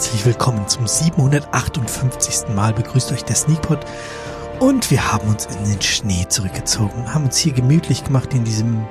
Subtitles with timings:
[0.00, 2.54] herzlich willkommen zum 758.
[2.54, 2.72] Mal.
[2.72, 3.80] Begrüßt euch der Sneakpot.
[4.58, 8.86] Und wir haben uns in den Schnee zurückgezogen, haben uns hier gemütlich gemacht in diesem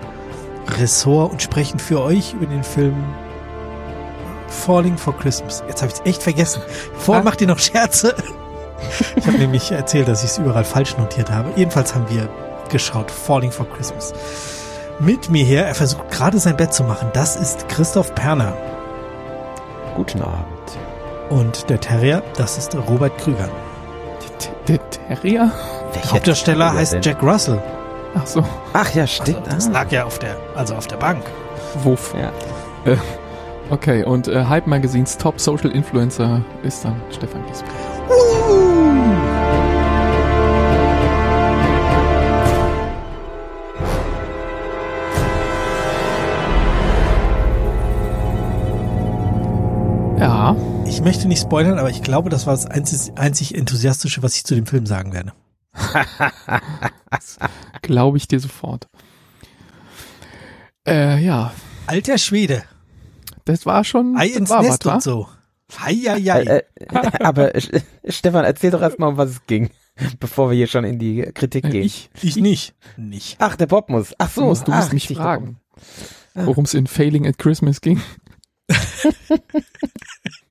[0.77, 3.03] Ressort und sprechen für euch über den Film
[4.49, 5.63] Falling for Christmas.
[5.67, 6.61] Jetzt habe ich es echt vergessen.
[6.99, 7.25] Vorher ah.
[7.25, 8.13] macht ihr noch Scherze.
[9.15, 11.51] Ich habe nämlich erzählt, dass ich es überall falsch notiert habe.
[11.55, 12.29] Jedenfalls haben wir
[12.69, 14.13] geschaut Falling for Christmas.
[14.99, 17.09] Mit mir her, er versucht gerade sein Bett zu machen.
[17.13, 18.55] Das ist Christoph Perner.
[19.95, 20.59] Guten Abend.
[21.29, 23.49] Und der Terrier, das ist Robert Krüger.
[24.67, 25.51] Der Terrier?
[25.95, 27.01] Der Hauptdarsteller heißt denn?
[27.01, 27.61] Jack Russell.
[28.15, 28.43] Ach so.
[28.73, 29.47] Ach ja, stimmt.
[29.47, 29.71] Also, das ah.
[29.71, 31.23] lag ja auf der, also auf der Bank.
[31.83, 32.13] Wuff.
[32.15, 32.31] Ja.
[32.91, 32.97] Äh,
[33.69, 37.73] okay, und äh, Hype Magazines Top Social Influencer ist dann Stefan Giesbrecht.
[38.09, 38.68] Uh.
[50.89, 54.43] Ich möchte nicht spoilern, aber ich glaube, das war das einzig, einzig Enthusiastische, was ich
[54.43, 55.33] zu dem Film sagen werde.
[57.83, 58.89] glaube ich dir sofort.
[60.87, 61.53] Äh, ja.
[61.85, 62.63] Alter Schwede.
[63.45, 64.17] Das war schon.
[64.17, 65.29] Ei ins war Nest was, und so.
[65.79, 66.41] Hei, hei, hei.
[66.41, 67.51] Äh, äh, aber
[68.07, 69.69] Stefan, erzähl doch erstmal, um was es ging,
[70.19, 71.83] bevor wir hier schon in die Kritik äh, gehen.
[71.83, 72.73] Ich, ich nicht.
[72.97, 73.35] Nicht.
[73.37, 74.15] Ach, der Bob muss.
[74.17, 74.41] Ach so.
[74.41, 75.59] Du musst, du musst mich fragen,
[76.33, 78.01] worum es in Failing at Christmas ging.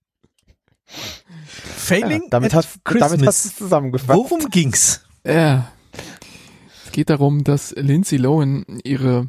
[1.48, 3.12] Failing ja, damit, hast, Christmas.
[3.12, 4.18] damit hast du zusammengefasst.
[4.18, 5.04] Worum ging's?
[5.24, 5.72] Ja.
[6.86, 9.26] Es geht darum, dass Lindsay Lohan ihre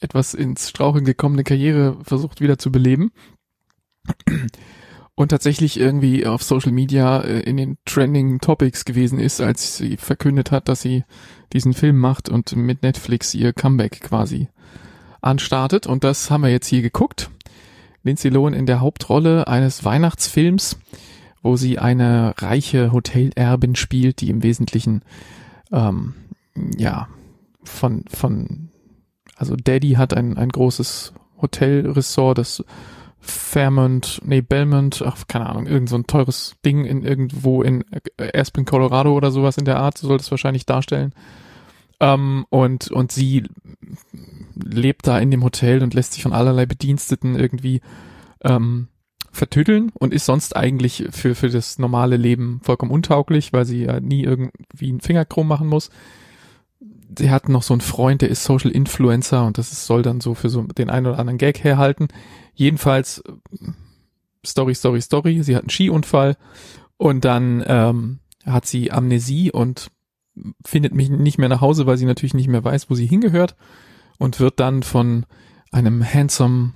[0.00, 3.10] etwas ins Straucheln gekommene Karriere versucht wieder zu beleben.
[5.14, 9.96] Und tatsächlich irgendwie auf Social Media äh, in den Trending Topics gewesen ist, als sie
[9.96, 11.02] verkündet hat, dass sie
[11.52, 14.48] diesen Film macht und mit Netflix ihr Comeback quasi
[15.20, 15.88] anstartet.
[15.88, 17.30] Und das haben wir jetzt hier geguckt.
[18.04, 20.78] Lindsay Lohan in der Hauptrolle eines Weihnachtsfilms,
[21.42, 25.02] wo sie eine reiche Hotelerbin spielt, die im Wesentlichen
[25.72, 26.14] ähm,
[26.76, 27.08] ja
[27.62, 28.70] von von
[29.36, 32.64] also Daddy hat ein ein großes Hotelressort, das
[33.20, 37.84] Fairmont, nee, Belmont, ach, keine Ahnung, irgend so ein teures Ding in irgendwo in
[38.16, 41.12] Aspen, Colorado oder sowas in der Art, soll das wahrscheinlich darstellen.
[42.00, 43.44] Ähm, und, und sie
[44.54, 47.80] lebt da in dem Hotel und lässt sich von allerlei Bediensteten irgendwie
[48.44, 48.86] ähm,
[49.30, 54.00] vertütteln und ist sonst eigentlich für, für das normale Leben vollkommen untauglich, weil sie ja
[54.00, 55.90] nie irgendwie einen Finger krumm machen muss.
[57.16, 60.20] Sie hat noch so einen Freund, der ist Social Influencer und das ist, soll dann
[60.20, 62.08] so für so den einen oder anderen Gag herhalten.
[62.54, 63.22] Jedenfalls
[64.44, 65.42] Story, Story, Story.
[65.42, 66.36] Sie hat einen Skiunfall
[66.96, 69.90] und dann ähm, hat sie Amnesie und
[70.64, 73.56] findet mich nicht mehr nach Hause, weil sie natürlich nicht mehr weiß, wo sie hingehört
[74.18, 75.26] und wird dann von
[75.72, 76.74] einem handsome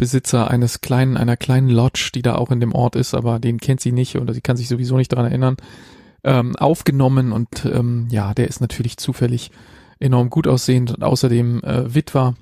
[0.00, 3.60] Besitzer eines kleinen, einer kleinen Lodge, die da auch in dem Ort ist, aber den
[3.60, 5.58] kennt sie nicht oder sie kann sich sowieso nicht daran erinnern,
[6.24, 9.50] ähm, aufgenommen und ähm, ja, der ist natürlich zufällig
[9.98, 12.34] enorm gut aussehend und außerdem äh, Witwer.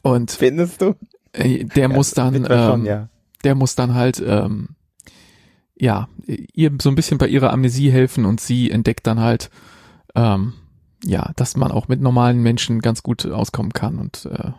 [0.00, 0.94] Und findest du?
[1.34, 3.10] Äh, der muss dann, ähm, schon, ja.
[3.44, 4.70] der muss dann halt ähm,
[5.78, 9.50] ja, ihr so ein bisschen bei ihrer Amnesie helfen und sie entdeckt dann halt,
[10.14, 10.54] ähm,
[11.04, 14.52] ja, dass man auch mit normalen Menschen ganz gut auskommen kann und äh,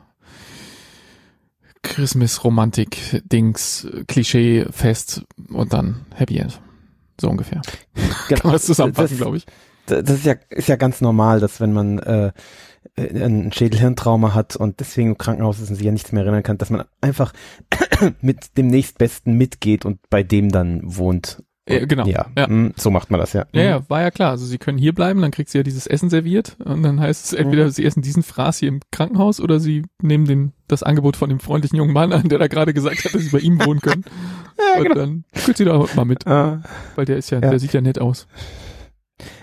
[1.86, 6.60] Christmas-Romantik, Dings, Klischee fest und dann Happy End.
[7.20, 7.62] So ungefähr.
[7.94, 8.14] Genau.
[8.28, 9.46] Kann man das zusammenfassen, glaube ich.
[9.86, 12.32] Das ist ja, ist ja ganz normal, dass wenn man äh,
[12.98, 16.58] ein Schädelhirntrauma hat und deswegen im Krankenhaus ist und sich ja nichts mehr erinnern kann,
[16.58, 17.34] dass man einfach
[18.22, 21.44] mit dem nächstbesten mitgeht und bei dem dann wohnt.
[21.68, 22.06] Ja, genau.
[22.06, 22.48] Ja, ja.
[22.48, 23.48] Hm, so macht man das ja.
[23.52, 24.32] Ja, ja, war ja klar.
[24.32, 27.26] Also sie können hier bleiben, dann kriegt sie ja dieses Essen serviert und dann heißt
[27.26, 31.16] es entweder sie essen diesen Fraß hier im Krankenhaus oder sie nehmen den das Angebot
[31.16, 33.64] von dem freundlichen jungen Mann an, der da gerade gesagt hat, dass sie bei ihm
[33.66, 34.04] wohnen können.
[34.60, 34.96] ja, und genau.
[34.96, 36.62] dann könnt sie da mal mit, ah.
[36.96, 38.28] weil der ist ja, ja, der sieht ja nett aus.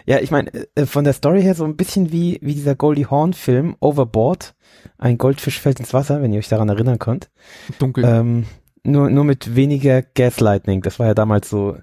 [0.07, 3.07] Ja, ich meine, äh, von der Story her so ein bisschen wie, wie dieser Goldie
[3.07, 4.55] Horn Film, Overboard.
[4.99, 7.31] Ein Goldfisch fällt ins Wasser, wenn ihr euch daran erinnern könnt.
[7.79, 8.05] Dunkel.
[8.05, 8.47] Ähm,
[8.85, 10.83] nur, nur mit weniger Gaslighting.
[10.83, 11.77] Das war ja damals so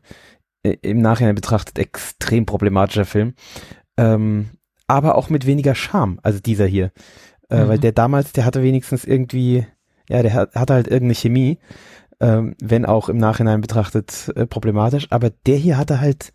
[0.63, 3.33] äh, im Nachhinein betrachtet extrem problematischer Film.
[3.97, 4.49] Ähm,
[4.87, 6.91] aber auch mit weniger Charme, also dieser hier.
[7.49, 7.67] Äh, mhm.
[7.69, 9.65] Weil der damals, der hatte wenigstens irgendwie,
[10.09, 11.59] ja, der hat, hatte halt irgendeine Chemie,
[12.19, 15.07] ähm, wenn auch im Nachhinein betrachtet äh, problematisch.
[15.09, 16.33] Aber der hier hatte halt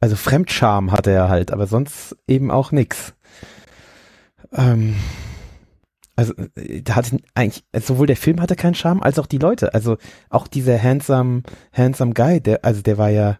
[0.00, 3.12] also Fremdscham hatte er halt, aber sonst eben auch nix.
[4.52, 4.96] Ähm,
[6.20, 9.72] also äh, da hatte eigentlich sowohl der Film hatte keinen Charme als auch die Leute.
[9.72, 9.96] Also
[10.28, 13.38] auch dieser handsome handsome Guy, der also der war ja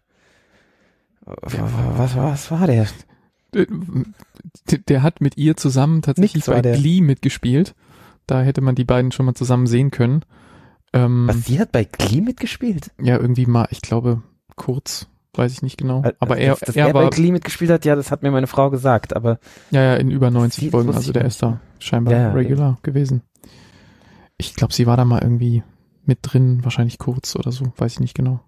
[1.25, 2.87] was was war der?
[3.53, 3.67] Der,
[4.79, 7.75] der hat mit ihr zusammen tatsächlich bei Glee mitgespielt.
[8.27, 10.25] Da hätte man die beiden schon mal zusammen sehen können.
[10.93, 12.93] Ähm, Was, sie hat bei Glee mitgespielt?
[13.01, 14.23] ja, irgendwie mal, ich glaube,
[14.57, 16.03] kurz, weiß ich nicht genau.
[16.03, 18.11] Äh, Aber also, er, dass, dass er er bei war, Glee mitgespielt hat, ja, das
[18.11, 19.39] hat mir meine Frau gesagt, aber
[19.71, 22.79] ja, ja, in über 90 Sie- Folgen, also der ist da scheinbar Ja, ja, regular
[22.83, 23.23] gewesen.
[24.39, 25.63] Ich glaube, sie war da mal irgendwie
[26.05, 28.41] mit drin, wahrscheinlich kurz oder so, weiß ich nicht genau.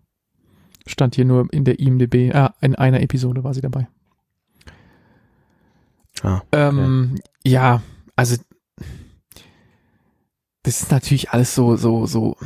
[0.86, 3.86] Stand hier nur in der IMDb, ah, in einer Episode war sie dabei.
[6.22, 7.82] ah, Ähm, ja,
[8.16, 8.36] also
[10.64, 12.36] das ist natürlich alles so, so, so,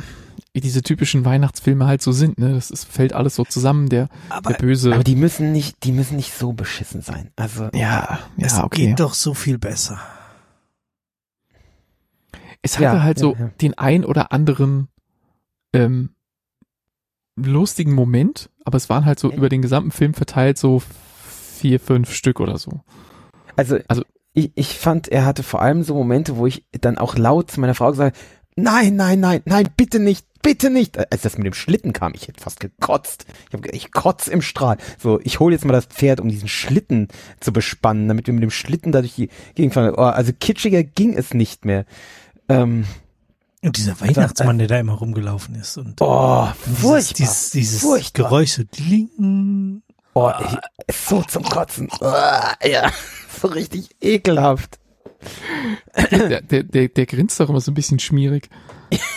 [0.57, 2.55] wie diese typischen Weihnachtsfilme halt so sind, ne?
[2.55, 4.91] Das ist, fällt alles so zusammen, der, Aber der böse.
[4.91, 7.29] aber die müssen nicht, die müssen nicht so beschissen sein.
[7.35, 8.87] Also ja, es ja, okay.
[8.87, 9.99] geht doch so viel besser.
[12.63, 13.47] Es hatte Ja, halt so ja, ja.
[13.61, 14.87] den ein oder anderen
[15.73, 16.09] ähm,
[17.35, 19.37] lustigen Moment, aber es waren halt so Ja.
[19.37, 20.81] über den gesamten Film verteilt so
[21.59, 22.81] vier, fünf Stück oder so.
[23.55, 27.15] Also, Also- ich, ich fand, er hatte vor allem so Momente, wo ich dann auch
[27.15, 28.25] laut zu meiner Frau gesagt habe,
[28.55, 30.97] nein, nein, nein, nein, bitte nicht, bitte nicht.
[31.11, 33.25] Als das mit dem Schlitten kam, ich hätte fast gekotzt.
[33.49, 34.77] Ich, hab, ich kotz im Strahl.
[34.97, 37.09] So, ich hole jetzt mal das Pferd, um diesen Schlitten
[37.41, 39.93] zu bespannen, damit wir mit dem Schlitten da durch die Gegend fahren.
[39.97, 41.85] Oh, also kitschiger ging es nicht mehr.
[42.47, 42.85] Ähm,
[43.61, 45.77] Und dieser Weihnachtsmann, der da immer rumgelaufen ist.
[45.77, 47.13] Und oh, dieses, furchtbar.
[47.17, 48.29] dieses, dieses Furchtbar.
[48.29, 49.81] Geräusch so dling.
[50.13, 51.89] Oh, ich, so zum Kotzen.
[51.99, 52.05] Oh,
[52.65, 52.89] ja,
[53.41, 54.79] so richtig ekelhaft.
[56.11, 58.49] Der, der, der, der grinst doch immer so ein bisschen schmierig.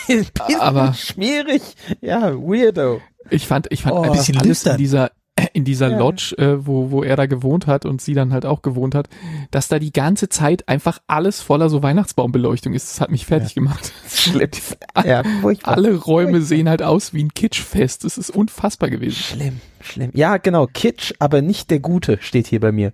[0.07, 1.61] Bisschen Aber- schwierig.
[2.01, 3.01] Ja, weirdo.
[3.29, 4.01] Ich fand, ich fand Oh.
[4.01, 5.11] ein bisschen Bisschen alles in dieser
[5.53, 5.97] in dieser Ja.
[5.97, 9.07] Lodge, äh, wo, wo er da gewohnt hat und sie dann halt auch gewohnt hat,
[9.49, 12.91] dass da die ganze Zeit einfach alles voller so Weihnachtsbaumbeleuchtung ist.
[12.91, 13.91] Das hat mich fertig gemacht.
[14.13, 14.49] Schlimm.
[15.05, 15.73] Ja, furchtbar.
[15.75, 18.03] Alle Räume sehen halt aus wie ein Kitschfest.
[18.03, 19.15] Das ist unfassbar gewesen.
[19.15, 20.11] Schlimm, schlimm.
[20.13, 20.67] Ja, genau.
[20.67, 22.91] Kitsch, aber nicht der Gute steht hier bei mir.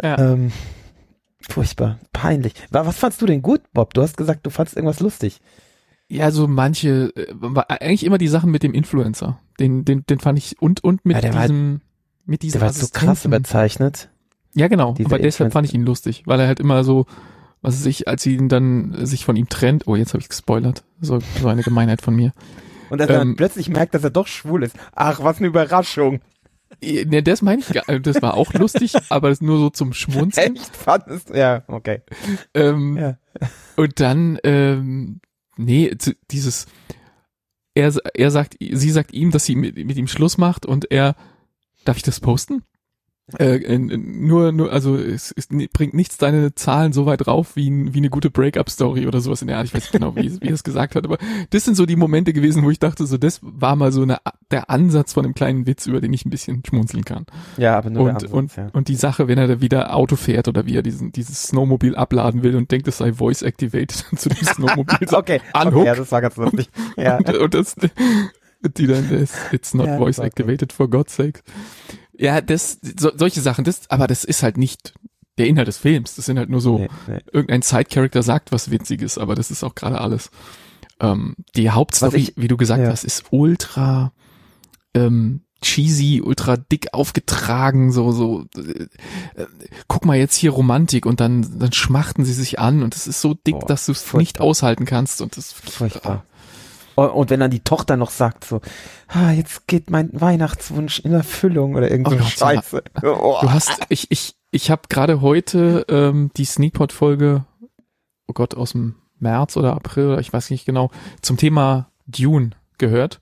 [0.00, 0.32] Ja.
[0.32, 0.52] Ähm,
[1.48, 1.98] furchtbar.
[2.12, 2.54] Peinlich.
[2.70, 3.94] Wa- Was fandst du denn gut, Bob?
[3.94, 5.40] Du hast gesagt, du fandst irgendwas lustig.
[6.08, 7.34] Ja, so manche, äh,
[7.68, 9.38] eigentlich immer die Sachen mit dem Influencer.
[9.58, 11.80] Den, den, den fand ich und und mit Ja, der war halt- diesem,
[12.26, 14.10] mit diesem Der war so krass überzeichnet.
[14.54, 14.92] Ja, genau.
[14.94, 17.06] Dieser Aber deshalb fand ich ihn lustig, weil er halt immer so,
[17.62, 19.86] was weiß ich, als sie ihn dann äh, sich von ihm trennt.
[19.86, 20.84] Oh, jetzt habe ich gespoilert.
[21.00, 22.32] So, so eine Gemeinheit von mir.
[22.90, 24.76] Und dass er dann Ähm, plötzlich merkt, dass er doch schwul ist.
[24.94, 26.20] Ach, was eine Überraschung.
[27.06, 30.56] Ne, das meine ich gar Das war auch lustig, aber das nur so zum Schmunzeln.
[30.56, 32.02] Echt fandest Ja, okay.
[32.54, 33.18] Ähm, Ja.
[33.76, 35.20] Und dann, ähm,
[35.56, 35.92] nee,
[36.30, 36.66] dieses,
[37.74, 41.16] er, er sagt, sie sagt ihm, dass sie mit, mit ihm Schluss macht und er,
[41.84, 42.62] darf ich das posten?
[43.38, 47.98] Äh, nur, nur, also es, es bringt nichts deine Zahlen so weit rauf wie, wie
[47.98, 49.64] eine gute Breakup-Story oder sowas in der Art.
[49.64, 51.16] Ich weiß nicht genau, wie, wie er es gesagt hat, aber
[51.48, 54.18] das sind so die Momente gewesen, wo ich dachte, so das war mal so eine,
[54.50, 57.24] der Ansatz von einem kleinen Witz, über den ich ein bisschen schmunzeln kann.
[57.56, 58.68] Ja, aber nur Und, Ansatz, und, ja.
[58.74, 61.96] und die Sache, wenn er da wieder Auto fährt oder wie er diesen, dieses Snowmobil
[61.96, 64.98] abladen will und denkt, es sei voice activated zu dem Snowmobil.
[65.14, 65.74] Okay, Unhook.
[65.76, 66.68] okay, ja, das war ganz lustig.
[66.96, 67.16] Ja.
[67.16, 67.74] und, und das,
[68.76, 71.40] die dann, it's not Ja, voice activated for God's sake.
[72.16, 74.94] Ja, das, so, solche Sachen, das, aber das ist halt nicht
[75.38, 76.14] der Inhalt des Films.
[76.14, 77.18] Das sind halt nur so, Nee, nee.
[77.32, 80.30] irgendein Side-Character sagt was Witziges, aber das ist auch gerade alles.
[81.00, 82.90] Ähm, die Hauptstory, ich- wie du gesagt ja.
[82.90, 84.12] hast, ist ultra
[84.94, 88.86] ähm, cheesy, ultra dick aufgetragen, so, so, äh,
[89.40, 89.46] äh,
[89.88, 93.20] guck mal jetzt hier Romantik und dann, dann schmachten sie sich an und es ist
[93.20, 96.24] so dick, Boah, dass du es nicht aushalten kannst und das Furchtbar.
[96.96, 98.60] Und, und wenn dann die Tochter noch sagt so,
[99.08, 102.24] ah, jetzt geht mein Weihnachtswunsch in Erfüllung oder irgend so Oh ja.
[102.24, 102.82] Scheiße.
[103.02, 103.38] Oh.
[103.40, 107.44] Du hast, ich, ich, ich habe gerade heute ähm, die Sneakpot-Folge,
[108.28, 110.90] oh Gott, aus dem März oder April, oder ich weiß nicht genau,
[111.22, 113.20] zum Thema Dune gehört.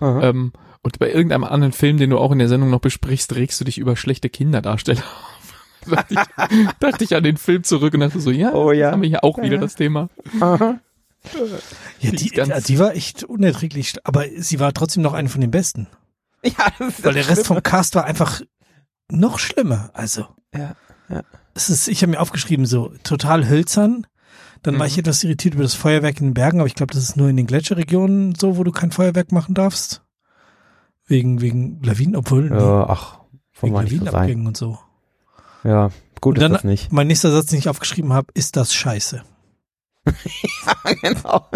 [0.00, 3.60] Ähm, und bei irgendeinem anderen Film, den du auch in der Sendung noch besprichst, regst
[3.60, 5.54] du dich über schlechte Kinderdarsteller auf.
[5.90, 8.92] dachte, ich, dachte ich an den Film zurück und dachte so, ja, Oh ja.
[8.92, 9.60] haben wir hier auch wieder Ja.
[9.60, 10.08] das Thema.
[10.40, 10.78] Aha.
[12.00, 15.40] Ja, Die die, ist die war echt unerträglich, aber sie war trotzdem noch eine von
[15.40, 15.86] den besten.
[16.42, 18.40] Ja, das ist Weil der Rest vom Cast war einfach
[19.10, 19.90] noch schlimmer.
[19.92, 20.74] Also, Ja,
[21.10, 21.22] ja.
[21.54, 24.06] es ist, ich habe mir aufgeschrieben, so total hölzern.
[24.62, 24.92] Dann war Mhm.
[24.92, 27.28] ich etwas irritiert über das Feuerwerk in den Bergen, aber ich glaube, das ist nur
[27.28, 30.02] in den Gletscherregionen so, wo du kein Feuerwerk machen darfst.
[31.06, 33.18] Wegen, wegen Lawinen, obwohl, nee, Ja, ach,
[33.52, 33.76] von wegen.
[33.82, 34.78] Lawinenabgängen und so.
[35.64, 36.92] Ja, gut Und ist dann- das nicht.
[36.92, 39.22] Mein nächster Satz, den ich aufgeschrieben habe, ist das scheiße.
[41.02, 41.46] genau.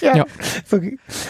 [0.00, 0.16] Ja.
[0.16, 0.26] Ja.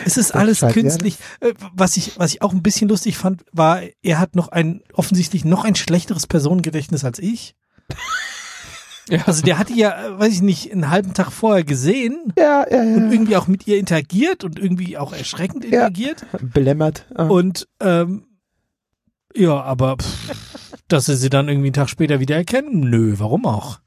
[0.04, 0.70] Es ist alles ja.
[0.72, 1.18] künstlich.
[1.40, 4.82] Äh, Was ich, was ich auch ein bisschen lustig fand, war, er hat noch ein,
[4.92, 7.54] offensichtlich noch ein schlechteres Personengedächtnis als ich.
[9.10, 12.66] Ja, Also der hatte ja, äh, weiß ich nicht, einen halben Tag vorher gesehen ja,
[12.70, 13.10] ja, und ja.
[13.10, 15.70] irgendwie auch mit ihr interagiert und irgendwie auch erschreckend Ja.
[15.86, 16.26] interagiert.
[16.42, 17.06] Belämmert.
[17.14, 17.26] Ah.
[17.26, 18.26] Und ähm,
[19.34, 20.34] ja, aber pff,
[20.88, 23.80] dass sie sie dann irgendwie einen Tag später wieder erkennen, nö, warum auch?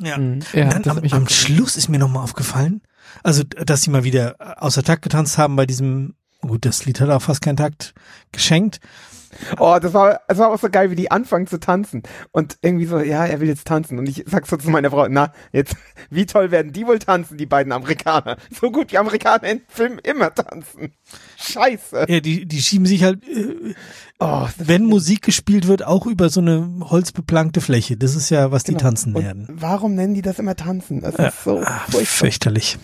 [0.00, 0.18] Ja.
[0.18, 0.40] Mhm.
[0.52, 2.82] Ja, dann das am, am Schluss ist mir nochmal aufgefallen,
[3.22, 7.10] also dass sie mal wieder außer Takt getanzt haben bei diesem, gut, das Lied hat
[7.10, 7.94] auch fast keinen Takt
[8.32, 8.80] geschenkt.
[9.58, 12.02] Oh, das war, das war auch so geil, wie die anfangen zu tanzen.
[12.32, 13.98] Und irgendwie so, ja, er will jetzt tanzen.
[13.98, 15.76] Und ich sag so zu meiner Frau, na, jetzt,
[16.10, 18.36] wie toll werden die wohl tanzen, die beiden Amerikaner?
[18.60, 20.92] So gut wie Amerikaner in Filmen immer tanzen.
[21.38, 22.06] Scheiße.
[22.08, 23.74] Ja, die, die schieben sich halt, äh,
[24.22, 27.96] Oh, wenn Musik gespielt wird, auch über so eine holzbeplankte Fläche.
[27.96, 28.82] Das ist ja, was die genau.
[28.82, 29.46] tanzen Und werden.
[29.50, 31.00] Warum nennen die das immer tanzen?
[31.00, 32.04] Das ist so Ah, furchtbar.
[32.04, 32.78] fürchterlich.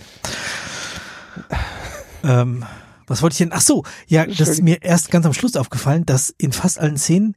[2.25, 2.65] ähm,
[3.06, 3.52] was wollte ich denn?
[3.52, 6.96] Ach so, ja, das ist mir erst ganz am Schluss aufgefallen, dass in fast allen
[6.96, 7.34] Szenen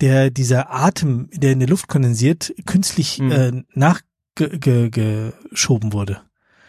[0.00, 3.30] der dieser Atem, der in der Luft kondensiert, künstlich Mhm.
[3.30, 6.22] äh, nachgeschoben wurde.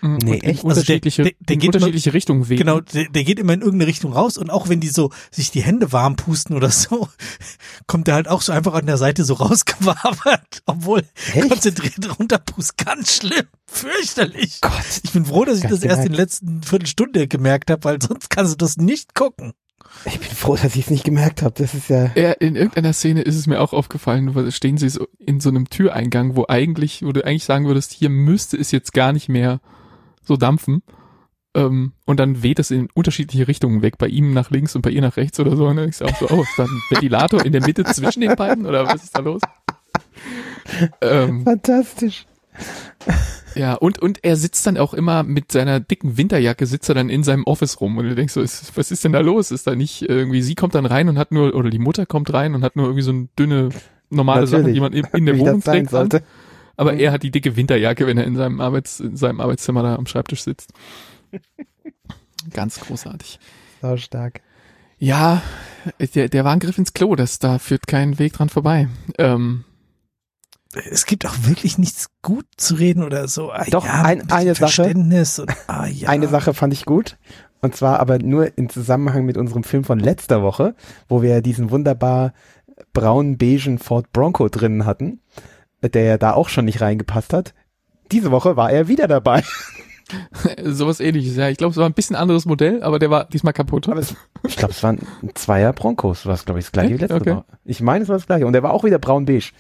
[0.04, 0.18] Mhm.
[0.24, 0.44] Nee, und in echt?
[0.44, 2.58] Also der- unterschiedliche, der- der in geht immer- unterschiedliche Richtungen wehen.
[2.58, 5.50] Genau, der, der geht immer in irgendeine Richtung raus und auch wenn die so sich
[5.52, 7.08] die Hände warm pusten oder so,
[7.88, 9.34] kommt der halt auch so einfach an der Seite so
[9.88, 11.50] rausgewabert, obwohl Echt?
[11.50, 12.78] konzentriert runterpust.
[12.78, 14.60] Ganz schlimm, fürchterlich.
[14.62, 14.72] Gott.
[15.04, 18.30] Ich bin froh, dass ich das erst in der letzten Viertelstunde gemerkt habe, weil sonst
[18.30, 19.54] kannst du das nicht gucken.
[20.06, 21.54] Ich bin froh, dass ich es nicht gemerkt habe.
[21.56, 22.12] Das ist ja.
[22.16, 25.50] Ja, in irgendeiner Szene ist es mir auch aufgefallen, weil stehen sie so in so
[25.50, 29.30] einem Türeingang, wo eigentlich, wo du eigentlich sagen würdest, hier müsste es jetzt gar nicht
[29.30, 29.62] mehr
[30.24, 30.84] so dampfen.
[31.56, 34.90] Ähm, und dann weht es in unterschiedliche Richtungen weg, bei ihm nach links und bei
[34.90, 35.68] ihr nach rechts oder so.
[35.68, 38.36] Und dann ist auch so, oh, ist da ein Ventilator in der Mitte zwischen den
[38.36, 39.42] beiden oder was ist da los?
[41.02, 42.26] Ähm, Fantastisch.
[43.56, 47.10] ja, und, und er sitzt dann auch immer mit seiner dicken Winterjacke, sitzt er dann
[47.10, 49.52] in seinem Office rum und du denkst so, ist, was ist denn da los?
[49.52, 52.34] Ist da nicht irgendwie, sie kommt dann rein und hat nur, oder die Mutter kommt
[52.34, 53.70] rein und hat nur irgendwie so eine dünne,
[54.10, 55.94] normale Sache, die man in, in der Wohnung trägt.
[55.94, 56.10] An.
[56.76, 59.96] Aber er hat die dicke Winterjacke, wenn er in seinem Arbeits, in seinem Arbeitszimmer da
[59.96, 60.72] am Schreibtisch sitzt.
[62.52, 63.40] Ganz großartig.
[63.82, 64.42] So stark.
[64.98, 65.42] Ja,
[66.16, 68.88] der, der war ein Griff ins Klo, das, da führt kein Weg dran vorbei.
[69.18, 69.66] Ähm,
[70.74, 73.52] Es gibt auch wirklich nichts gut zu reden oder so.
[73.52, 74.60] Ah, Doch, ja, ein- eine Sache.
[74.72, 76.10] Verständnis und, ah, ja.
[76.10, 77.18] Eine Sache fand ich gut.
[77.62, 80.76] Und zwar aber nur im Zusammenhang mit unserem Film von letzter Woche,
[81.08, 82.34] wo wir diesen wunderbar
[82.94, 85.22] braun-beigen Ford Bronco drinnen hatten,
[85.90, 87.54] der ja da auch schon nicht reingepasst hat.
[88.12, 89.44] Diese Woche war er wieder dabei.
[90.64, 91.50] sowas ähnliches, ja.
[91.50, 93.88] Ich glaube, es war ein bisschen anderes Modell, aber der war diesmal kaputt.
[93.88, 94.16] Es,
[94.48, 95.00] ich glaube, es waren
[95.34, 97.36] Zweier Broncos, was glaube ich das gleiche wie letzte Okay.
[97.36, 97.46] Woche.
[97.66, 98.46] Ich meine, es war das gleiche.
[98.46, 99.52] Und der war auch wieder braun-beige.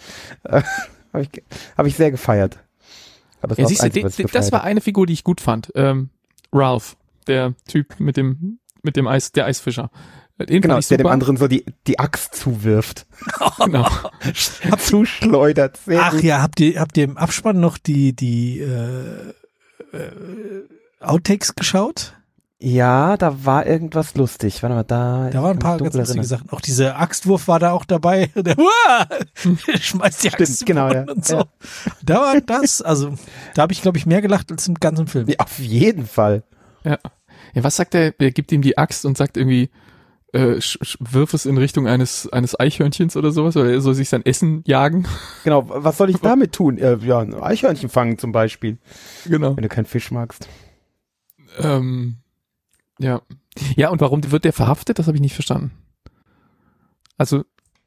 [0.43, 0.61] Äh,
[1.13, 1.43] Habe ich,
[1.77, 2.57] hab ich sehr gefeiert.
[3.39, 5.41] Aber das Ja, war siehst das du, das gefeiert war eine Figur, die ich gut
[5.41, 5.71] fand.
[5.75, 6.09] Ähm,
[6.51, 9.91] Ralph, der Typ mit dem, mit dem Eis, der Eisfischer.
[10.39, 13.05] Den Genau, der dem anderen so die, die Axt zuwirft.
[13.63, 13.87] Genau.
[14.77, 15.77] Zuschleudert.
[15.85, 16.23] Sehr Ach gut.
[16.23, 19.33] ja, habt ihr, habt ihr im Abspann noch die, die äh,
[19.93, 20.67] äh,
[20.99, 22.13] Outtakes geschaut?
[22.59, 24.63] Ja, da war irgendwas lustig.
[24.63, 25.29] Warte mal, da.
[25.29, 26.25] Da waren ein paar ganz lustige erinnern.
[26.25, 26.49] Sachen.
[26.49, 28.27] Auch dieser Axtwurf war da auch dabei.
[28.35, 28.55] Der
[29.79, 31.03] schmeißt die Axt Stimmt, genau, ja.
[31.03, 31.37] und so.
[31.37, 31.45] Ja.
[32.03, 33.15] Da war das, also
[33.53, 35.27] da habe ich glaube ich mehr gelacht als im ganzen Film.
[35.27, 36.43] Ja, auf jeden Fall.
[36.85, 36.99] Ja.
[37.53, 38.13] ja, was sagt er?
[38.17, 39.69] Er gibt ihm die Axt und sagt irgendwie,
[40.33, 40.59] äh,
[40.99, 44.63] wirf es in Richtung eines, eines Eichhörnchens oder sowas, oder er soll sich sein Essen
[44.65, 45.07] jagen.
[45.43, 46.77] Genau, was soll ich damit tun?
[46.77, 48.77] Äh, ja, ein Eichhörnchen fangen zum Beispiel,
[49.25, 49.55] Genau.
[49.55, 50.47] wenn du keinen Fisch magst.
[51.59, 52.17] Ähm,
[52.99, 53.21] ja.
[53.75, 54.97] Ja, und warum wird der verhaftet?
[54.99, 55.71] Das habe ich nicht verstanden.
[57.17, 57.43] Also,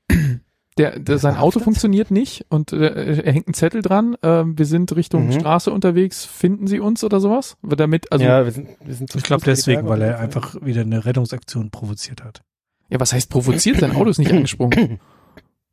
[0.78, 4.16] der, der sein Auto funktioniert nicht und äh, er hängt einen Zettel dran.
[4.23, 5.33] Ähm, wir sind Richtung Mhm.
[5.33, 6.25] Straße unterwegs.
[6.25, 7.56] Finden Sie uns oder sowas?
[7.62, 8.40] Wird damit, also, ja.
[8.40, 12.23] ja, wir sind, wir sind Ich glaube deswegen, weil er einfach wieder eine Rettungsaktion provoziert
[12.23, 12.42] hat.
[12.90, 13.80] was heißt provoziert?
[13.80, 15.00] Sein Auto ist nicht angesprungen.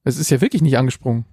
[0.06, 1.24] Es ist ja wirklich nicht angesprungen.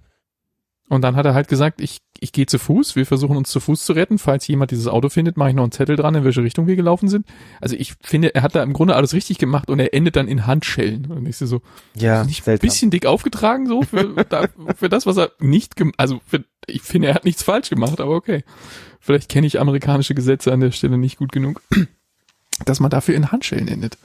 [0.91, 3.61] Und dann hat er halt gesagt, ich, ich gehe zu Fuß, wir versuchen uns zu
[3.61, 4.17] Fuß zu retten.
[4.17, 6.75] Falls jemand dieses Auto findet, mache ich noch einen Zettel dran, in welche Richtung wir
[6.75, 7.25] gelaufen sind.
[7.61, 10.27] Also ich finde, er hat da im Grunde alles richtig gemacht und er endet dann
[10.27, 11.05] in Handschellen.
[11.05, 11.61] Und ich so,
[11.95, 15.95] Ja, nicht ein bisschen dick aufgetragen so für, da, für das, was er nicht gemacht,
[15.97, 18.43] also für, ich finde, er hat nichts falsch gemacht, aber okay.
[18.99, 21.61] Vielleicht kenne ich amerikanische Gesetze an der Stelle nicht gut genug,
[22.65, 23.97] dass man dafür in Handschellen endet.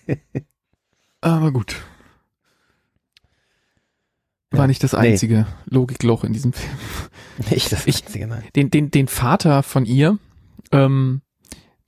[1.20, 1.76] aber gut.
[4.56, 4.66] War Ja.
[4.68, 4.98] nicht das Nee.
[4.98, 6.72] einzige Logikloch in diesem Film.
[7.50, 8.42] Nicht das Ich- Einzige, nein.
[8.56, 10.18] Den, den, den Vater von ihr,
[10.72, 11.20] ähm,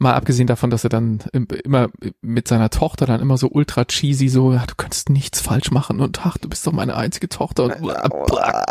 [0.01, 1.89] mal abgesehen davon, dass er dann im- immer
[2.21, 6.01] mit seiner Tochter dann immer so ultra cheesy so, ja, du kannst nichts falsch machen
[6.01, 7.75] und ach, du bist doch meine einzige Tochter und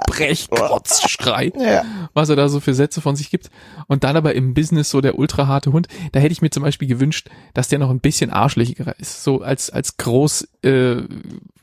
[0.07, 1.83] Brech, Kotzschrei, Ja.
[2.13, 3.49] was er da so für Sätze von sich gibt.
[3.87, 6.63] Und dann aber im Business so der ultra harte Hund, da hätte ich mir zum
[6.63, 9.23] Beispiel gewünscht, dass der noch ein bisschen arschlächiger ist.
[9.23, 11.01] So als, als Groß, äh,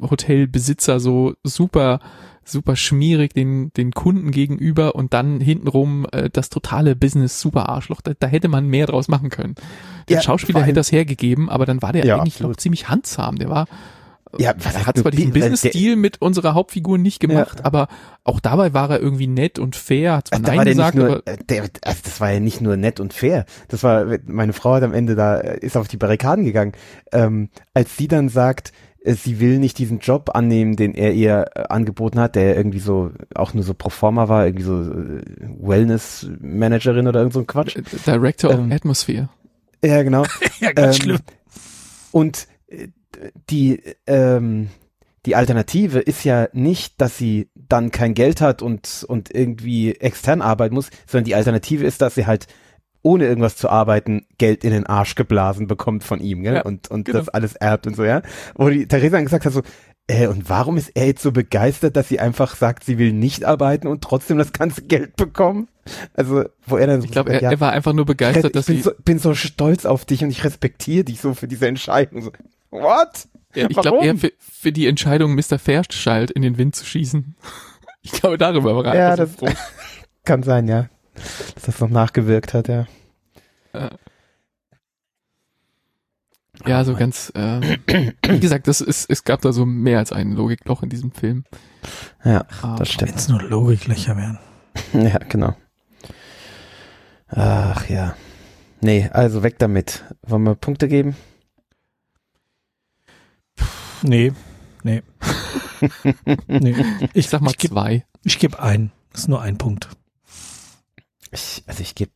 [0.01, 2.01] Hotelbesitzer so super,
[2.47, 8.01] super schmierig den, den Kunden gegenüber und dann hintenrum äh, das totale Business super Arschloch.
[8.01, 9.55] Da, da hätte man mehr draus machen können.
[10.09, 12.89] Der Ja, Schauspieler allem- hätte das hergegeben, aber dann war der Ja, eigentlich noch ziemlich
[12.89, 13.37] handzahm.
[13.37, 13.67] Der war,
[14.39, 17.65] Ja, was er hat zwar diesen Business-Deal mit unserer Hauptfigur nicht gemacht, ja.
[17.65, 17.89] aber
[18.25, 21.23] auch dabei war er irgendwie nett und fair, hat zwar da Nein gesagt, nur, aber
[21.49, 23.45] der, also das war ja nicht nur nett und fair.
[23.69, 26.73] Das war, meine Frau hat am Ende da, ist auf die Barrikaden gegangen.
[27.13, 28.73] Ähm, als sie dann sagt, äh,
[29.05, 33.11] sie will nicht diesen Job annehmen, den er ihr äh, angeboten hat, der irgendwie so
[33.35, 35.23] auch nur so pro forma war, irgendwie so äh,
[35.61, 37.77] Wellness Managerin oder irgend so ein Quatsch.
[38.07, 39.29] Director ähm, of Atmosphere.
[39.85, 40.25] Ja, genau.
[40.61, 41.19] ja, ganz ähm, schlimm.
[42.13, 42.49] Und
[43.51, 44.69] die ähm,
[45.27, 50.43] die Alternative ist ja nicht, dass sie dann kein Geld hat und und irgendwie extern
[50.43, 52.47] arbeiten muss, sondern die Alternative ist, dass sie halt
[53.05, 56.55] ohne irgendwas zu arbeiten, Geld in den Arsch geblasen bekommt von ihm, gell?
[56.55, 57.19] Ja, und, und genau.
[57.19, 58.23] das alles erbt und so, ja.
[58.55, 59.63] Wo die Theresa dann gesagt hat so,
[60.07, 63.45] äh, und warum ist er jetzt so begeistert, dass sie einfach sagt, sie will nicht
[63.45, 65.69] arbeiten und trotzdem das ganze Geld bekommen?
[66.15, 68.53] Also, wo er dann so Ich glaube, er, ja, er, war einfach nur begeistert, ich
[68.53, 71.47] dass bin sie so, bin so stolz auf dich und ich respektiere dich so für
[71.47, 72.23] diese Entscheidung.
[72.23, 72.33] So,
[72.71, 73.29] what?
[73.55, 75.59] Ja, ich glaube, er für, für die Entscheidung, Mr.
[75.59, 77.37] Fairchild in den Wind zu schießen.
[78.07, 79.31] Ich glaube, darüber war er Ja, das
[80.25, 80.91] kann sein, ja
[81.55, 82.87] dass das noch nachgewirkt hat, ja.
[86.67, 87.79] Ja, so ganz, äh,
[88.27, 91.45] wie gesagt, das ist, es gab da so mehr als ein Logikloch in diesem Film.
[92.25, 93.11] Ja, Aber das stimmt.
[93.11, 94.39] Wenn es nur Logiklöcher wären.
[94.93, 95.57] ja, genau.
[97.29, 98.17] Ach ja.
[98.81, 100.05] Nee, also weg damit.
[100.23, 101.17] Wollen wir Punkte geben?
[104.03, 104.33] Nee,
[104.83, 105.03] nee.
[106.47, 106.77] nee.
[107.15, 108.05] Ich sag mal ich geb, zwei.
[108.23, 108.93] Ich gebe ein.
[109.11, 109.89] Das ist nur ein Punkt.
[111.35, 112.13] Ich, also ich gebe,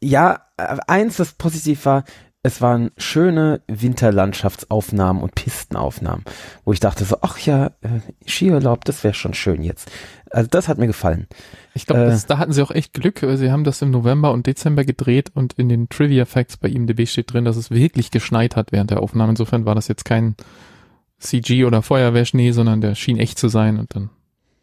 [0.00, 2.04] ja, eins, das positiv war,
[2.44, 6.24] es waren schöne Winterlandschaftsaufnahmen und Pistenaufnahmen,
[6.64, 9.90] wo ich dachte so, ach ja, äh, Skiurlaub, das wäre schon schön jetzt.
[10.30, 11.28] Also das hat mir gefallen.
[11.72, 13.24] Ich glaube, äh, da hatten sie auch echt Glück.
[13.34, 17.06] Sie haben das im November und Dezember gedreht und in den Trivia Facts bei IMDb
[17.06, 19.30] steht drin, dass es wirklich geschneit hat während der Aufnahme.
[19.30, 20.34] Insofern war das jetzt kein
[21.20, 24.10] CG oder Feuerwehrschnee, sondern der schien echt zu sein und dann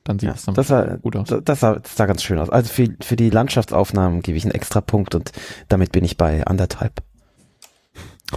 [0.03, 1.27] dann sieht ja, es dann das sah, gut aus.
[1.43, 2.49] Das sah, das sah ganz schön aus.
[2.49, 5.31] Also für, für die Landschaftsaufnahmen gebe ich einen extra Punkt und
[5.67, 7.03] damit bin ich bei anderthalb.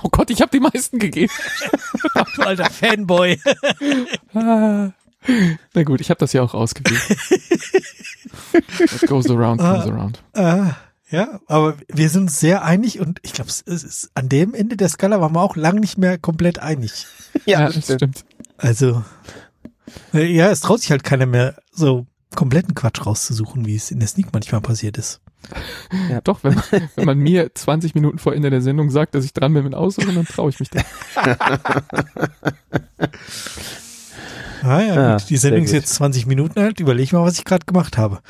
[0.03, 1.33] Oh Gott, ich habe die meisten gegeben.
[2.37, 3.39] du alter Fanboy.
[5.75, 7.01] Na gut, ich habe das ja auch ausgewählt.
[8.53, 10.23] What goes around comes uh, around.
[10.37, 10.73] Uh,
[11.11, 14.89] ja, aber wir sind sehr einig und ich glaube, es ist an dem Ende der
[14.89, 17.07] Skala waren wir auch lang nicht mehr komplett einig.
[17.45, 18.25] ja, ja, das stimmt.
[18.57, 19.05] Also
[20.13, 24.09] ja, es traut sich halt keiner mehr, so kompletten Quatsch rauszusuchen, wie es in der
[24.09, 25.21] Sneak manchmal passiert ist.
[26.11, 26.65] Ja, doch, wenn man,
[26.97, 29.75] wenn man mir 20 Minuten vor Ende der Sendung sagt, dass ich dran bin mit
[29.75, 30.83] Aussuchen, dann traue ich mich da.
[34.63, 35.29] ah ja, ja gut.
[35.29, 36.81] die Sendung ist jetzt 20 Minuten alt.
[36.81, 38.21] Überleg mal, was ich gerade gemacht habe.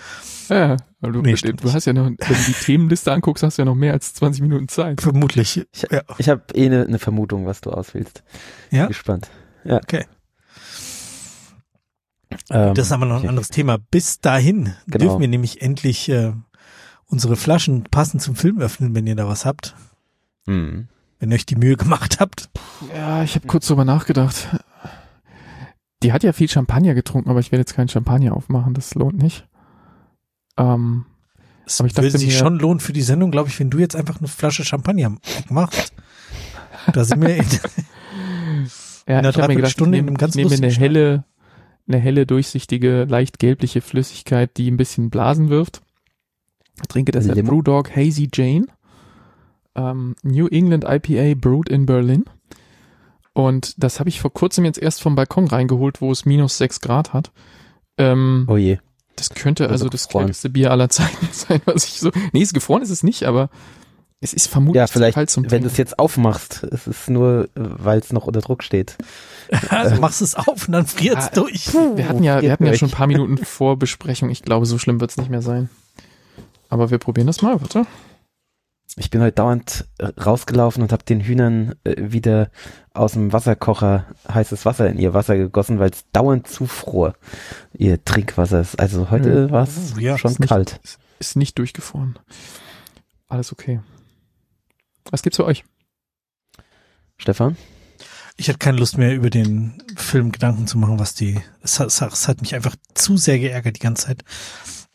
[0.48, 3.62] Ja, weil du, nee, du hast ja noch, wenn du die Themenliste anguckst, hast du
[3.62, 5.00] ja noch mehr als 20 Minuten Zeit.
[5.00, 5.64] Vermutlich.
[5.72, 6.02] Ich, ja.
[6.18, 8.22] ich habe eh eine ne Vermutung, was du auswählst.
[8.70, 8.82] Ja.
[8.82, 9.30] Bin gespannt.
[9.64, 9.76] Ja.
[9.76, 10.04] Okay.
[12.50, 13.78] Ähm, das ist aber noch ein anderes Thema.
[13.78, 15.04] Bis dahin genau.
[15.04, 16.32] dürfen wir nämlich endlich äh,
[17.06, 19.74] unsere Flaschen passend zum Film öffnen, wenn ihr da was habt.
[20.46, 20.88] Mhm.
[21.18, 22.50] Wenn ihr euch die Mühe gemacht habt.
[22.94, 24.48] Ja, ich habe kurz drüber nachgedacht.
[26.02, 28.74] Die hat ja viel Champagner getrunken, aber ich werde jetzt keinen Champagner aufmachen.
[28.74, 29.46] Das lohnt nicht.
[30.56, 31.06] Ähm,
[31.64, 33.94] es aber ich würde sich schon lohnen für die Sendung, glaube ich, wenn du jetzt
[33.94, 35.14] einfach eine Flasche Champagner
[35.48, 35.92] machst.
[36.92, 37.44] Da sind wir in,
[39.06, 41.24] ja, in einer Dreiviertelstunde in einem ganz ich nehme eine helle,
[41.88, 45.82] eine helle, durchsichtige, leicht gelbliche Flüssigkeit, die ein bisschen Blasen wirft.
[46.80, 47.50] Ich trinke das Limo.
[47.50, 48.66] Brewdog Hazy Jane.
[49.74, 52.24] Ähm, New England IPA Brewed in Berlin.
[53.34, 56.80] Und das habe ich vor kurzem jetzt erst vom Balkon reingeholt, wo es minus sechs
[56.80, 57.32] Grad hat.
[57.96, 58.78] Ähm, oh je.
[59.16, 62.10] Das könnte also das kälteste Bier aller Zeiten sein, was ich so.
[62.32, 63.50] Nee, ist gefroren ist es nicht, aber
[64.22, 67.48] es ist vermutlich ja, vielleicht, kalt zum Wenn du es jetzt aufmachst, es ist nur,
[67.54, 68.96] weil es noch unter Druck steht.
[69.68, 71.74] Also machst es auf und dann friert es ah, durch.
[71.74, 74.30] Wir hatten ja, wir hatten ja schon ein paar Minuten Vorbesprechung.
[74.30, 75.68] Ich glaube, so schlimm wird es nicht mehr sein.
[76.70, 77.84] Aber wir probieren das mal, warte.
[78.96, 82.50] Ich bin heute dauernd äh, rausgelaufen und habe den Hühnern äh, wieder
[82.94, 87.14] aus dem Wasserkocher heißes Wasser in ihr Wasser gegossen, weil es dauernd zufror,
[87.74, 88.80] ihr Trinkwasser ist.
[88.80, 89.50] Also heute hm.
[89.50, 90.80] war es ja, schon ist kalt.
[90.82, 92.18] Nicht, ist nicht durchgefroren.
[93.28, 93.80] Alles okay.
[95.10, 95.64] Was gibt's für euch?
[97.16, 97.56] Stefan?
[98.36, 101.40] Ich hatte keine Lust mehr über den Film Gedanken zu machen, was die.
[101.60, 104.24] Es hat, es hat mich einfach zu sehr geärgert die ganze Zeit.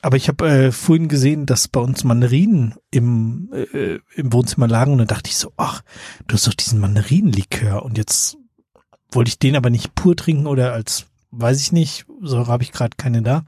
[0.02, 4.92] Aber ich habe äh, vorhin gesehen, dass bei uns Mandarinen im, äh, im Wohnzimmer lagen
[4.92, 5.82] und dann dachte ich so, ach,
[6.28, 8.38] du hast doch diesen Mandarinenlikör und jetzt
[9.12, 12.72] wollte ich den aber nicht pur trinken oder als, weiß ich nicht, so habe ich
[12.72, 13.44] gerade keine da.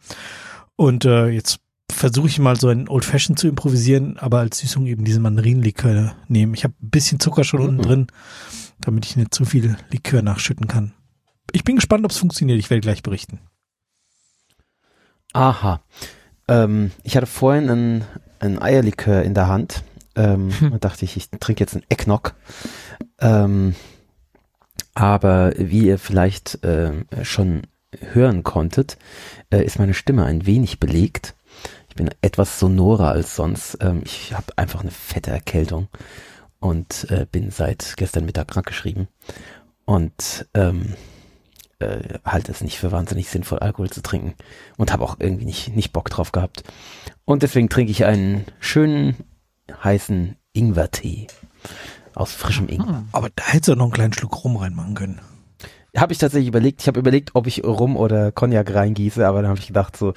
[0.76, 1.60] Und äh, jetzt
[1.92, 6.16] versuche ich mal so ein Old Fashion zu improvisieren, aber als Süßung eben diesen Mandarinenlikör
[6.28, 6.54] nehmen.
[6.54, 7.68] Ich habe ein bisschen Zucker schon mhm.
[7.70, 8.08] unten drin,
[8.80, 10.94] damit ich nicht zu viel Likör nachschütten kann.
[11.52, 12.60] ich bin gespannt, ob es funktioniert.
[12.60, 13.40] Ich werde gleich berichten.
[15.34, 15.82] Aha.
[16.48, 18.06] Ähm, ich hatte vorhin ein,
[18.40, 19.84] ein Eierlikör in der Hand.
[20.16, 20.74] Ähm, hm.
[20.74, 22.36] Und dachte ich, ich trinke jetzt einen Ecknock.
[23.20, 23.76] Ähm,
[24.94, 27.62] aber wie ihr vielleicht äh, schon
[28.14, 28.98] hören konntet,
[29.50, 31.36] äh, ist meine Stimme ein wenig belegt.
[32.00, 33.78] Ich bin etwas sonorer als sonst.
[33.82, 35.90] Ähm, ich habe einfach eine fette Erkältung
[36.62, 39.10] und äh, bin seit gestern Mittag krankgeschrieben
[39.84, 40.94] und ähm,
[41.80, 44.36] äh, halte es nicht für wahnsinnig sinnvoll, Alkohol zu trinken
[44.78, 46.64] und habe auch irgendwie nicht, nicht Bock drauf gehabt.
[47.26, 49.18] Und deswegen trinke ich einen schönen,
[49.84, 51.28] heißen Ingwertee
[52.16, 53.04] aus frischem Ingwer.
[53.12, 55.20] Aber da hättest du noch einen kleinen Schluck Rum reinmachen können.
[55.98, 56.80] Habe ich tatsächlich überlegt.
[56.80, 60.14] Ich habe überlegt, ob ich Rum oder Cognac reingieße, aber dann habe ich gedacht so,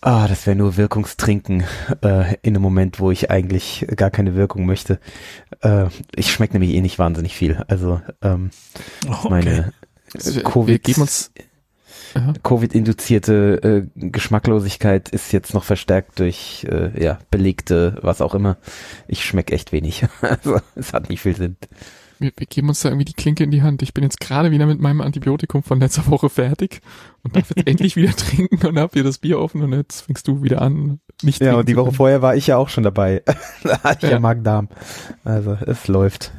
[0.00, 1.64] ah, das wäre nur Wirkungstrinken
[2.02, 5.00] äh, in einem Moment, wo ich eigentlich gar keine Wirkung möchte.
[5.62, 7.62] Äh, ich schmecke nämlich eh nicht wahnsinnig viel.
[7.68, 8.50] Also ähm,
[9.06, 9.28] okay.
[9.28, 9.72] meine
[10.14, 11.32] äh, Covid, wir uns
[12.42, 18.56] Covid-induzierte äh, Geschmacklosigkeit ist jetzt noch verstärkt durch äh, ja belegte was auch immer.
[19.06, 20.06] Ich schmeck echt wenig.
[20.20, 21.56] also es hat nicht viel Sinn.
[22.20, 23.80] Wir, wir geben uns da irgendwie die Klinke in die Hand.
[23.80, 26.82] Ich bin jetzt gerade wieder mit meinem Antibiotikum von letzter Woche fertig
[27.22, 30.28] und darf jetzt endlich wieder trinken und hab hier das Bier offen und jetzt fängst
[30.28, 31.00] du wieder an.
[31.22, 33.22] Nicht ja, und die Woche vorher war ich ja auch schon dabei.
[33.62, 34.68] da hatte ich ja, ja Magen-Darm.
[35.24, 36.30] Also es läuft.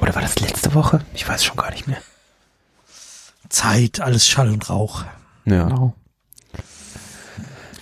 [0.00, 1.00] Oder war das letzte Woche?
[1.14, 1.98] Ich weiß schon gar nicht mehr.
[3.48, 5.04] Zeit, alles Schall und Rauch.
[5.46, 5.64] Ja.
[5.64, 5.94] Genau.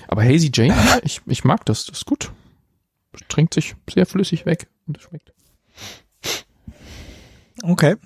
[0.07, 2.31] Aber Hazy Jane, ich, ich mag das, das ist gut.
[3.29, 5.33] Trinkt sich sehr flüssig weg und es schmeckt.
[7.63, 7.97] Okay.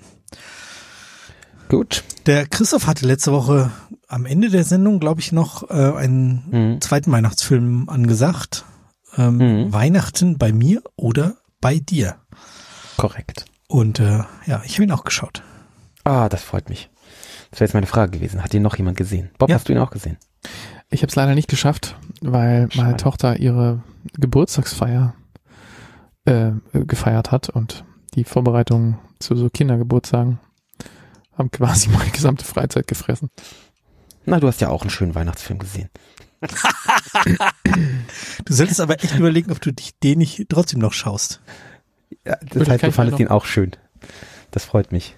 [1.69, 2.03] Gut.
[2.25, 3.71] Der Christoph hatte letzte Woche
[4.07, 6.81] am Ende der Sendung, glaube ich, noch äh, einen mhm.
[6.81, 8.65] zweiten Weihnachtsfilm angesagt.
[9.17, 9.73] Ähm, mhm.
[9.73, 12.17] Weihnachten bei mir oder bei dir.
[12.97, 13.45] Korrekt.
[13.67, 15.41] Und äh, ja, ich habe ihn auch geschaut.
[16.03, 16.89] Ah, das freut mich.
[17.49, 18.43] Das wäre jetzt meine Frage gewesen.
[18.43, 19.31] Hat ihn noch jemand gesehen?
[19.37, 19.55] Bob, ja.
[19.55, 20.17] hast du ihn auch gesehen?
[20.89, 22.85] Ich habe es leider nicht geschafft, weil Schade.
[22.85, 23.81] meine Tochter ihre
[24.19, 25.15] Geburtstagsfeier
[26.25, 30.39] äh, gefeiert hat und die Vorbereitungen zu so Kindergeburtstagen
[31.37, 33.29] haben quasi meine gesamte Freizeit gefressen.
[34.25, 35.89] Na, du hast ja auch einen schönen Weihnachtsfilm gesehen.
[38.45, 41.41] du solltest aber echt überlegen, ob du dich den nicht trotzdem noch schaust.
[42.25, 43.71] Ja, das heißt, du fandest ihn auch schön.
[44.51, 45.15] Das freut mich.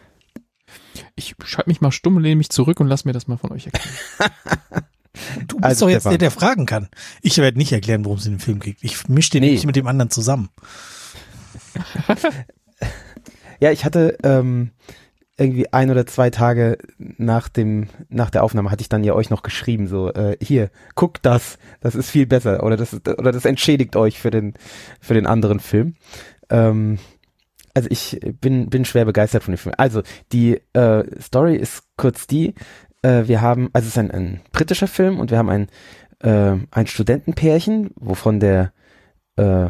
[1.15, 3.51] Ich schalte mich mal stumm und lehne mich zurück und lass mir das mal von
[3.51, 4.31] euch erklären.
[5.47, 6.89] du bist also, doch jetzt der, der fragen kann.
[7.21, 8.77] Ich werde nicht erklären, worum es in den Film geht.
[8.81, 9.51] Ich mische den nee.
[9.51, 10.49] nicht mit dem anderen zusammen.
[13.60, 14.72] ja, ich hatte ähm,
[15.38, 19.30] irgendwie ein oder zwei Tage nach dem nach der Aufnahme hatte ich dann ja euch
[19.30, 23.46] noch geschrieben so äh, hier guckt das das ist viel besser oder das oder das
[23.46, 24.56] entschädigt euch für den
[25.00, 25.93] für den anderen Film
[26.50, 26.98] ähm,
[27.78, 29.76] also ich bin, bin schwer begeistert von dem Film.
[29.78, 32.56] Also die äh, Story ist kurz die,
[33.04, 35.67] äh, wir haben, also es ist ein, ein britischer Film und wir haben ein,
[36.24, 38.74] äh, ein Studentenpärchen, wovon der
[39.36, 39.67] äh,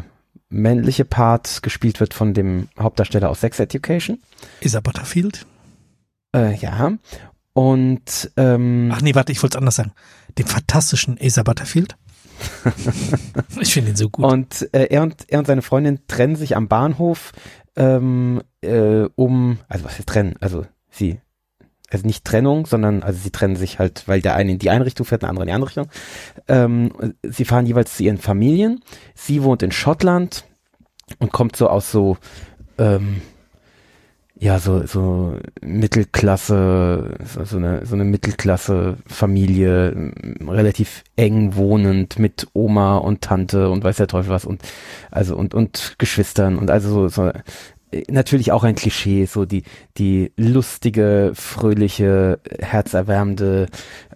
[0.50, 4.22] männliche Part gespielt wird von dem Hauptdarsteller aus Sex Education.
[4.60, 5.46] Isa Butterfield?
[6.34, 6.92] Äh, ja.
[7.52, 9.92] Und ähm, Ach nee, warte, ich wollte es anders sagen.
[10.38, 11.96] Den fantastischen Asa Butterfield?
[13.60, 14.24] ich finde ihn so gut.
[14.24, 17.32] Und äh, er und er und seine Freundin trennen sich am Bahnhof,
[17.76, 20.36] ähm, äh, um, also was ist trennen?
[20.40, 21.20] Also sie,
[21.90, 24.84] also nicht Trennung, sondern also sie trennen sich halt, weil der eine in die eine
[24.84, 25.88] Richtung fährt, der andere in die andere Richtung.
[26.46, 28.80] Ähm, sie fahren jeweils zu ihren Familien.
[29.14, 30.44] Sie wohnt in Schottland
[31.18, 32.18] und kommt so aus so
[32.78, 33.22] ähm,
[34.40, 40.12] ja, so, so Mittelklasse, so, so eine, so eine Mittelklasse-Familie,
[40.46, 44.62] relativ eng wohnend mit Oma und Tante und weiß der Teufel was und,
[45.10, 47.32] also, und, und Geschwistern und also so, so,
[48.08, 49.62] natürlich auch ein Klischee, so die,
[49.96, 53.66] die lustige, fröhliche, herzerwärmende,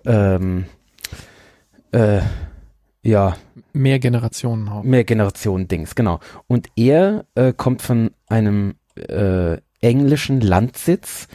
[0.05, 0.65] ähm,
[1.93, 2.21] äh,
[3.03, 3.37] ja.
[3.73, 4.89] Mehr Generationen haben.
[4.89, 6.21] Mehr Generationen Dings, genau.
[6.47, 11.29] Und er äh, kommt von einem äh, englischen Landsitz,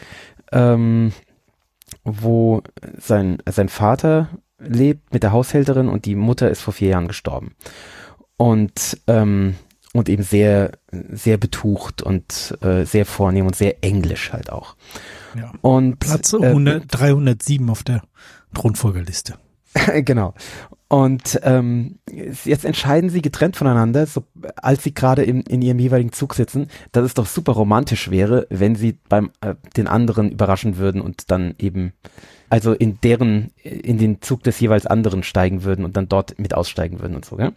[0.51, 1.11] ähm,
[2.03, 2.61] wo
[2.97, 7.55] sein, sein Vater lebt mit der Haushälterin und die Mutter ist vor vier Jahren gestorben.
[8.37, 9.55] Und, ähm,
[9.97, 10.71] und eben sehr,
[11.11, 14.75] sehr betucht und äh, sehr vornehm und sehr englisch halt auch.
[15.35, 15.51] Ja.
[15.61, 18.01] Und, Platz 100, äh, 307 auf der
[18.53, 19.35] Thronfolgerliste.
[20.03, 20.33] genau.
[20.89, 24.23] Und ähm, jetzt entscheiden sie getrennt voneinander, so,
[24.55, 28.47] als sie gerade in, in ihrem jeweiligen Zug sitzen, dass es doch super romantisch wäre,
[28.49, 31.91] wenn sie beim äh, den anderen überraschen würden und dann eben
[32.49, 36.53] also in deren in den Zug des jeweils anderen steigen würden und dann dort mit
[36.53, 37.35] aussteigen würden und so.
[37.35, 37.51] Gell?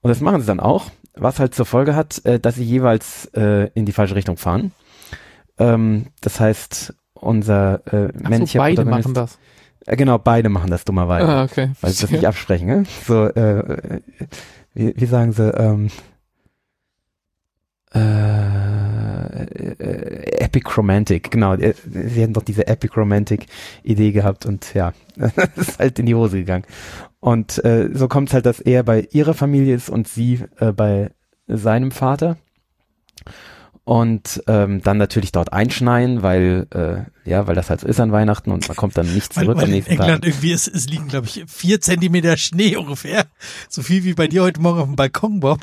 [0.00, 3.26] Und das machen sie dann auch, was halt zur Folge hat, äh, dass sie jeweils
[3.34, 4.72] äh, in die falsche Richtung fahren.
[5.58, 9.38] Ähm, das heißt, unser äh, Ach so, beide machen das.
[9.86, 11.28] Äh, genau, beide machen das dummerweise.
[11.28, 11.70] Ah, okay.
[11.80, 12.84] weil sie das nicht absprechen, ne?
[13.06, 14.00] So, äh, äh,
[14.74, 15.88] wie, wie sagen sie, ähm,
[17.94, 19.44] äh,
[19.78, 21.54] äh, Epic Romantic, genau.
[21.54, 23.46] äh, Sie hätten doch diese Epic Romantic
[23.82, 24.92] Idee gehabt und ja,
[25.56, 26.64] ist halt in die Hose gegangen.
[27.20, 30.72] Und äh, so kommt es halt, dass er bei ihrer Familie ist und sie äh,
[30.72, 31.10] bei
[31.46, 32.36] seinem Vater.
[33.88, 38.12] Und ähm, dann natürlich dort einschneien, weil äh, ja, weil das halt so ist an
[38.12, 40.28] Weihnachten und man kommt dann nicht Weil, zurück weil am in nächsten England Tag.
[40.30, 43.24] irgendwie, es, es liegen, glaube ich, vier Zentimeter Schnee ungefähr.
[43.70, 45.60] So viel wie bei dir heute Morgen auf dem Balkon, Bob.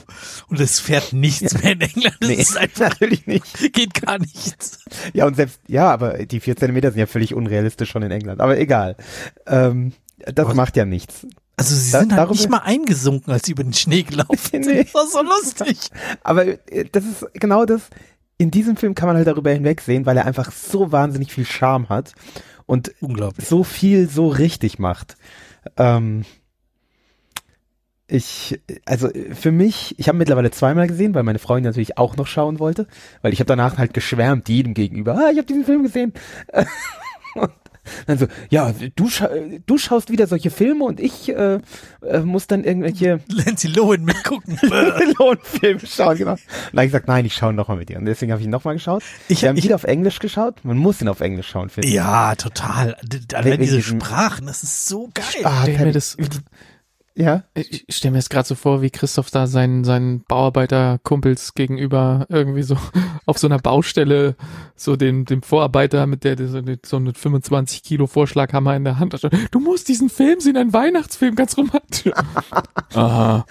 [0.48, 2.18] Und es fährt nichts mehr in England.
[2.20, 3.74] Es Nee, ist einfach, natürlich nicht.
[3.74, 4.80] geht gar nichts.
[5.14, 8.42] Ja, und selbst, ja, aber die vier Zentimeter sind ja völlig unrealistisch schon in England.
[8.42, 8.96] Aber egal.
[9.46, 10.56] Ähm, das Was?
[10.56, 11.28] macht ja nichts.
[11.58, 14.36] Also sie Da- sind halt darüber- nicht mal eingesunken, als sie über den Schnee gelaufen
[14.52, 14.66] sind.
[14.66, 14.84] Nee.
[14.86, 15.78] Das war so lustig.
[16.24, 17.84] Aber äh, das ist genau das.
[18.38, 21.90] In diesem Film kann man halt darüber hinwegsehen, weil er einfach so wahnsinnig viel Charme
[21.90, 22.14] hat
[22.66, 22.94] und
[23.38, 25.16] so viel so richtig macht.
[25.78, 26.26] Ähm,
[28.08, 32.28] ich, also für mich, ich habe mittlerweile zweimal gesehen, weil meine Freundin natürlich auch noch
[32.28, 32.88] schauen wollte,
[33.22, 36.14] weil ich habe danach halt geschwärmt jedem gegenüber, ah, ich habe diesen Film gesehen.
[38.08, 39.30] Dann so, ja, du, scha
[39.66, 41.60] du schaust wieder solche Filme und ich äh,
[42.02, 44.58] äh, muss dann irgendwelche Lindsay Lohan mitgucken.
[45.20, 46.32] Lohnfilme schauen, genau.
[46.34, 46.40] Und
[46.74, 47.98] dann hab ich gesagt, nein, ich schaue nochmal mit dir.
[47.98, 49.04] Und deswegen habe ich ihn nochmal geschaut.
[49.28, 50.64] Ich- Wir haben ich- wieder auf Englisch geschaut.
[50.64, 51.94] Man muss ihn auf Englisch schauen, finde ich.
[51.94, 52.98] ja, total.
[53.34, 55.26] Allein diese Sprachen, das ist so geil.
[55.44, 56.18] Ah, Stell mir das-
[57.16, 57.44] ja.
[57.54, 62.64] Ich stelle mir jetzt gerade so vor, wie Christoph da seinen, seinen Bauarbeiterkumpels gegenüber irgendwie
[62.64, 62.78] so
[63.26, 64.36] auf so einer Baustelle
[64.76, 68.84] so dem, dem Vorarbeiter mit der, der so eine- so einen 25 Kilo Vorschlaghammer in
[68.84, 69.30] der Hand hat.
[69.52, 72.12] Du musst diesen Film sehen, ein Weihnachtsfilm, ganz romantisch.
[72.94, 73.46] Aha.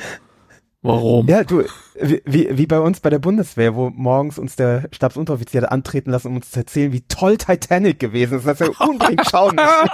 [0.86, 1.26] Warum?
[1.28, 1.64] Ja, du,
[1.98, 6.36] wie, wie, bei uns bei der Bundeswehr, wo morgens uns der Stabsunteroffizier antreten lassen, um
[6.36, 9.88] uns zu erzählen, wie toll Titanic gewesen ist, dass wir unbedingt schauen müssen.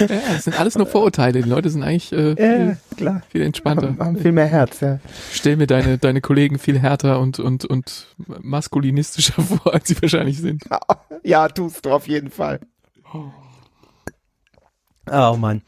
[0.00, 1.42] Ja, das sind alles nur Vorurteile.
[1.42, 3.22] Die Leute sind eigentlich äh, Ja, viel, klar.
[3.28, 3.88] viel entspannter.
[3.88, 5.00] Haben, haben viel mehr Herz, ja.
[5.32, 8.06] Stell mir deine, deine Kollegen viel härter und, und, und
[8.40, 10.62] maskulinistischer vor, als sie wahrscheinlich sind.
[11.24, 12.58] Ja, tust du auf jeden Fall.
[15.10, 15.62] Oh Mann.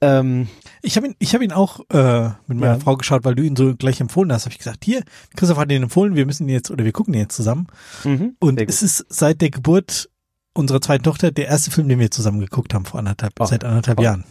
[0.00, 0.48] Ähm,
[0.82, 2.78] Ich habe ihn, ich habe ihn auch äh, mit meiner Ja.
[2.80, 4.44] Frau geschaut, weil du ihn so gleich empfohlen hast.
[4.46, 5.02] Habe ich gesagt, hier,
[5.36, 7.66] Christoph hat ihn empfohlen, wir müssen ihn jetzt oder wir gucken ihn jetzt zusammen.
[8.04, 8.34] mhm.
[8.40, 10.08] Und es ist seit der Geburt
[10.56, 13.46] unserer zweiten Tochter der erste Film, den wir zusammen geguckt haben vor anderthalb, Oh.
[13.46, 14.02] seit anderthalb Oh.
[14.02, 14.24] Jahren.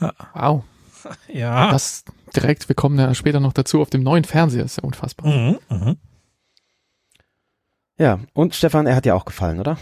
[0.34, 0.64] Wow.
[1.32, 1.70] Ja.
[1.70, 2.04] Das
[2.36, 5.26] direkt, wir kommen ja später noch dazu auf dem neuen Fernseher, ist ja unfassbar.
[5.26, 5.96] Mhm, mhm.
[7.98, 9.78] Ja, und Stefan, er hat dir auch gefallen, oder?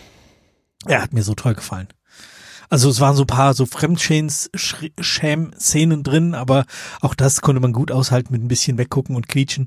[0.87, 1.89] Er hat mir so toll gefallen.
[2.69, 6.65] Also es waren so ein paar so Fremdschäm-Szenen drin, aber
[7.01, 9.67] auch das konnte man gut aushalten mit ein bisschen weggucken und quietschen.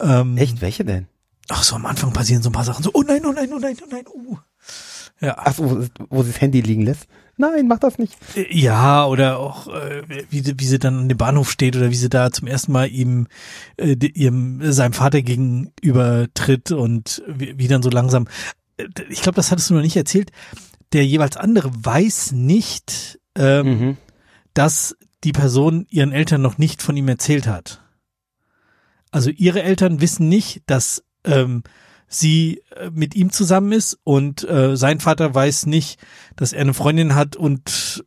[0.00, 1.08] Ähm, Echt, welche denn?
[1.50, 3.58] Ach so, am Anfang passieren so ein paar Sachen so, oh nein, oh nein, oh
[3.58, 4.36] nein, oh nein, uh.
[5.20, 7.06] Ja, Ach so, wo, wo sie das Handy liegen lässt?
[7.38, 8.16] Nein, mach das nicht.
[8.36, 11.90] Äh, Ja, oder auch äh, wie, sie- wie sie dann an dem Bahnhof steht oder
[11.90, 13.26] wie sie da zum ersten Mal ihm
[13.78, 18.26] äh, ihrem seinem Vater gegenüber tritt und wie, wie dann so langsam.
[18.76, 20.30] äh, Ich glaube, das hattest du noch nicht erzählt.
[20.92, 23.96] Der jeweils andere weiß nicht, ähm, Mhm.
[24.54, 27.82] dass die Person ihren Eltern noch nicht von ihm erzählt hat.
[29.10, 31.62] Also ihre Eltern wissen nicht, dass ähm,
[32.06, 36.00] sie äh, mit ihm zusammen ist und äh, sein Vater weiß nicht,
[36.36, 38.04] dass er eine Freundin hat und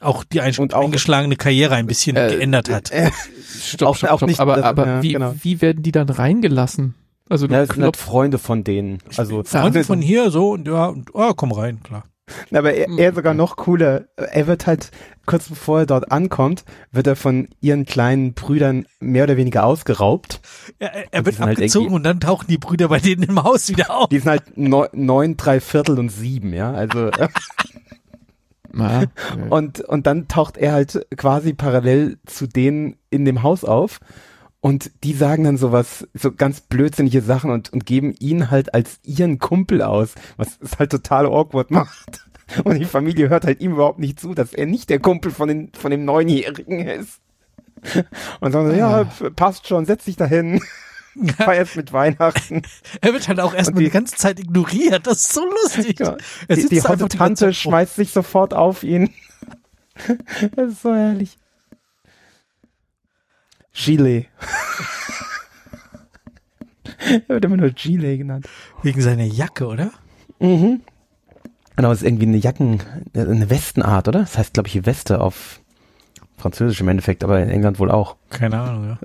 [0.00, 2.90] auch die einsch- Und auch- eingeschlagene Karriere ein bisschen Äh, geändert hat.
[2.90, 3.10] Äh,
[3.62, 4.28] Stopp, Auch- stopp, auch stopp.
[4.28, 5.34] nicht, aber aber ja, wie, genau.
[5.42, 6.94] wie werden die dann reingelassen?
[7.28, 8.98] Also ja, das sind halt Freunde von denen.
[9.16, 12.04] Also, Freunde von hier so und ja, und oh, komm rein, klar.
[12.52, 14.04] Aber er, er sogar noch cooler.
[14.16, 14.90] Er wird halt,
[15.26, 20.40] kurz bevor er dort ankommt, wird er von ihren kleinen Brüdern mehr oder weniger ausgeraubt.
[20.78, 23.42] Er, er, er wird halt abgezogen irgendwie- und dann tauchen die Brüder bei denen im
[23.42, 24.08] Haus wieder auf.
[24.08, 26.72] Die sind halt neun, neun drei Viertel und sieben, ja.
[26.72, 27.10] Also,
[28.72, 29.04] na,
[29.50, 34.00] und, und dann taucht er halt quasi parallel zu denen in dem Haus auf.
[34.64, 38.98] Und die sagen dann sowas, so ganz blödsinnige Sachen und, und geben ihn halt als
[39.02, 42.24] ihren Kumpel aus, was es halt total awkward macht.
[42.64, 45.48] Und die Familie hört halt ihm überhaupt nicht zu, dass er nicht der Kumpel von,
[45.48, 47.20] den, von dem Neunjährigen ist.
[48.40, 50.62] Und sagen so, ja, p- passt schon, setz dich dahin.
[51.36, 52.62] Feierst mit Weihnachten.
[53.02, 55.06] Er wird halt auch erstmal die- die ganze Zeit ignoriert.
[55.06, 56.00] Das ist so lustig.
[56.00, 56.16] Ja.
[56.48, 59.10] Er Die, die Tante schmeißt sich sofort auf ihn.
[60.56, 61.36] Das ist so herrlich.
[63.74, 64.28] Gilet.
[67.08, 68.48] er wird immer nur Gilet genannt.
[68.82, 69.90] Wegen seiner Jacke, oder?
[70.40, 70.80] Mhm.
[71.76, 72.82] Genau, ist irgendwie eine Jacken,
[73.14, 74.20] eine Westenart, oder?
[74.20, 75.60] Das heißt, glaube ich, Weste auf
[76.36, 78.16] Französisch im Endeffekt, aber in England wohl auch.
[78.30, 78.98] Keine Ahnung, ja.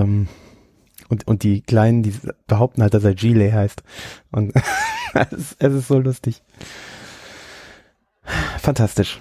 [0.00, 0.28] Ähm,
[1.08, 2.14] Und, und die Kleinen, die
[2.46, 3.82] behaupten halt, dass er Gile heißt.
[4.30, 4.52] Und
[5.14, 6.42] es, ist, es ist so lustig.
[8.58, 9.20] Fantastisch.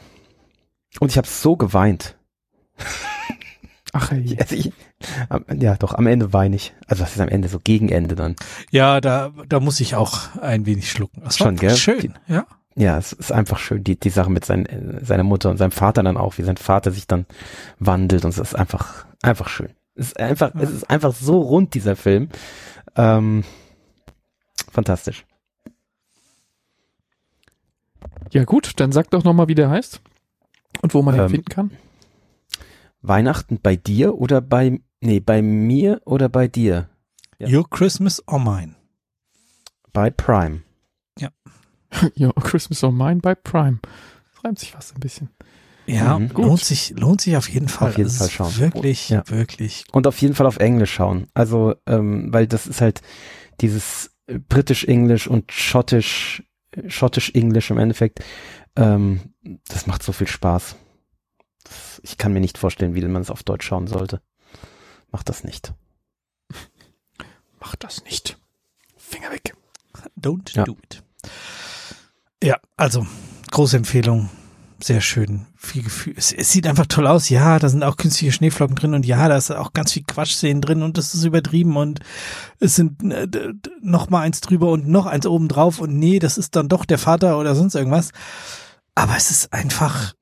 [0.99, 2.15] Und ich habe so geweint.
[3.93, 4.35] Ach, ey.
[4.39, 4.71] Also ich,
[5.59, 6.73] ja, doch, am Ende weine ich.
[6.87, 8.35] Also was ist am Ende, so gegen Ende dann.
[8.71, 11.21] Ja, da, da muss ich auch ein wenig schlucken.
[11.23, 11.75] Das Schon, gell?
[11.77, 12.45] schön, ja.
[12.75, 15.71] Ja, es ist einfach schön, die, die Sache mit sein, äh, seiner Mutter und seinem
[15.71, 17.27] Vater dann auch, wie sein Vater sich dann
[17.77, 19.69] wandelt und es ist einfach, einfach schön.
[19.93, 22.29] Es ist einfach, es ist einfach so rund, dieser Film.
[22.95, 23.43] Ähm,
[24.71, 25.23] fantastisch.
[28.31, 30.01] Ja gut, dann sag doch nochmal, wie der heißt
[30.81, 31.71] und wo man ihn Ähm, finden kann.
[33.03, 36.89] Weihnachten bei dir oder bei, nee, bei mir oder bei dir?
[37.37, 37.49] Ja.
[37.49, 38.75] Your Christmas or Mine.
[39.91, 40.63] Bei Prime.
[42.15, 43.79] ja, Christmas on Mine bei Prime.
[44.33, 45.29] Das reimt sich fast ein bisschen.
[45.85, 46.29] Ja, Mhm.
[46.29, 47.89] lohnt sich, lohnt sich auf jeden Fall.
[47.89, 48.57] Auf jeden Fall schauen.
[48.57, 49.23] Wirklich, Ja.
[49.27, 49.83] wirklich.
[49.91, 51.27] Und auf jeden Fall auf Englisch schauen.
[51.33, 53.01] Also, ähm, weil das ist halt
[53.61, 58.23] dieses äh, britisch-englisch und schottisch, äh, schottisch-englisch im Endeffekt.
[58.77, 59.19] Ähm,
[59.67, 60.77] das macht so viel Spaß.
[61.63, 64.21] Das, ich kann mir nicht vorstellen, wie man es auf Deutsch schauen sollte.
[65.11, 65.73] Macht das nicht.
[67.59, 68.37] Mach das nicht.
[68.97, 69.55] Finger weg.
[70.19, 70.63] Don't Ja.
[70.63, 71.03] do it.
[72.43, 73.05] Ja, also,
[73.51, 74.29] große Empfehlung.
[74.81, 75.45] Sehr schön.
[75.55, 76.13] Viel Gefühl.
[76.17, 77.29] Es, es sieht einfach toll aus.
[77.29, 80.61] Ja, da sind auch künstliche Schneeflocken drin und ja, da ist auch ganz viel Quatschszenen
[80.61, 82.01] drin und das ist übertrieben und
[82.59, 83.27] es sind äh,
[83.81, 86.83] noch mal eins drüber und noch eins oben drauf und nee, das ist dann doch
[86.83, 88.11] der Vater oder sonst irgendwas.
[88.93, 90.13] Aber es ist einfach,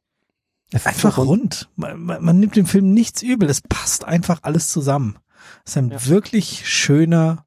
[0.73, 1.69] einfach so rund.
[1.75, 3.49] Man, man, man nimmt dem Film nichts übel.
[3.49, 5.17] Es passt einfach alles zusammen.
[5.65, 6.05] Es ist ein Ja.
[6.07, 7.45] wirklich schöner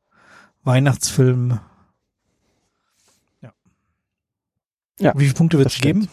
[0.63, 1.61] Weihnachtsfilm.
[3.43, 3.53] Ja.
[5.01, 6.09] Ja, Wie viele Punkte wird es geben?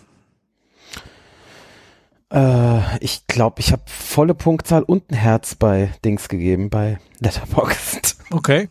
[2.31, 8.17] Äh, ich glaube, ich habe volle Punktzahl und ein Herz bei Dings gegeben, bei Letterboxd.
[8.31, 8.69] Okay.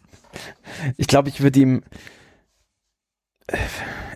[0.97, 1.83] Ich glaube, ich würde ihm.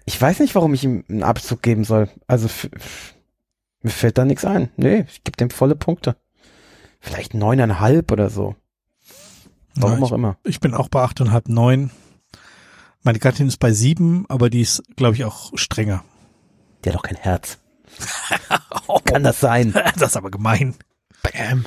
[0.06, 2.08] Ich weiß nicht, warum ich ihm einen Abzug geben soll.
[2.26, 3.13] Also f- f-
[3.84, 4.70] mir fällt da nichts ein.
[4.76, 6.16] Nee, ich gebe dem volle Punkte.
[7.00, 8.56] Vielleicht neuneinhalb oder so.
[9.76, 10.36] Warum Ja, auch immer.
[10.44, 11.90] ich, ich bin auch bei acht und halb neun.
[13.02, 16.02] Meine Gattin ist bei sieben, aber die ist, glaube ich, auch strenger.
[16.82, 17.58] Der hat doch kein Herz.
[19.04, 19.72] Kann das sein?
[19.98, 20.74] das ist aber gemein.
[21.22, 21.66] Bam.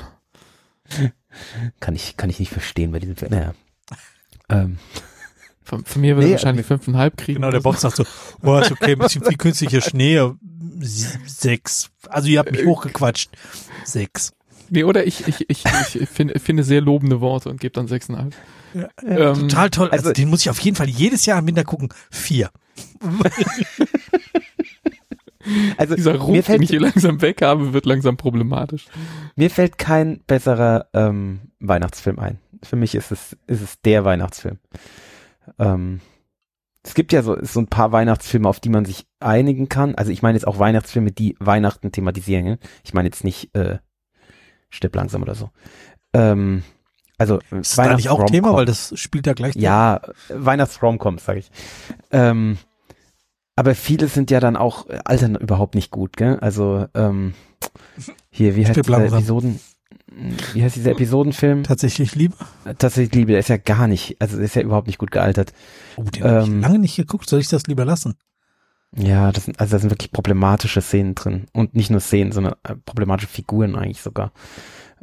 [1.79, 3.15] Kann ich, kann ich nicht verstehen bei diesem.
[3.29, 3.53] Naja.
[4.49, 4.79] Ähm,
[5.67, 7.41] Von, von mir wird Nee, wahrscheinlich fünfeinhalb kriegen.
[7.41, 8.05] Genau, der Box sagt so,
[8.41, 10.21] oh, ist okay, ein bisschen viel künstlicher Schnee.
[10.79, 11.89] Sechs.
[12.07, 13.31] Also ihr habt mich Äh, hochgequatscht.
[13.83, 14.31] Sechs.
[14.69, 15.63] Nee, oder ich, ich, ich,
[15.95, 18.33] ich finde, finde sehr lobende Worte und gebe dann sechseinhalb.
[18.73, 19.89] Ja, Ähm, Total toll.
[19.89, 21.89] Also, also- den muss ich auf jeden Fall jedes Jahr im Winter gucken.
[22.09, 22.49] Vier.
[25.77, 28.85] also Dieser mir Ruf, den fällt, ich hier langsam weg habe, wird langsam problematisch.
[29.35, 32.39] mir fällt kein besserer ähm, Weihnachtsfilm ein.
[32.63, 34.57] Für mich ist es, ist es der Weihnachtsfilm.
[35.59, 36.01] Ähm,
[36.83, 39.95] es gibt ja so, so ein paar Weihnachtsfilme, auf die man sich einigen kann.
[39.95, 42.57] Also ich meine jetzt auch Weihnachtsfilme, die Weihnachten thematisieren.
[42.83, 43.79] Ich meine jetzt nicht äh,
[44.69, 45.49] Stipp langsam oder so.
[46.13, 46.63] Ähm,
[47.17, 49.55] also Ist das da nicht auch Thema, weil das spielt da gleich.
[49.55, 51.51] Ja, Weihnachts-Romcoms, sage ich.
[52.11, 52.57] Ähm,
[53.55, 56.37] aber viele sind ja dann auch äh, altern überhaupt nicht gut, gell?
[56.39, 57.33] Also ähm,
[58.29, 59.17] hier, wie heißt langsam.
[59.19, 59.59] Episoden?
[60.53, 61.63] Wie heißt dieser Episodenfilm?
[61.63, 62.35] Tatsächlich Liebe.
[62.77, 65.53] Tatsächlich Liebe, der ist ja gar nicht, also der ist ja überhaupt nicht gut gealtert.
[65.95, 67.29] Oh, den hab ich Ähm, lange nicht geguckt.
[67.29, 68.15] Soll ich das lieber lassen?
[68.95, 71.45] Ja, das sind, also da sind wirklich problematische Szenen drin.
[71.53, 74.31] Und nicht nur Szenen, sondern äh, problematische Figuren eigentlich sogar.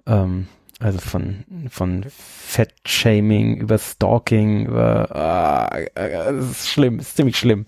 [0.06, 0.48] Ähm,
[0.80, 7.66] also von, von Fettshaming über Stalking, über, ah, äh, das ist schlimm, ist ziemlich schlimm.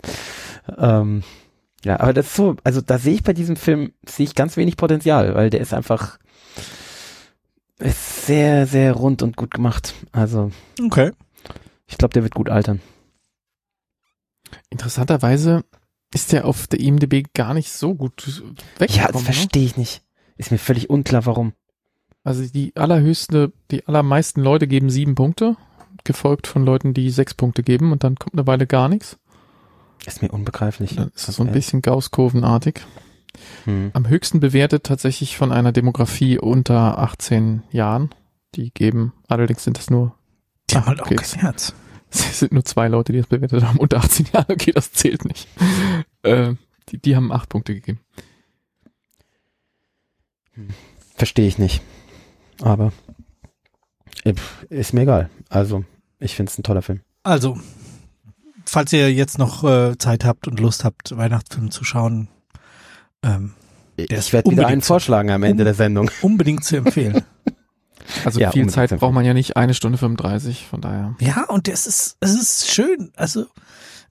[0.77, 1.23] Ähm,
[1.85, 4.57] ja, aber das ist so, also da sehe ich bei diesem Film, sehe ich ganz
[4.57, 6.19] wenig Potenzial, weil der ist einfach,
[7.79, 9.95] ist sehr, sehr rund und gut gemacht.
[10.13, 10.51] Also,
[10.83, 11.13] Okay.
[11.87, 12.81] ich glaube, der wird gut altern.
[14.71, 15.65] Interessanterweise
[16.15, 18.33] ist der auf der IMDb gar nicht so gut Ja,
[18.79, 19.15] das weggekommen.
[19.19, 19.25] ne?
[19.25, 20.03] verstehe ich nicht.
[20.37, 21.53] Ist mir völlig unklar, warum.
[22.25, 25.57] Also die allerhöchste, die allermeisten Leute geben sieben Punkte,
[26.05, 29.19] gefolgt von Leuten, die sechs Punkte geben und dann kommt eine Weile gar nichts.
[30.05, 30.95] Ist mir unbegreiflich.
[30.97, 32.81] Dann ist das so ein bisschen Gauss-Kurvenartig.
[33.65, 33.91] Hm.
[33.93, 38.11] Am höchsten bewertet tatsächlich von einer Demografie unter 18 Jahren.
[38.55, 40.15] Die geben, allerdings sind das nur,
[40.71, 41.17] Die haben halt auch okay.
[41.17, 41.75] kein Herz.
[42.11, 45.25] es sind nur zwei Leute, die das bewertet haben, unter 18 Jahren, okay, das zählt
[45.25, 45.49] nicht.
[46.23, 46.55] Äh,
[46.89, 48.01] die, die haben acht Punkte gegeben.
[51.15, 51.83] Verstehe ich nicht.
[52.63, 52.93] Aber
[54.25, 54.35] äh,
[54.71, 55.31] ist mir egal.
[55.49, 55.85] Also,
[56.19, 57.01] ich finde es ein toller Film.
[57.23, 57.59] Also,
[58.65, 62.29] falls ihr jetzt noch äh, Zeit habt und Lust habt, Weihnachtsfilm zu schauen,
[63.27, 63.53] ähm,
[63.97, 66.11] ich werde wieder unbedingt einen vorschlagen am Ende um- der Sendung.
[66.23, 67.23] unbedingt zu empfehlen.
[68.25, 71.15] Also Ja, viel Zeit braucht man ja nicht, eine Stunde 35, von daher.
[71.21, 73.11] Ja, und es ist, es ist schön.
[73.17, 73.47] Also,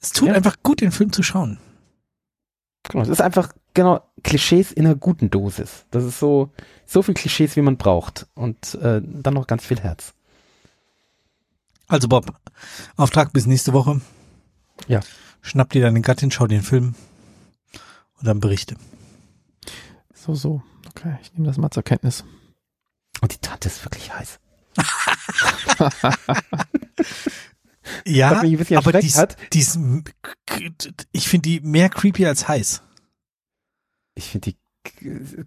[0.01, 0.33] es tut Ja.
[0.33, 1.59] einfach gut, den Film zu schauen.
[2.89, 5.85] Genau, es ist einfach, genau, Klischees in einer guten Dosis.
[5.91, 6.51] Das ist so,
[6.85, 8.27] so viel Klischees, wie man braucht.
[8.35, 10.13] Und äh, dann noch ganz viel Herz.
[11.87, 12.33] Also Bob,
[12.97, 14.01] Auftrag bis nächste Woche.
[14.87, 14.99] Ja.
[15.41, 16.95] Schnapp dir deine Gattin, schau den Film
[18.19, 18.75] und dann berichte.
[20.25, 20.63] So, so.
[20.89, 22.23] Okay, ich nehme das mal zur Kenntnis.
[23.21, 24.39] Und die Tante ist wirklich heiß.
[28.03, 29.37] Ja, aber dies, hat.
[29.53, 29.77] dies,
[31.11, 32.81] ich finde die mehr creepy als heiß.
[34.15, 34.57] Ich finde die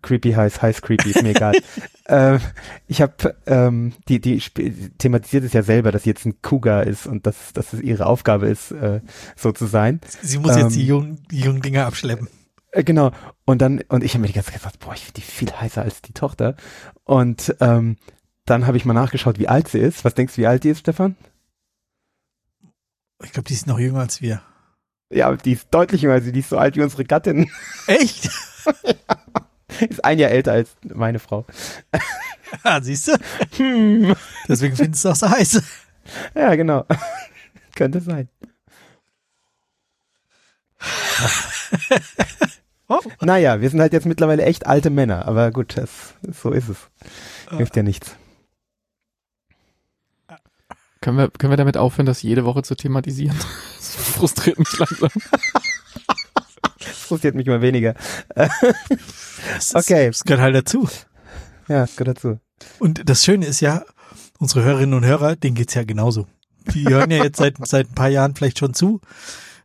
[0.02, 1.54] creepy heiß, heiß creepy, ist mir egal.
[2.06, 2.38] ähm,
[2.86, 4.40] ich habe, ähm, die, die
[4.98, 8.06] thematisiert es ja selber, dass sie jetzt ein Cougar ist und dass, dass es ihre
[8.06, 9.00] Aufgabe ist, äh,
[9.34, 10.00] so zu sein.
[10.22, 12.28] Sie muss Ähm, jetzt die jungen, die jungen Dinger abschleppen.
[12.72, 13.12] Äh, genau.
[13.44, 15.52] Und dann, und ich habe mir die ganze Zeit gesagt, boah, ich finde die viel
[15.52, 16.56] heißer als die Tochter.
[17.04, 17.96] Und ähm,
[18.44, 20.04] dann habe ich mal nachgeschaut, wie alt sie ist.
[20.04, 21.16] Was denkst du, wie alt die ist, Stefan?
[23.22, 24.42] Ich glaube, die ist noch jünger als wir.
[25.10, 27.50] Ja, die ist deutlich jünger, also die ist so alt wie unsere Gattin.
[27.86, 28.30] Echt?
[29.88, 31.46] ist ein Jahr älter als meine Frau.
[32.64, 33.12] Ja, siehst du?
[33.56, 34.14] Hm.
[34.48, 35.62] Deswegen findest du auch so heiß.
[36.34, 36.86] Ja, genau.
[37.74, 38.28] Könnte sein.
[42.90, 43.00] Oh.
[43.20, 46.78] Naja, wir sind halt jetzt mittlerweile echt alte Männer, aber gut, das, so ist es.
[47.54, 48.16] Hilft ja nichts.
[51.02, 53.36] Können wir, können wir damit aufhören, das jede Woche zu thematisieren?
[53.78, 55.10] Das frustriert mich langsam.
[56.78, 57.94] Das frustriert mich mal weniger.
[58.34, 60.08] Das Okay.
[60.08, 60.88] Das gehört halt dazu.
[61.68, 62.38] Ja, gehört dazu.
[62.78, 63.84] Und das Schöne ist ja,
[64.38, 66.26] unsere Hörerinnen und Hörer, denen geht's ja genauso.
[66.74, 69.00] Die hören ja jetzt seit, seit ein paar Jahren vielleicht schon zu.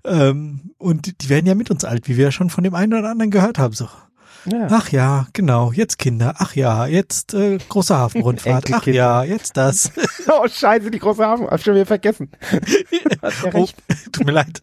[0.05, 2.93] Ähm, und die werden ja mit uns alt, wie wir ja schon von dem einen
[2.93, 3.73] oder anderen gehört haben.
[3.73, 3.87] So,
[4.45, 4.67] Ja.
[4.69, 9.91] ach ja, genau, jetzt Kinder, ach ja, jetzt äh, große Hafenrundfahrt, ach ja, jetzt das.
[10.27, 11.47] Oh, scheiße, die große Hafen.
[11.47, 12.29] Hab schon wieder vergessen.
[13.21, 13.75] Hast ja Oh, recht.
[14.11, 14.61] tut mir leid.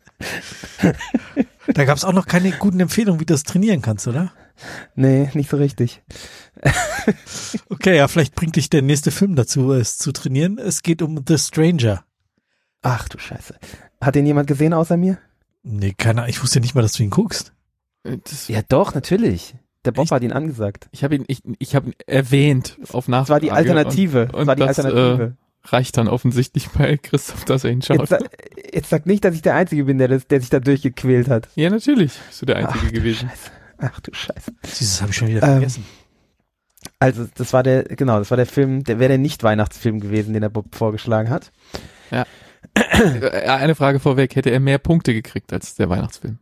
[1.75, 4.33] Da gab's auch noch keine guten Empfehlungen, wie du das trainieren kannst, oder?
[4.95, 6.03] Nee, nicht so richtig.
[7.69, 10.59] Okay, ja, vielleicht bringt dich der nächste Film dazu, es zu trainieren.
[10.59, 12.05] Es geht um The Stranger.
[12.83, 13.55] Ach du Scheiße.
[14.01, 15.19] Hat den jemand gesehen außer mir?
[15.63, 17.53] Nee, keine Ahnung, ich wusste nicht mal, dass du ihn guckst.
[18.05, 19.55] Äh, Das, Ja, doch, natürlich.
[19.85, 20.13] Der Bob Echt?
[20.13, 20.89] hat ihn angesagt.
[20.93, 23.31] ich habe ihn, ich, ich habe ihn erwähnt auf Das Nachfrage.
[23.31, 24.25] war die Alternative.
[24.33, 25.23] Und, das war die das, Alternative.
[25.25, 28.11] Äh, reicht dann offensichtlich bei Christoph, dass er ihn schaut.
[28.11, 28.25] Jetzt,
[28.75, 31.49] jetzt sag nicht, dass ich der Einzige bin, der, das, der sich da durchgequält hat.
[31.55, 32.13] ja, natürlich.
[32.29, 33.29] Bist du der Einzige Ach, du gewesen.
[33.31, 33.51] Scheiße.
[33.79, 34.53] Ach du Scheiße.
[34.79, 35.85] Dieses habe ich schon wieder Ähm, vergessen.
[36.99, 40.43] Also, das war der, genau, das war der Film, der wäre der Nicht-Weihnachtsfilm gewesen, den
[40.43, 41.51] der Bob vorgeschlagen hat.
[42.11, 42.25] Äh,
[42.75, 44.37] Eine Frage vorweg.
[44.37, 46.39] Hätte er mehr Punkte gekriegt als der Weihnachtsfilm?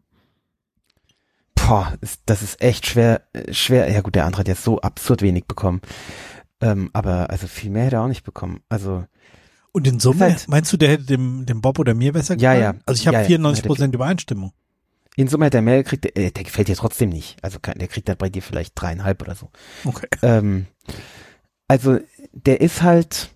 [1.55, 3.91] Boah, ist, das ist echt schwer, äh, schwer.
[3.91, 5.81] Ja gut, der andere hat jetzt so absurd wenig bekommen.
[6.61, 8.61] Ähm, aber also viel mehr hätte er auch nicht bekommen.
[8.69, 9.05] Also,
[9.73, 12.55] Und in Summe, halt- meinst du, der hätte dem, dem Bob oder mir besser Ja,
[12.55, 12.77] gefallen?
[12.79, 12.83] ja.
[12.87, 13.27] Also ich habe Ja, ja.
[13.27, 14.53] 94 Prozent Übereinstimmung.
[15.17, 17.37] in Summe hätte er mehr gekriegt, der, äh, der gefällt dir trotzdem nicht.
[17.43, 19.51] Also kann- der kriegt da bei dir vielleicht dreieinhalb oder so.
[19.85, 20.07] Okay.
[20.23, 20.67] Ähm,
[21.69, 21.99] also
[22.33, 23.31] der ist halt,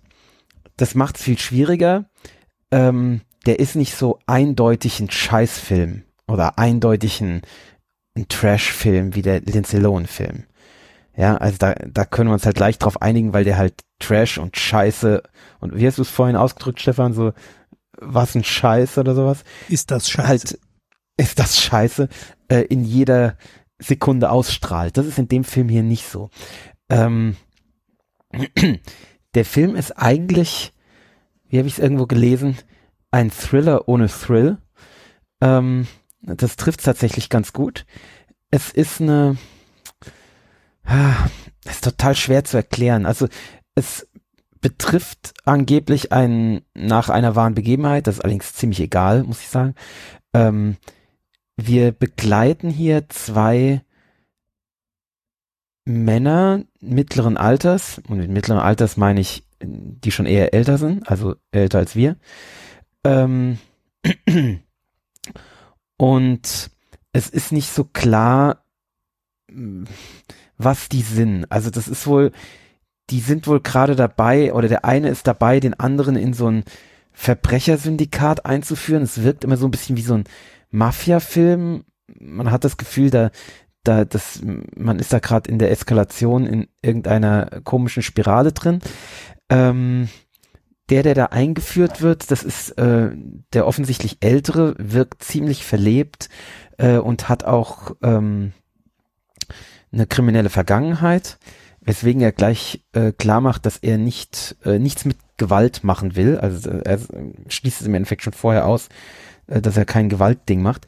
[0.77, 2.05] das macht es viel schwieriger.
[2.73, 7.41] Ähm, der ist nicht so eindeutig ein Scheißfilm oder eindeutig ein,
[8.17, 10.45] ein Trash-Film wie der Lindsay Lohan-Film.
[11.15, 14.37] Ja, also da, da können wir uns halt leicht drauf einigen, weil der halt Trash
[14.39, 15.21] und Scheiße
[15.59, 17.33] und wie hast du es vorhin ausgedrückt, Stefan, so
[17.99, 19.43] was ein Scheiß oder sowas?
[19.69, 20.27] Ist das scheiße?
[20.27, 20.59] halt
[21.17, 22.09] ist das scheiße
[22.47, 23.37] äh, in jeder
[23.79, 24.97] Sekunde ausstrahlt.
[24.97, 26.29] Das ist in dem Film hier nicht so.
[26.89, 27.35] Ähm,
[29.35, 30.72] der Film ist eigentlich,
[31.53, 32.57] wie habe ich es irgendwo gelesen,
[33.11, 34.57] ein Thriller ohne Thrill.
[35.39, 35.85] Ähm,
[36.21, 37.85] das trifft tatsächlich ganz gut.
[38.49, 39.37] Es ist eine,
[40.83, 41.13] ah,
[41.63, 43.05] ist total schwer zu erklären.
[43.05, 43.27] Also
[43.75, 44.07] es
[44.61, 48.07] betrifft angeblich einen nach einer wahren Begebenheit.
[48.07, 49.75] Das ist allerdings ziemlich egal, muss ich sagen.
[50.33, 50.77] Ähm,
[51.55, 53.83] wir begleiten hier zwei
[55.85, 61.35] Männer mittleren Alters, und mit mittleren Alters meine ich, die schon eher älter sind, also
[61.51, 62.17] älter als wir.
[63.03, 63.57] Ähm,
[65.97, 66.71] und
[67.11, 68.65] es ist nicht so klar,
[69.49, 69.87] mh,
[70.57, 71.45] was die sind.
[71.51, 72.31] Also das ist wohl,
[73.09, 76.63] die sind wohl gerade dabei, oder der eine ist dabei, den anderen in so ein
[77.11, 79.03] Verbrechersyndikat einzuführen.
[79.03, 80.23] Es wirkt immer so ein bisschen wie so ein
[80.71, 81.83] Mafia-Film.
[82.19, 83.31] Man hat das Gefühl, da,
[83.83, 84.41] da, das,
[84.75, 88.79] man ist da gerade in der Eskalation in irgendeiner komischen Spirale drin.
[89.53, 90.09] Ähm,
[90.89, 93.11] der, der da eingeführt wird, das ist äh,
[93.53, 96.29] der offensichtlich ältere, wirkt ziemlich verlebt
[96.77, 98.51] äh, und hat auch ähm,
[99.91, 101.37] eine kriminelle Vergangenheit.
[101.81, 106.37] weswegen er gleich äh, klar macht, dass er nicht äh, nichts mit Gewalt machen will.
[106.37, 106.99] Also äh, er
[107.47, 108.89] schließt es im Endeffekt schon vorher aus,
[109.47, 110.87] äh, dass er kein Gewaltding macht.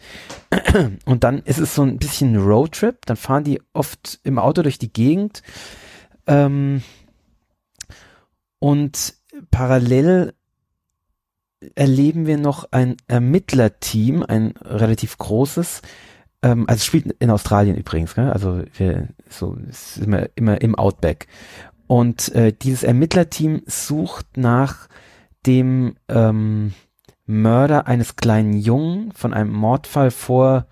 [1.06, 3.06] Und dann ist es so ein bisschen Roadtrip.
[3.06, 5.42] Dann fahren die oft im Auto durch die Gegend.
[6.28, 6.82] Ähm,
[8.60, 9.16] und
[9.52, 10.34] parallel
[11.76, 15.82] erleben wir noch ein Ermittlerteam, ein relativ großes,
[16.42, 18.32] ähm, also spielt in Australien übrigens, gell?
[18.32, 21.28] also wir, so ist immer, immer im Outback.
[21.88, 24.88] Und äh, dieses Ermittlerteam sucht nach
[25.46, 26.74] dem ähm,
[27.26, 30.68] Mörder eines kleinen Jungen von einem Mordfall vor,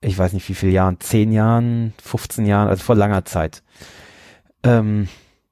[0.00, 3.62] ich weiß nicht wie viele Jahren, zehn Jahren, 15 Jahren, also vor langer Zeit.
[4.62, 5.08] Ähm,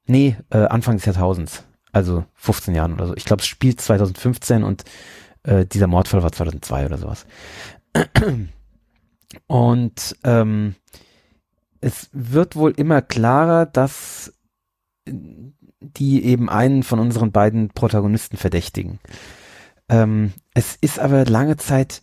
[0.09, 3.15] nee, äh, Anfang des Jahrtausends, also 15 Jahren oder so.
[3.15, 4.83] Ich glaube, es spielt 2015 und
[5.43, 7.25] äh, dieser Mordfall war 2002 oder sowas.
[9.47, 10.75] Und ähm,
[11.81, 14.33] es wird wohl immer klarer, dass
[15.05, 18.99] die eben einen von unseren beiden Protagonisten verdächtigen.
[19.87, 22.01] Ähm, es ist aber lange Zeit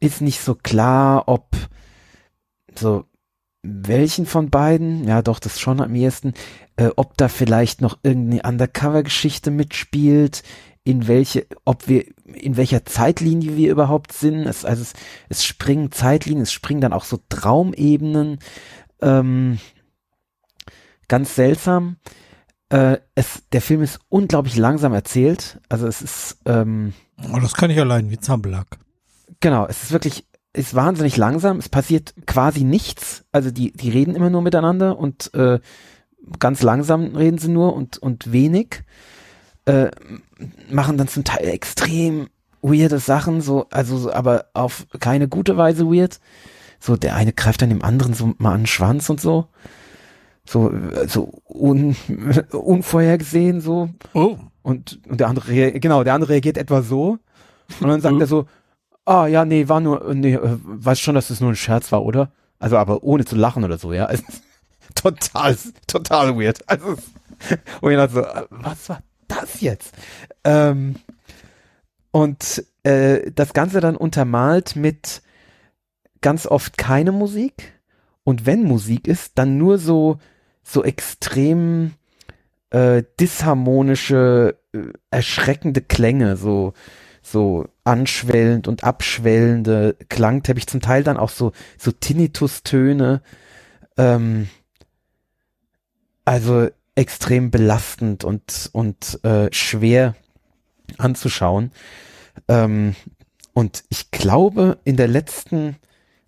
[0.00, 1.56] ist nicht so klar, ob
[2.76, 3.06] so
[3.62, 6.34] welchen von beiden, ja doch, das schon am ehesten,
[6.76, 10.42] äh, ob da vielleicht noch irgendeine Undercover-Geschichte mitspielt,
[10.84, 14.46] in welche, ob wir, in welcher Zeitlinie wir überhaupt sind.
[14.46, 14.94] Es, also es,
[15.28, 18.40] es springen Zeitlinien, es springen dann auch so Traumebenen.
[19.00, 19.58] Ähm,
[21.06, 21.98] ganz seltsam.
[22.68, 25.60] Äh, es, der Film ist unglaublich langsam erzählt.
[25.68, 26.38] Also es ist.
[26.46, 26.94] Ähm,
[27.32, 28.66] oh, das kann ich allein wie Zambelag.
[29.38, 31.58] Genau, es ist wirklich, ist wahnsinnig langsam.
[31.58, 33.24] Es passiert quasi nichts.
[33.32, 35.60] Also die, die reden immer nur miteinander und äh,
[36.38, 38.82] ganz langsam reden sie nur und, und wenig
[39.64, 39.90] äh,
[40.70, 42.28] machen dann zum Teil extrem
[42.62, 46.20] weirde Sachen, so, also, aber auf keine gute Weise weird.
[46.78, 49.46] So, der eine greift dann dem anderen so mal an den Schwanz und so.
[50.44, 50.72] So,
[51.06, 51.96] so un,
[52.52, 53.90] unvorhergesehen, so.
[54.14, 54.36] Oh.
[54.62, 57.18] Und, und der andere, genau, der andere reagiert etwa so.
[57.80, 58.46] Und dann sagt er so,
[59.04, 62.04] ah, ja, nee, war nur, nee, äh, weiß schon, dass das nur ein Scherz war,
[62.04, 62.32] oder?
[62.58, 64.06] Also, aber ohne zu lachen oder so, ja.
[64.06, 64.24] Also,
[64.94, 66.68] total, total weird.
[66.68, 66.96] Also,
[67.80, 69.94] und ich dachte so, äh, was war das jetzt?
[70.44, 70.96] Ähm,
[72.10, 75.22] und äh, das Ganze dann untermalt mit
[76.20, 77.72] ganz oft keine Musik.
[78.24, 80.18] Und wenn Musik ist, dann nur so,
[80.62, 81.94] so extrem
[82.70, 84.78] äh, disharmonische, äh,
[85.10, 86.74] erschreckende Klänge, so,
[87.22, 93.22] so anschwellend und abschwellende Klangteppich, zum Teil dann auch so, so Tinnitus-Töne.
[93.96, 94.48] Ähm,
[96.24, 100.14] also extrem belastend und, und äh, schwer
[100.98, 101.72] anzuschauen.
[102.48, 102.94] Ähm,
[103.54, 105.76] und ich glaube, in der letzten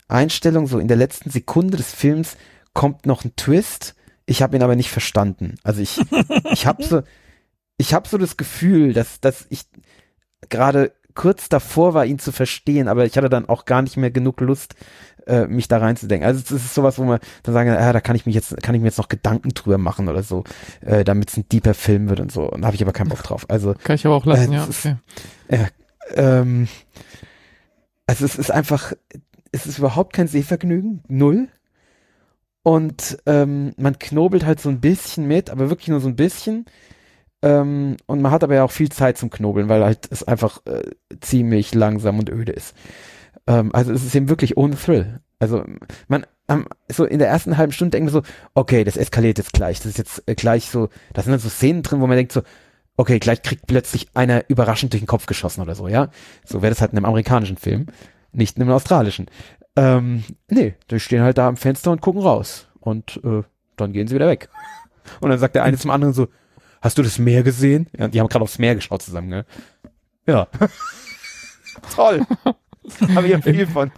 [0.08, 2.36] Einstellung, so in der letzten Sekunde des Films,
[2.72, 3.94] kommt noch ein Twist.
[4.26, 5.56] Ich habe ihn aber nicht verstanden.
[5.62, 6.00] Also ich,
[6.52, 7.02] ich habe so,
[7.76, 9.64] ich habe so das Gefühl, dass, dass ich
[10.48, 14.10] gerade kurz davor war, ihn zu verstehen, aber ich hatte dann auch gar nicht mehr
[14.10, 14.74] genug Lust,
[15.26, 16.26] äh, mich da reinzudenken.
[16.26, 18.74] Also es ist sowas, wo man dann sagen, ja, da kann ich mich jetzt, kann
[18.74, 20.44] ich mir jetzt noch Gedanken drüber machen oder so,
[20.80, 22.50] äh, damit es ein deeper Film wird und so.
[22.50, 23.46] Und da habe ich aber keinen Bock drauf.
[23.48, 24.62] Also kann ich aber auch lassen, äh, ja.
[24.64, 24.70] Okay.
[24.70, 24.84] Ist,
[25.48, 25.66] äh,
[26.16, 26.68] ähm,
[28.06, 28.92] also es ist einfach,
[29.52, 31.48] es ist überhaupt kein Sehvergnügen, null.
[32.62, 36.64] Und ähm, man knobelt halt so ein bisschen mit, aber wirklich nur so ein bisschen.
[37.44, 40.62] Ähm, und man hat aber ja auch viel Zeit zum Knobeln, weil halt es einfach
[40.64, 40.82] äh,
[41.20, 42.74] ziemlich langsam und öde ist.
[43.46, 45.20] Ähm, also es ist eben wirklich ohne Thrill.
[45.38, 45.62] Also
[46.08, 49.52] man ähm, so in der ersten halben Stunde denkt man so, okay, das eskaliert jetzt
[49.52, 49.76] gleich.
[49.76, 52.32] Das ist jetzt äh, gleich so, da sind dann so Szenen drin, wo man denkt
[52.32, 52.40] so,
[52.96, 56.08] okay, gleich kriegt plötzlich einer überraschend durch den Kopf geschossen oder so, ja.
[56.46, 57.88] So wäre das halt in einem amerikanischen Film,
[58.32, 59.26] nicht in einem australischen.
[59.76, 62.68] Ähm, nee, die stehen halt da am Fenster und gucken raus.
[62.80, 63.42] Und äh,
[63.76, 64.48] dann gehen sie wieder weg.
[65.20, 66.28] Und dann sagt der eine zum anderen so,
[66.84, 67.88] hast du das Meer gesehen?
[67.98, 69.46] Ja, die haben gerade aufs Meer geschaut zusammen, ne?
[70.26, 70.46] Ja.
[71.94, 72.24] Toll.
[73.14, 73.90] Habe ich ja viel von.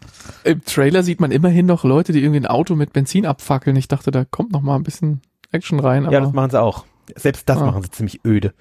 [0.44, 3.74] Im Trailer sieht man immerhin noch Leute, die irgendwie ein Auto mit Benzin abfackeln.
[3.74, 5.20] Ich dachte, da kommt noch mal ein bisschen
[5.50, 6.08] Action rein.
[6.10, 6.84] ja, das machen sie auch.
[7.16, 7.66] Selbst das ah.
[7.66, 8.54] machen sie ziemlich öde.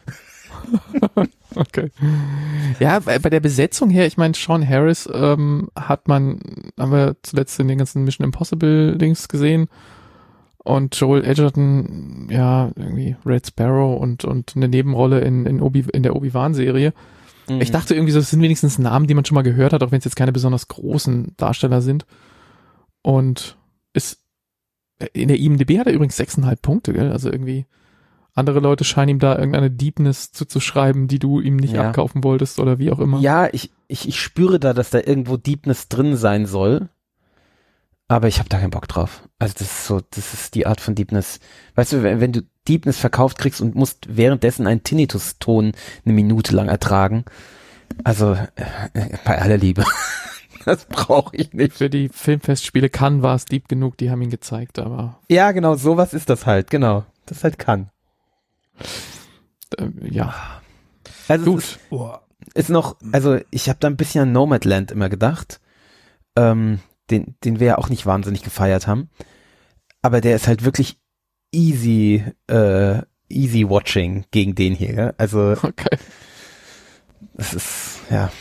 [1.55, 1.91] okay.
[2.79, 6.39] Ja, bei der Besetzung her, ich meine, Sean Harris ähm, hat man,
[6.79, 9.67] haben wir zuletzt in den ganzen Mission Impossible Dings gesehen.
[10.65, 16.01] Und Joel Edgerton, ja, irgendwie Red Sparrow und, und eine Nebenrolle in, in, Obi, in
[16.01, 16.91] der Obi-Wan-Serie.
[17.47, 17.61] Mhm.
[17.61, 19.99] Ich dachte irgendwie, das sind wenigstens Namen, die man schon mal gehört hat, auch wenn
[19.99, 22.07] es jetzt keine besonders großen Darsteller sind.
[23.03, 23.57] Und
[23.93, 24.23] ist
[25.13, 27.11] in der IMDb hat er übrigens sechseinhalb Punkte, gell?
[27.11, 27.67] Also irgendwie
[28.33, 31.89] andere Leute scheinen ihm da irgendeine Deepness zuzuschreiben, die du ihm nicht ja.
[31.89, 33.19] abkaufen wolltest oder wie auch immer.
[33.19, 36.89] Ja, ich, ich, ich spüre da, dass da irgendwo Deepness drin sein soll.
[38.07, 39.27] Aber ich habe da keinen Bock drauf.
[39.39, 41.39] Also das ist so, das ist die Art von Deepness.
[41.75, 45.73] Weißt du, wenn, wenn du Deepness verkauft kriegst und musst währenddessen einen Tinnitus-Ton
[46.05, 47.25] eine Minute lang ertragen,
[48.03, 49.85] also äh, bei aller Liebe.
[50.65, 51.73] das brauche ich nicht.
[51.73, 55.75] Für die Filmfestspiele Cannes war es deep genug, die haben ihn gezeigt, aber Ja, genau,
[55.75, 57.05] sowas ist das halt, genau.
[57.25, 57.89] Das halt kann.
[59.77, 60.33] äh, ja,
[61.27, 61.63] Also gut.
[61.63, 61.79] es ist,
[62.55, 65.59] ist noch, also ich habe da ein bisschen an Nomadland immer gedacht,
[66.35, 66.79] ähm,
[67.11, 69.09] den, den wir ja auch nicht wahnsinnig gefeiert haben.
[70.01, 70.99] Aber der ist halt wirklich
[71.51, 74.93] easy, äh, easy watching gegen den hier.
[74.93, 75.13] Gell?
[75.17, 75.97] Also Okay.
[77.37, 78.31] es ist, ja.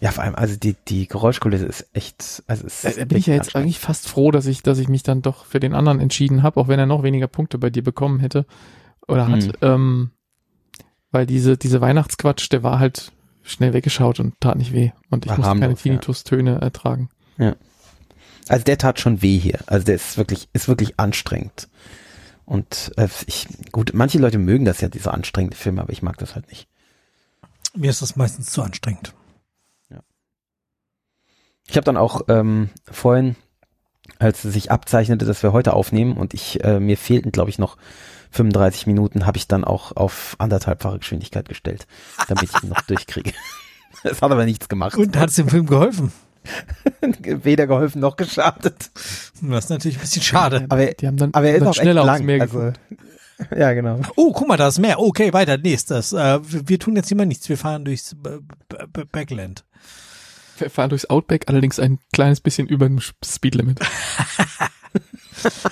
[0.00, 3.26] Ja, vor allem, also die, die Geräuschkulisse ist echt, also es ist Da bin ich
[3.26, 6.00] ja jetzt eigentlich fast froh, dass ich, dass ich mich dann doch für den anderen
[6.00, 8.44] entschieden habe, auch wenn er noch weniger Punkte bei dir bekommen hätte
[9.06, 9.44] oder hat.
[9.44, 9.52] Hm.
[9.62, 10.10] Ähm,
[11.12, 14.92] weil diese, diese Weihnachtsquatsch, der war halt schnell weggeschaut und tat nicht weh.
[15.10, 15.92] Und ich War musste keine harmlos, ja.
[15.92, 15.98] Ja.
[15.98, 17.08] Tinnitus-Töne ertragen.
[18.48, 19.60] Also der tat schon weh hier.
[19.66, 21.68] Also der ist wirklich, ist wirklich anstrengend.
[22.44, 26.18] Und äh, ich, gut, manche Leute mögen das ja, diese anstrengende Filme, aber ich mag
[26.18, 26.68] das halt nicht.
[27.74, 29.14] Mir ist das meistens zu anstrengend.
[31.68, 33.36] Ich habe dann auch ähm, vorhin,
[34.18, 37.58] als es sich abzeichnete, dass wir heute aufnehmen und ich äh, mir fehlten, glaube ich,
[37.58, 37.76] noch
[38.32, 41.86] 35 Minuten, habe ich dann auch auf anderthalbfache Geschwindigkeit gestellt,
[42.28, 43.32] damit ich ihn noch durchkriege.
[44.04, 44.96] Es hat aber nichts gemacht.
[44.96, 46.12] Und hat es dem Film geholfen?
[47.22, 48.90] Weder geholfen noch geschadet.
[49.42, 50.66] Das ist natürlich ein bisschen schade.
[50.70, 52.24] Aber, Die haben dann, aber er ist dann auch schneller aufs lang.
[52.24, 52.72] Meer Also,
[53.56, 54.00] ja, genau.
[54.16, 54.98] Oh, guck mal, da ist mehr.
[54.98, 56.12] Okay, weiter, nächstes.
[56.12, 57.48] Äh, wir, wir tun jetzt hier mal nichts.
[57.48, 59.64] Wir fahren durchs B B B Backland.
[60.58, 63.80] Wir fahren durchs Outback, allerdings ein kleines bisschen über dem Speedlimit.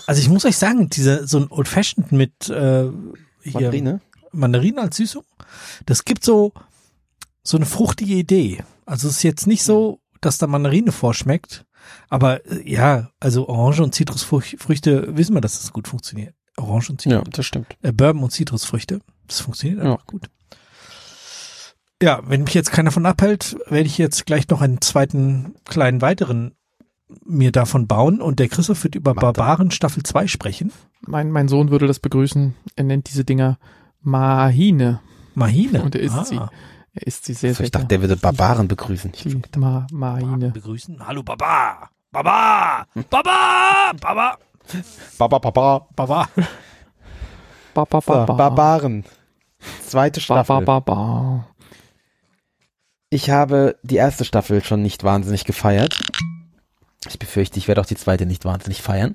[0.06, 2.88] Also ich muss euch sagen, dieser so ein Old Fashioned mit äh,
[3.42, 4.00] hier Mandarine?
[4.32, 5.24] Mandarinen als Süßung,
[5.86, 6.52] das gibt so
[7.42, 8.62] so eine fruchtige Idee.
[8.86, 11.64] Also es ist jetzt nicht so, dass da Mandarine vorschmeckt,
[12.08, 16.34] aber äh, ja, also Orange und Zitrusfrüchte wissen wir, dass das gut funktioniert.
[16.56, 17.76] Orange und Zitrus, Ja, das stimmt.
[17.82, 19.92] äh, Bourbon und Zitrusfrüchte, das funktioniert Ja.
[19.92, 20.28] einfach gut.
[22.02, 26.00] Ja, wenn mich jetzt keiner von abhält, werde ich jetzt gleich noch einen zweiten kleinen
[26.00, 26.54] weiteren
[27.24, 29.20] mir davon bauen und der Christoph wird über das.
[29.22, 30.72] Barbaren Staffel 2 sprechen.
[31.06, 32.54] Mein, mein Sohn würde das begrüßen.
[32.76, 33.58] Er nennt diese Dinger
[34.02, 35.00] Mahine.
[35.34, 35.82] Mahine.
[35.82, 36.24] Und er isst Ah.
[36.24, 36.40] sie.
[36.92, 39.12] Er isst sie sehr, Also sehr ich dachte, der würde Barbaren begrüßen.
[39.14, 40.50] Ich, Die Ma Mahine.
[40.50, 41.06] begrüßen.
[41.06, 41.88] Hallo Baba.
[42.12, 42.84] Baba.
[43.08, 43.92] Baba.
[44.00, 44.38] Baba.
[45.18, 45.86] Baba, Baba.
[45.94, 46.28] Baba.
[47.74, 48.34] Ba, ba, So, ba, ba.
[48.34, 49.04] Barbaren.
[49.86, 50.62] Zweite Staffel.
[50.64, 51.46] ba, ba, ba.
[53.11, 55.98] Ich habe die erste Staffel schon nicht wahnsinnig gefeiert.
[57.11, 59.14] Ich befürchte, ich werde auch die zweite nicht wahnsinnig feiern.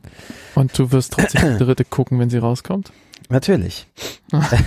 [0.53, 2.91] Und du wirst trotzdem die dritte gucken, wenn sie rauskommt.
[3.29, 3.87] Natürlich.
[4.31, 4.59] Wh-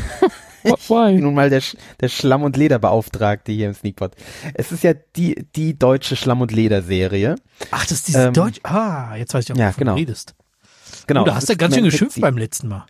[0.89, 1.13] Why?
[1.21, 4.13] Nun mal der, Sch- der Schlamm- und Lederbeauftragte hier im Sneakpot.
[4.55, 7.37] Es ist ja die, die deutsche Schlamm- und Leder-Serie.
[7.71, 8.61] Ach, das ist diese Ähm, Deutsch.
[8.65, 9.93] Ah, jetzt weiß ich auch, ja, wovon genau.
[9.95, 10.35] du redest.
[11.07, 11.23] Genau.
[11.23, 12.87] Oh, da hast du ist ganz schön geschimpft beim letzten Mal.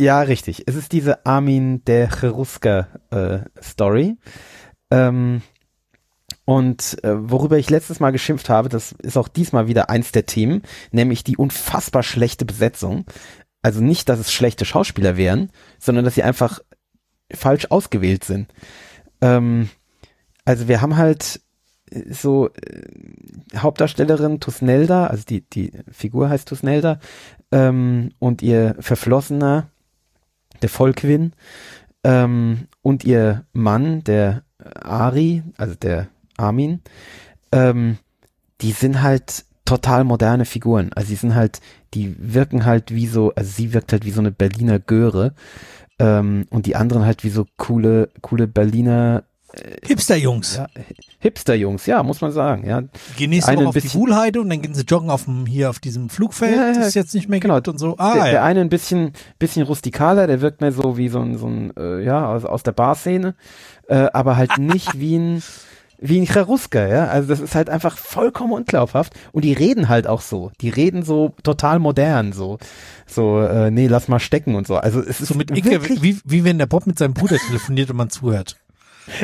[0.00, 0.64] Ja, richtig.
[0.66, 4.16] Es ist diese Armin der Cherusker äh, Story.
[4.90, 5.42] Ähm,
[6.46, 10.26] und äh, worüber ich letztes Mal geschimpft habe, das ist auch diesmal wieder eins der
[10.26, 13.04] Themen, nämlich die unfassbar schlechte Besetzung.
[13.62, 16.60] Also nicht, dass es schlechte Schauspieler wären, sondern dass sie einfach
[17.32, 18.48] falsch ausgewählt sind.
[19.20, 19.70] Ähm,
[20.44, 21.40] also wir haben halt
[21.90, 22.82] äh, so äh,
[23.56, 27.00] Hauptdarstellerin Tusnelda, also die, die Figur heißt Tusnelda,
[27.50, 29.68] ähm, und ihr Verflossener,
[30.62, 31.32] der Volkwin,
[32.04, 36.80] ähm, und ihr Mann, der Ari, also der Armin,
[37.52, 37.98] ähm,
[38.60, 40.90] die sind halt total moderne Figuren.
[40.94, 41.60] Also die sind halt,
[41.94, 45.34] die wirken halt wie so, also sie wirkt halt wie so eine Berliner Göre
[45.98, 49.24] ähm, und die anderen halt wie so coole, coole Berliner
[49.84, 50.56] Hipster-Jungs.
[50.56, 50.66] ja,
[51.20, 52.66] Hipster-Jungs, ja, muss man sagen.
[52.66, 52.82] Ja,
[53.16, 55.70] Gehen nächste Woche auf die bisschen- Wuhlheide und dann gehen sie joggen auf dem, hier
[55.70, 57.56] auf diesem Flugfeld, Ja, ja, das es jetzt nicht mehr genau.
[57.56, 57.94] und so.
[57.96, 61.38] Ah, der, der eine ein bisschen, bisschen rustikaler, der wirkt mehr so wie so ein,
[61.38, 63.34] so ein äh, ja, aus, aus der Barszene,
[63.88, 65.42] äh, aber halt nicht wie ein,
[65.98, 67.06] wie ein Cherusker, ja.
[67.08, 69.14] Also das ist halt einfach vollkommen unglaubhaft.
[69.32, 70.50] Und die reden halt auch so.
[70.60, 72.58] Die reden so total modern, so,
[73.06, 74.76] so, äh, nee, lass mal stecken und so.
[74.76, 77.90] Also es ist so mit Icke, wie, wie wenn der Bob mit seinem Bruder telefoniert
[77.90, 78.56] und man zuhört.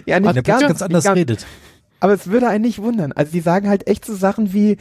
[0.07, 1.47] ja, Und nicht der ganz, ganz, anders nicht redet.
[2.01, 3.13] Aber es würde einen nicht wundern.
[3.13, 4.77] Also die sagen halt echt so Sachen wie,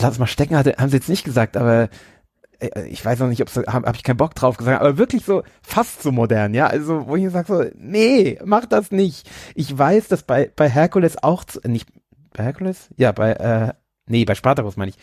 [0.00, 1.88] lass mal stecken, haben sie jetzt nicht gesagt, aber
[2.88, 5.42] ich weiß noch nicht, ob habe hab ich keinen Bock drauf gesagt, aber wirklich so
[5.62, 6.66] fast so modern, ja.
[6.66, 9.28] Also wo ich sage so, nee, mach das nicht.
[9.54, 11.88] Ich weiß, dass bei bei Herkules auch zu, nicht
[12.32, 13.72] bei Herkules, ja bei äh,
[14.06, 14.98] nee bei Spartacus meine ich,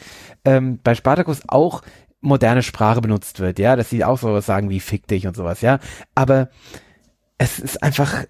[0.46, 1.82] ähm, bei Spartacus auch
[2.22, 5.62] moderne Sprache benutzt wird, ja, dass sie auch sowas sagen wie fick dich und sowas,
[5.62, 5.80] ja.
[6.16, 6.50] Aber
[7.38, 8.26] es ist einfach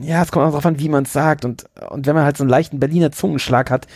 [0.00, 1.44] ja, es kommt auch darauf an, wie man es sagt.
[1.44, 3.86] Und, und wenn man halt so einen leichten Berliner Zungenschlag hat,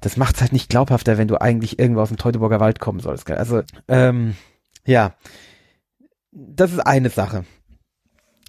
[0.00, 3.26] das macht's halt nicht glaubhafter, wenn du eigentlich irgendwo aus dem Teutoburger Wald kommen sollst.
[3.26, 3.36] Gell?
[3.36, 4.36] Also, ähm,
[4.84, 5.14] ja,
[6.30, 7.44] das ist eine Sache.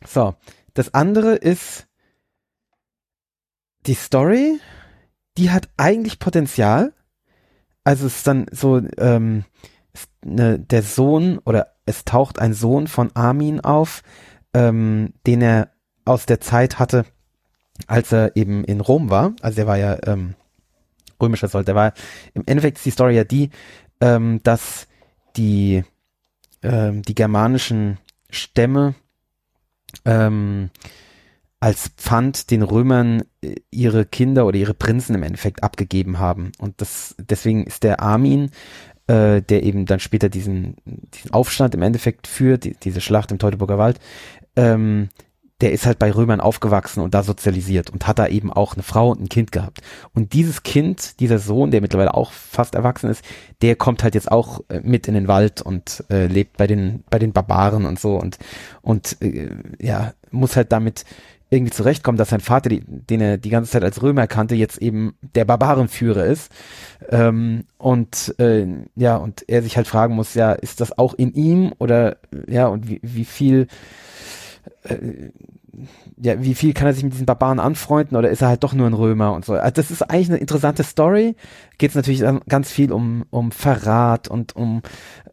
[0.06, 0.36] So,
[0.74, 1.88] das andere ist
[3.86, 4.60] die Story,
[5.38, 6.94] die hat eigentlich Potenzial.
[7.84, 9.46] Also es ist dann so, ähm,
[10.24, 14.04] ne, der Sohn oder es taucht ein Sohn von Armin auf,
[14.54, 15.72] ähm, den er
[16.06, 17.06] aus der Zeit hatte,
[17.88, 19.34] als er eben in Rom war.
[19.42, 20.36] Also er war ja ähm,
[21.22, 21.76] römischer Soldat.
[21.76, 21.94] War
[22.34, 23.50] im Endeffekt ist die Story ja die,
[24.02, 24.88] ähm, dass
[25.36, 25.84] die
[26.62, 27.98] ähm, die germanischen
[28.30, 28.96] Stämme
[30.06, 30.70] ähm,
[31.60, 36.52] als Pfand den Römern äh, ihre Kinder oder ihre Prinzen im Endeffekt abgegeben haben.
[36.58, 38.52] Und das deswegen ist der Armin,
[39.08, 43.40] äh, der eben dann später diesen, diesen Aufstand im Endeffekt führt, die, diese Schlacht im
[43.40, 44.00] Teutoburger Wald,
[44.56, 45.10] ähm,
[45.62, 48.84] der ist halt bei Römern aufgewachsen und da sozialisiert und hat da eben auch eine
[48.84, 49.82] Frau und ein Kind gehabt.
[50.14, 53.24] Und dieses Kind, dieser Sohn, der mittlerweile auch fast erwachsen ist,
[53.62, 57.04] der kommt halt jetzt auch äh, mit in den Wald und äh, lebt bei den
[57.10, 58.38] bei den Barbaren und so und
[58.82, 59.50] und äh,
[59.80, 61.06] ja muss halt damit
[61.50, 64.78] irgendwie zurechtkommen, dass sein Vater, die, den er die ganze Zeit als Römer kannte, jetzt
[64.78, 66.52] eben der Barbarenführer ist.
[67.10, 71.34] Ähm, und äh, ja, und er sich halt fragen muss, ja, ist das auch in
[71.34, 73.68] ihm oder ja, und wie, wie viel
[74.84, 75.32] äh,
[76.18, 78.74] ja, wie viel kann er sich mit diesen Barbaren anfreunden oder ist er halt doch
[78.74, 79.54] nur ein Römer und so.
[79.54, 81.36] Also das ist eigentlich eine interessante Story.
[81.78, 84.82] Geht es natürlich ganz viel um, um Verrat und um,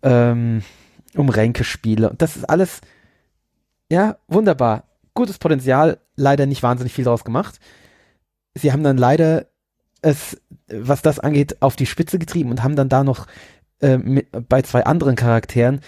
[0.03, 0.63] ähm,
[1.15, 2.11] um Ränkespiele.
[2.11, 2.81] Und das ist alles,
[3.91, 4.85] ja, wunderbar.
[5.15, 7.59] Gutes Potenzial, leider nicht wahnsinnig viel draus gemacht.
[8.55, 9.47] Sie haben dann leider
[10.03, 13.27] es, was das angeht, auf die Spitze getrieben und haben dann da noch
[13.81, 15.81] äh, mit, bei zwei anderen Charakteren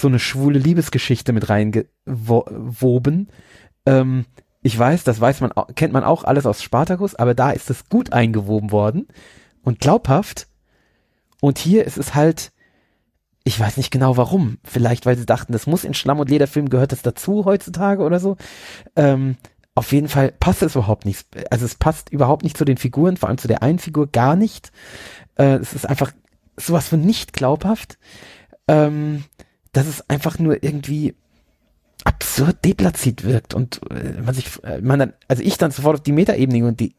[0.00, 3.28] so eine schwule Liebesgeschichte mit reingewoben.
[3.84, 4.24] Ähm,
[4.62, 7.88] ich weiß, das weiß man, kennt man auch alles aus Spartacus, aber da ist es
[7.88, 9.06] gut eingewoben worden
[9.62, 10.48] und glaubhaft.
[11.40, 12.52] Und hier ist es halt,
[13.44, 14.58] ich weiß nicht genau warum.
[14.64, 18.18] Vielleicht, weil sie dachten, das muss in Schlamm- und Lederfilm gehört das dazu heutzutage oder
[18.18, 18.36] so.
[18.96, 19.36] Ähm,
[19.76, 21.26] auf jeden Fall passt es überhaupt nicht.
[21.50, 24.34] Also es passt überhaupt nicht zu den Figuren, vor allem zu der einen Figur gar
[24.34, 24.72] nicht.
[25.36, 26.12] Äh, es ist einfach
[26.56, 27.98] sowas von nicht glaubhaft.
[28.66, 29.24] Ähm,
[29.76, 31.14] dass es einfach nur irgendwie
[32.04, 36.02] absurd deplatziert wirkt und äh, man sich, äh, man dann, also ich dann sofort auf
[36.02, 36.94] die Metaebene und die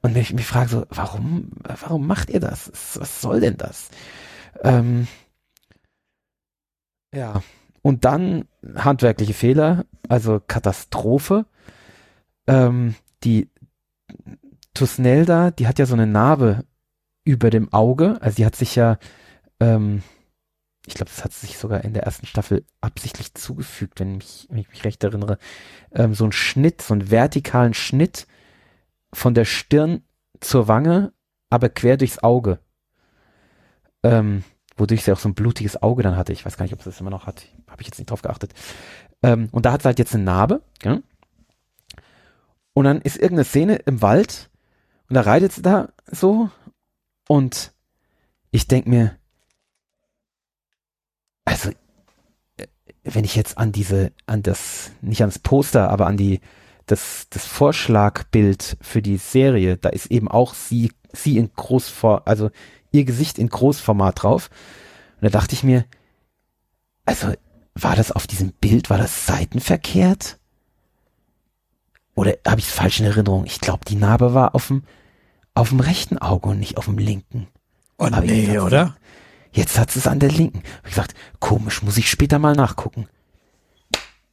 [0.00, 2.70] und ich mich frage so, warum, warum macht ihr das?
[2.96, 3.88] Was soll denn das?
[4.62, 5.08] Ähm,
[7.12, 7.42] ja,
[7.82, 8.44] und dann
[8.76, 11.46] handwerkliche Fehler, also Katastrophe.
[12.46, 12.94] Ähm,
[13.24, 13.50] die
[14.74, 16.64] Tusnelda, die hat ja so eine Narbe
[17.24, 18.98] über dem Auge, also die hat sich ja
[19.58, 20.02] ähm,
[20.86, 24.58] ich glaube, das hat sich sogar in der ersten Staffel absichtlich zugefügt, wenn, mich, wenn
[24.58, 25.38] ich mich recht erinnere,
[25.92, 28.26] ähm, so ein Schnitt, so einen vertikalen Schnitt
[29.12, 30.02] von der Stirn
[30.40, 31.12] zur Wange,
[31.48, 32.58] aber quer durchs Auge.
[34.02, 34.44] Ähm,
[34.76, 36.32] wodurch sie auch so ein blutiges Auge dann hatte.
[36.32, 37.46] Ich weiß gar nicht, ob sie das immer noch hat.
[37.68, 38.52] Habe ich jetzt nicht drauf geachtet.
[39.22, 40.62] Ähm, und da hat sie halt jetzt eine Narbe.
[40.80, 41.02] Gell?
[42.74, 44.50] Und dann ist irgendeine Szene im Wald
[45.08, 46.50] und da reitet sie da so
[47.28, 47.72] und
[48.50, 49.16] ich denk mir,
[51.44, 51.70] also
[52.56, 52.66] äh,
[53.02, 56.40] wenn ich jetzt an diese, an das, nicht ans Poster, aber an die,
[56.86, 62.50] das, das Vorschlagbild für die Serie, da ist eben auch sie, sie in Großformat, also
[62.92, 64.50] ihr Gesicht in Großformat drauf.
[65.16, 65.84] Und da dachte ich mir,
[67.06, 67.32] also
[67.74, 70.38] war das auf diesem Bild, war das seitenverkehrt?
[72.14, 73.44] Oder habe ich es falsch in Erinnerung?
[73.44, 74.84] Ich glaube, die Narbe war auf dem,
[75.54, 77.48] auf dem rechten Auge und nicht auf dem linken.
[77.98, 78.96] Oh nee, oder?
[79.54, 80.62] Jetzt hat es an der linken.
[80.78, 83.08] Hab ich gesagt, komisch, muss ich später mal nachgucken.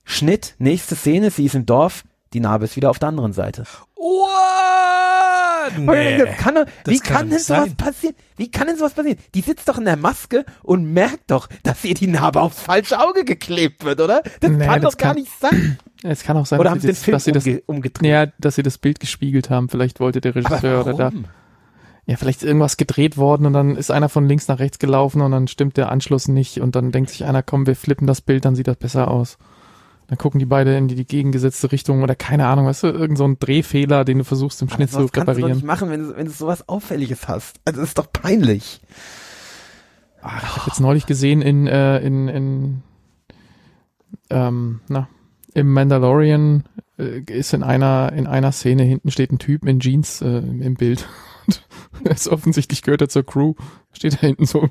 [0.03, 2.03] Schnitt, nächste Szene, sie ist im Dorf,
[2.33, 3.65] die Narbe ist wieder auf der anderen Seite.
[3.95, 5.77] What?
[5.77, 7.77] Nee, kann, doch, wie kann, kann denn sowas sein.
[7.77, 8.15] passieren?
[8.35, 9.19] Wie kann denn sowas passieren?
[9.35, 12.99] Die sitzt doch in der Maske und merkt doch, dass ihr die Narbe aufs falsche
[12.99, 14.23] Auge geklebt wird, oder?
[14.39, 15.77] Das nee, kann das doch gar nicht sein.
[16.03, 18.09] Es kann auch sein, oder haben sie den Film dass sie das, umgedreht?
[18.09, 19.69] Ja, dass sie das Bild gespiegelt haben.
[19.69, 21.11] Vielleicht wollte der Regisseur oder da
[22.11, 25.21] ja, vielleicht ist irgendwas gedreht worden und dann ist einer von links nach rechts gelaufen
[25.21, 28.19] und dann stimmt der Anschluss nicht und dann denkt sich einer, komm, wir flippen das
[28.19, 29.37] Bild, dann sieht das besser aus.
[30.07, 33.17] Dann gucken die beide in die, die gegengesetzte Richtung oder keine Ahnung, weißt du, irgend
[33.17, 35.25] so ein Drehfehler, den du versuchst im Schnitt zu reparieren.
[35.25, 37.61] Kannst du doch nicht machen, wenn du, wenn du sowas Auffälliges hast.
[37.63, 38.81] Also das ist doch peinlich.
[40.21, 42.83] Ach, ich habe jetzt neulich gesehen in, äh, in, in
[44.29, 45.07] ähm, na,
[45.53, 46.65] im Mandalorian
[46.99, 50.73] äh, ist in einer, in einer Szene hinten steht ein Typ in Jeans äh, im
[50.73, 51.07] Bild.
[52.03, 53.53] Ist offensichtlich gehört er zur Crew.
[53.93, 54.69] Steht da hinten so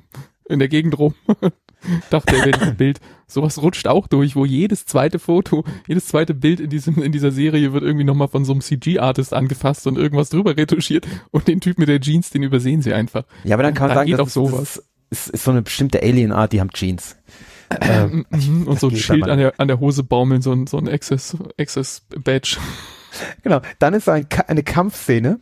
[0.49, 1.15] in der Gegend rum.
[2.11, 6.35] Dachte er, wenn ein Bild, sowas rutscht auch durch, wo jedes zweite Foto, jedes zweite
[6.35, 9.97] Bild in diesem, in dieser Serie wird irgendwie nochmal von so einem CG-Artist angefasst und
[9.97, 13.25] irgendwas drüber retuschiert und den Typ mit der Jeans, den übersehen sie einfach.
[13.45, 14.77] Ja, aber dann kann man Da sagen, geht das auch sowas.
[14.77, 17.17] ist, ist, ist so eine bestimmte Alien-Art, die haben Jeans.
[17.81, 18.27] Ähm,
[18.67, 21.37] und so ein Schild an der, an der Hose baumeln, so ein, so ein Access,
[21.57, 22.59] Access Badge.
[23.43, 23.61] Genau.
[23.79, 25.41] Dann ist ein, eine Kampfszene,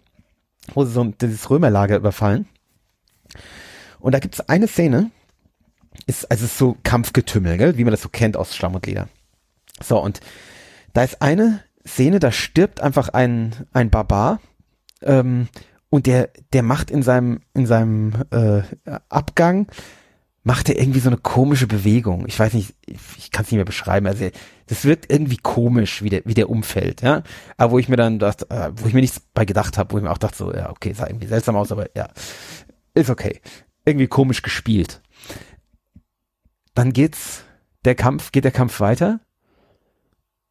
[0.75, 2.47] wo sie so dieses Römerlager überfallen.
[4.01, 5.11] Und da gibt es eine Szene,
[6.07, 7.77] ist, also es ist so Kampfgetümmel, gell?
[7.77, 9.09] wie man das so kennt aus Schlamm und Leder.
[9.83, 10.21] So, und
[10.93, 14.41] da ist eine Szene, da stirbt einfach ein, ein Barbar,
[15.03, 15.49] ähm,
[15.91, 18.63] und der, der macht in seinem, in seinem äh,
[19.09, 19.69] Abgang,
[20.45, 22.25] macht er irgendwie so eine komische Bewegung.
[22.27, 24.07] Ich weiß nicht, ich, ich kann es nicht mehr beschreiben.
[24.07, 24.31] Also
[24.67, 27.23] das wirkt irgendwie komisch, wie der, wie der umfällt, ja.
[27.57, 29.99] Aber wo ich mir dann dachte, äh, wo ich mir nichts bei gedacht habe, wo
[29.99, 32.09] ich mir auch dachte, so, ja, okay, sah irgendwie seltsam aus, aber ja,
[32.95, 33.41] ist okay.
[33.85, 35.03] Irgendwie komisch gespielt.
[36.75, 37.45] Dann geht's,
[37.85, 39.21] der Kampf, geht der Kampf weiter.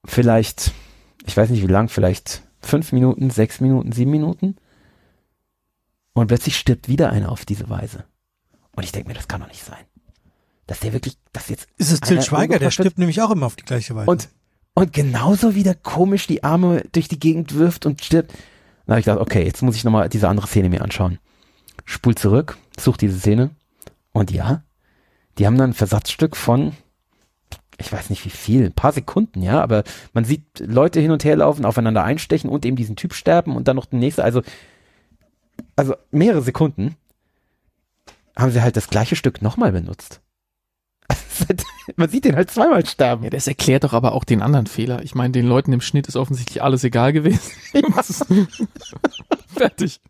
[0.05, 0.71] Vielleicht,
[1.25, 4.57] ich weiß nicht wie lang, vielleicht fünf Minuten, sechs Minuten, sieben Minuten.
[6.13, 8.05] Und plötzlich stirbt wieder einer auf diese Weise.
[8.77, 9.83] Und ich denke mir, das kann doch nicht sein.
[10.67, 11.67] Dass der wirklich, dass jetzt.
[11.77, 14.09] Ist es Till Schweiger, der stirbt nämlich auch immer auf die gleiche Weise.
[14.09, 14.29] Und,
[14.75, 18.31] und genauso wieder komisch die Arme durch die Gegend wirft und stirbt.
[18.85, 21.17] Dann habe ich gedacht, okay, jetzt muss ich nochmal diese andere Szene mir anschauen.
[21.85, 23.49] Spul zurück, such diese Szene.
[24.13, 24.61] Und ja,
[25.39, 26.73] die haben dann ein Versatzstück von,
[27.79, 31.23] ich weiß nicht wie viel, ein paar Sekunden, ja, aber man sieht Leute hin und
[31.23, 34.43] her laufen, aufeinander einstechen und eben diesen Typ sterben und dann noch den nächsten, also,
[35.75, 36.95] also mehrere Sekunden
[38.37, 40.21] haben sie halt das gleiche Stück nochmal benutzt.
[41.95, 43.23] man sieht den halt zweimal sterben.
[43.23, 45.03] Ja, das erklärt doch aber auch den anderen Fehler.
[45.03, 47.51] Ich meine, den Leuten im Schnitt ist offensichtlich alles egal gewesen.
[49.55, 50.01] Fertig.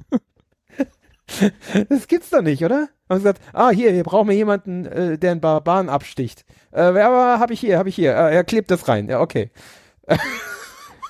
[1.89, 2.87] Das gibt's doch nicht, oder?
[3.09, 6.45] Haben sie gesagt, ah, hier, hier brauchen wir jemanden, äh, der einen Barbaren absticht.
[6.71, 8.11] Äh, wer aber hab ich hier, hab ich hier.
[8.11, 9.09] Äh, er klebt das rein.
[9.09, 9.51] Ja, okay.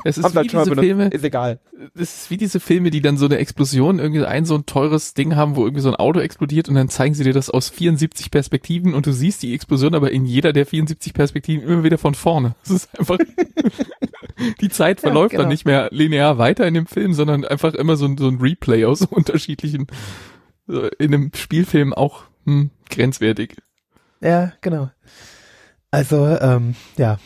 [0.04, 0.76] Es ist wie mal diese.
[0.76, 1.60] Filme, Ist egal.
[1.96, 5.14] das ist wie diese Filme, die dann so eine Explosion, irgendwie ein so ein teures
[5.14, 7.70] Ding haben, wo irgendwie so ein Auto explodiert und dann zeigen sie dir das aus
[7.70, 11.98] 74 Perspektiven und du siehst die Explosion aber in jeder der 74 Perspektiven immer wieder
[11.98, 12.56] von vorne.
[12.64, 13.18] Das ist einfach,
[14.62, 15.44] die Zeit Ja, verläuft genau.
[15.44, 18.38] dann nicht mehr linear weiter in dem Film, sondern einfach immer so ein, so ein
[18.38, 19.88] Replay aus unterschiedlichen,
[20.68, 23.56] in einem Spielfilm auch hm, grenzwertig.
[24.22, 24.90] Ja, genau.
[25.92, 27.20] Also, ähm, ja.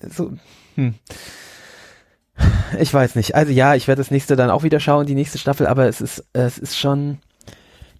[0.00, 0.32] So,
[0.76, 0.94] hm.
[2.78, 3.34] Ich weiß nicht.
[3.34, 6.00] Also ja, ich werde das nächste dann auch wieder schauen, die nächste Staffel, aber es
[6.00, 7.18] ist, es ist schon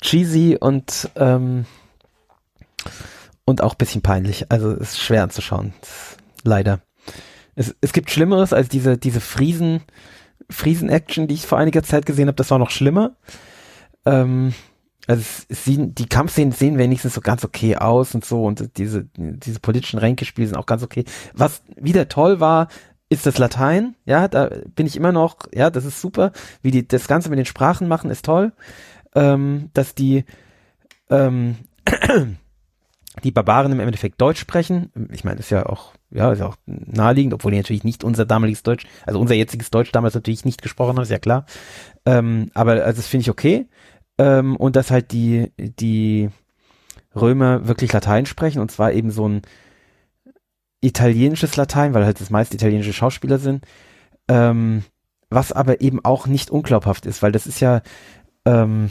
[0.01, 1.67] cheesy und, ähm,
[3.45, 4.51] und auch bisschen peinlich.
[4.51, 5.73] Also es ist schwer anzuschauen.
[6.43, 6.81] Leider.
[7.55, 9.83] Es, es gibt Schlimmeres als diese, diese Friesen,
[10.51, 12.37] Friesen-Action, die ich vor einiger Zeit gesehen habe.
[12.37, 13.17] Das war noch schlimmer.
[14.05, 14.53] Ähm,
[15.07, 19.07] also es, es die Kampfszenen sehen wenigstens so ganz okay aus und so und diese,
[19.17, 21.05] diese politischen Ränkespiele sind auch ganz okay.
[21.33, 22.69] Was wieder toll war,
[23.09, 26.33] ist das Latein, ja, da bin ich immer noch, ja, das ist super,
[26.63, 28.53] wie die das Ganze mit den Sprachen machen, ist toll,
[29.15, 30.25] ähm, dass die,
[31.09, 31.57] ähm,
[33.25, 36.57] die Barbaren im Endeffekt Deutsch sprechen, ich meine, ist ja auch, ja, ist ja auch
[36.67, 40.61] naheliegend, obwohl die natürlich nicht unser damaliges Deutsch, also unser jetziges Deutsch damals natürlich nicht
[40.61, 41.47] gesprochen haben, ist ja klar,
[42.07, 43.69] ähm, aber also das finde ich okay,
[44.19, 46.31] ähm, und dass halt die, die
[47.15, 49.43] Römer wirklich Latein sprechen und zwar eben so ein
[50.81, 53.65] italienisches Latein, weil halt das meiste italienische Schauspieler sind,
[54.29, 54.85] ähm,
[55.31, 57.83] was aber eben auch nicht unglaubhaft ist, weil das ist ja,
[58.45, 58.91] ähm,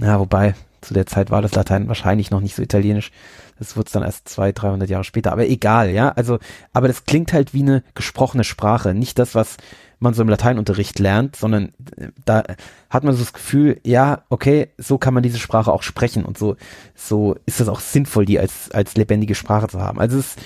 [0.00, 3.10] ja, wobei, zu der Zeit war das Latein wahrscheinlich noch nicht so italienisch,
[3.58, 6.38] das wird dann erst zwei, 300 Jahre später, aber egal, ja, also,
[6.72, 9.56] aber das klingt halt wie eine gesprochene Sprache, nicht das, was
[9.98, 12.44] man so im Lateinunterricht lernt, sondern äh, da
[12.90, 16.38] hat man so das Gefühl, ja, okay, so kann man diese Sprache auch sprechen und
[16.38, 16.56] so,
[16.94, 19.98] so ist das auch sinnvoll, die als, als lebendige Sprache zu haben.
[19.98, 20.36] Also es,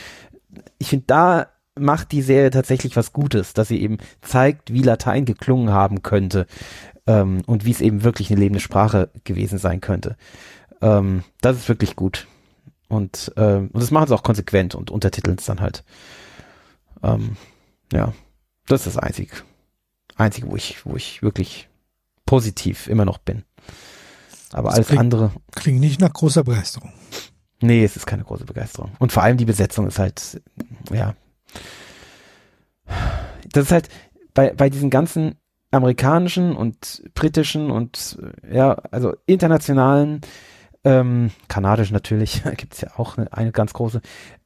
[0.78, 1.46] ich finde, da
[1.78, 6.46] macht die Serie tatsächlich was Gutes, dass sie eben zeigt, wie Latein geklungen haben könnte
[7.06, 10.16] ähm, und wie es eben wirklich eine lebende Sprache gewesen sein könnte.
[10.80, 12.26] Ähm, das ist wirklich gut.
[12.88, 15.84] Und, ähm, und das machen sie auch konsequent und untertiteln es dann halt.
[17.02, 17.36] Ähm,
[17.92, 18.12] ja,
[18.66, 19.36] das ist das einzige,
[20.16, 21.68] einzige, wo ich, wo ich wirklich
[22.26, 23.44] positiv immer noch bin.
[24.52, 26.92] Aber Das alles klingt- andere, Klingt nicht nach großer Begeisterung.
[27.60, 28.92] Nee, es ist keine große Begeisterung.
[28.98, 30.40] Und vor allem die Besetzung ist halt,
[30.92, 31.14] ja.
[33.52, 33.88] Das ist halt
[34.34, 35.36] bei, bei diesen ganzen
[35.70, 38.18] amerikanischen und britischen und
[38.50, 40.22] ja, also internationalen,
[40.84, 44.00] ähm, kanadisch natürlich, gibt es ja auch eine, eine ganz große,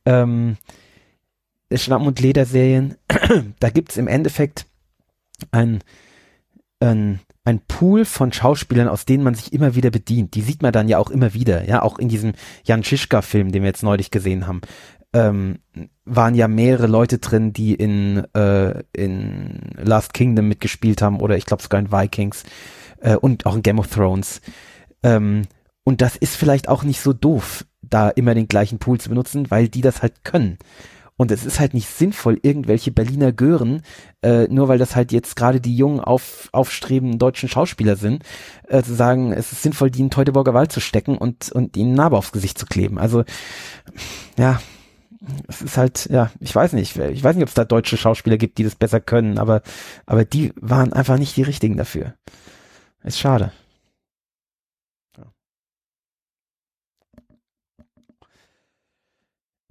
[0.04, 0.56] ähm,
[1.74, 2.96] Schlamm- und Lederserien,
[3.60, 4.66] da gibt es im Endeffekt
[5.52, 5.82] ein,
[6.80, 10.34] ein ein Pool von Schauspielern, aus denen man sich immer wieder bedient.
[10.34, 12.32] Die sieht man dann ja auch immer wieder, ja, auch in diesem
[12.64, 14.60] Jan Schischka-Film, den wir jetzt neulich gesehen haben,
[15.12, 15.58] ähm,
[16.04, 21.46] waren ja mehrere Leute drin, die in, äh, in Last Kingdom mitgespielt haben oder ich
[21.46, 22.44] glaube sogar in Vikings
[23.00, 24.40] äh, und auch in Game of Thrones.
[25.02, 25.42] Ähm,
[25.84, 29.50] und das ist vielleicht auch nicht so doof, da immer den gleichen Pool zu benutzen,
[29.50, 30.58] weil die das halt können.
[31.16, 33.82] Und es ist halt nicht sinnvoll, irgendwelche Berliner Gören,
[34.22, 38.24] äh, nur weil das halt jetzt gerade die jungen, auf, aufstrebenden deutschen Schauspieler sind,
[38.66, 41.94] äh, zu sagen, es ist sinnvoll, die in Teutoburger Wald zu stecken und, und ihnen
[41.94, 42.98] Narbe aufs Gesicht zu kleben.
[42.98, 43.24] Also,
[44.38, 44.60] ja,
[45.48, 48.38] es ist halt, ja, ich weiß nicht, ich weiß nicht, ob es da deutsche Schauspieler
[48.38, 49.62] gibt, die das besser können, aber,
[50.06, 52.14] aber die waren einfach nicht die richtigen dafür.
[53.04, 53.52] Ist schade.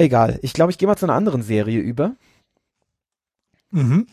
[0.01, 0.39] Egal.
[0.41, 2.15] Ich glaube, ich gehe mal zu einer anderen Serie über.
[3.71, 4.07] Mhm.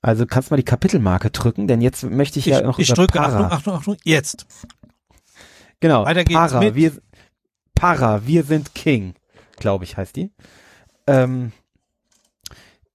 [0.00, 3.18] Also kannst mal die Kapitelmarke drücken, denn jetzt möchte ich, ich ja noch Ich drücke,
[3.18, 3.44] Para.
[3.46, 4.46] Achtung, Achtung, Achtung, jetzt.
[5.80, 6.04] Genau.
[6.04, 6.74] Weiter geht's Para, mit.
[6.74, 6.92] Wir,
[7.74, 9.14] Para, wir sind King,
[9.56, 10.32] glaube ich, heißt die.
[11.06, 11.52] Ähm,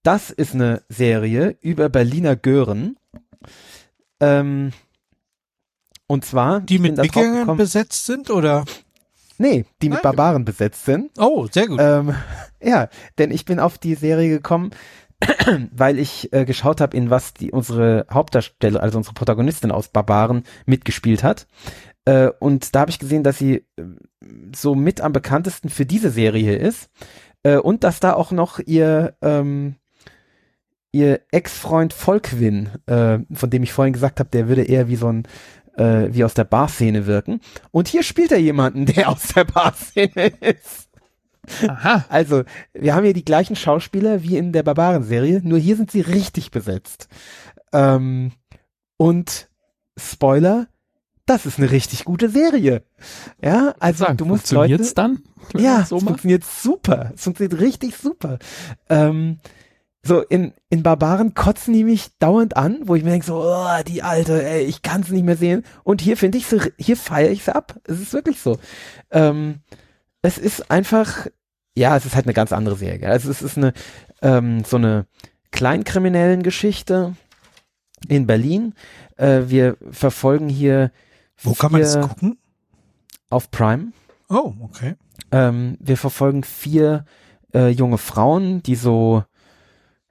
[0.02, 2.96] das ist eine Serie über Berliner Gören.
[4.20, 4.72] Ähm,
[6.06, 6.60] und zwar.
[6.60, 8.64] Die mit Wikingern besetzt sind, oder?
[9.38, 10.02] Nee, die mit Nein.
[10.02, 11.10] Barbaren besetzt sind.
[11.18, 11.78] Oh, sehr gut.
[11.80, 12.14] Ähm,
[12.62, 14.70] ja, denn ich bin auf die Serie gekommen,
[15.72, 20.42] weil ich äh, geschaut habe, in was die unsere Hauptdarsteller, also unsere Protagonistin aus Barbaren
[20.66, 21.46] mitgespielt hat.
[22.04, 23.84] Äh, und da habe ich gesehen, dass sie äh,
[24.54, 26.90] so mit am bekanntesten für diese Serie ist.
[27.42, 29.76] Äh, und dass da auch noch ihr ähm,
[30.90, 35.08] ihr Ex-Freund Volkwin, äh, von dem ich vorhin gesagt habe, der würde eher wie so
[35.08, 35.28] ein
[35.78, 37.40] äh, wie aus der Barszene wirken.
[37.70, 40.88] Und hier spielt er jemanden, der aus der Barszene ist.
[41.66, 42.04] Aha.
[42.10, 46.02] Also, wir haben hier die gleichen Schauspieler wie in der Barbaren-Serie, nur hier sind sie
[46.02, 47.08] richtig besetzt.
[47.72, 48.32] Ähm,
[48.98, 49.48] und
[49.98, 50.68] Spoiler,
[51.24, 52.82] das ist eine richtig gute Serie.
[53.42, 55.22] Ja, also Sagen, du musst funktioniert's Leute, dann?
[55.60, 57.12] Ja, so es funktioniert super.
[57.14, 58.38] Es funktioniert richtig super.
[58.88, 59.38] Ähm,
[60.02, 63.82] so in, in Barbaren kotzen die mich dauernd an, wo ich mir denke so, oh,
[63.86, 65.64] die alte, ey, ich kann es nicht mehr sehen.
[65.84, 67.80] Und hier finde ich sie, hier feiere ich sie ab.
[67.84, 68.58] Es ist wirklich so.
[69.10, 69.60] Ähm,
[70.22, 71.26] es ist einfach,
[71.76, 73.08] ja, es ist halt eine ganz andere Serie.
[73.08, 73.72] Also es ist eine,
[74.22, 75.06] ähm, so eine
[75.50, 77.14] kleinkriminellen Geschichte
[78.08, 78.74] in Berlin.
[79.16, 80.92] Äh, wir verfolgen hier.
[81.40, 82.38] Wo kann man das gucken?
[83.30, 83.92] Auf Prime.
[84.28, 84.94] Oh, okay.
[85.30, 87.04] Ähm, wir verfolgen vier
[87.54, 89.24] äh, junge Frauen, die so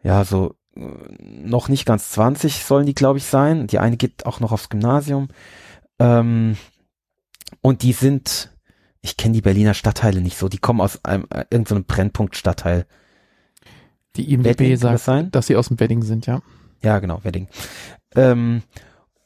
[0.07, 0.79] ja, so äh,
[1.19, 3.67] noch nicht ganz 20 sollen die, glaube ich, sein.
[3.67, 5.27] Die eine geht auch noch aufs Gymnasium.
[5.99, 6.55] Ähm,
[7.61, 8.55] und die sind,
[9.01, 12.85] ich kenne die Berliner Stadtteile nicht so, die kommen aus einem äh, irgendeinem Brennpunkt-Stadtteil.
[14.15, 15.29] Die IMDb Wedding, sagt, das sein?
[15.31, 16.41] dass sie aus dem Wedding sind, ja.
[16.81, 17.49] Ja, genau, Wedding.
[18.15, 18.63] Ähm,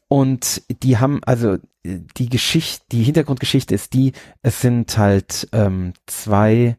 [0.07, 6.77] und die haben, also die Geschichte, die Hintergrundgeschichte ist die, es sind halt ähm, zwei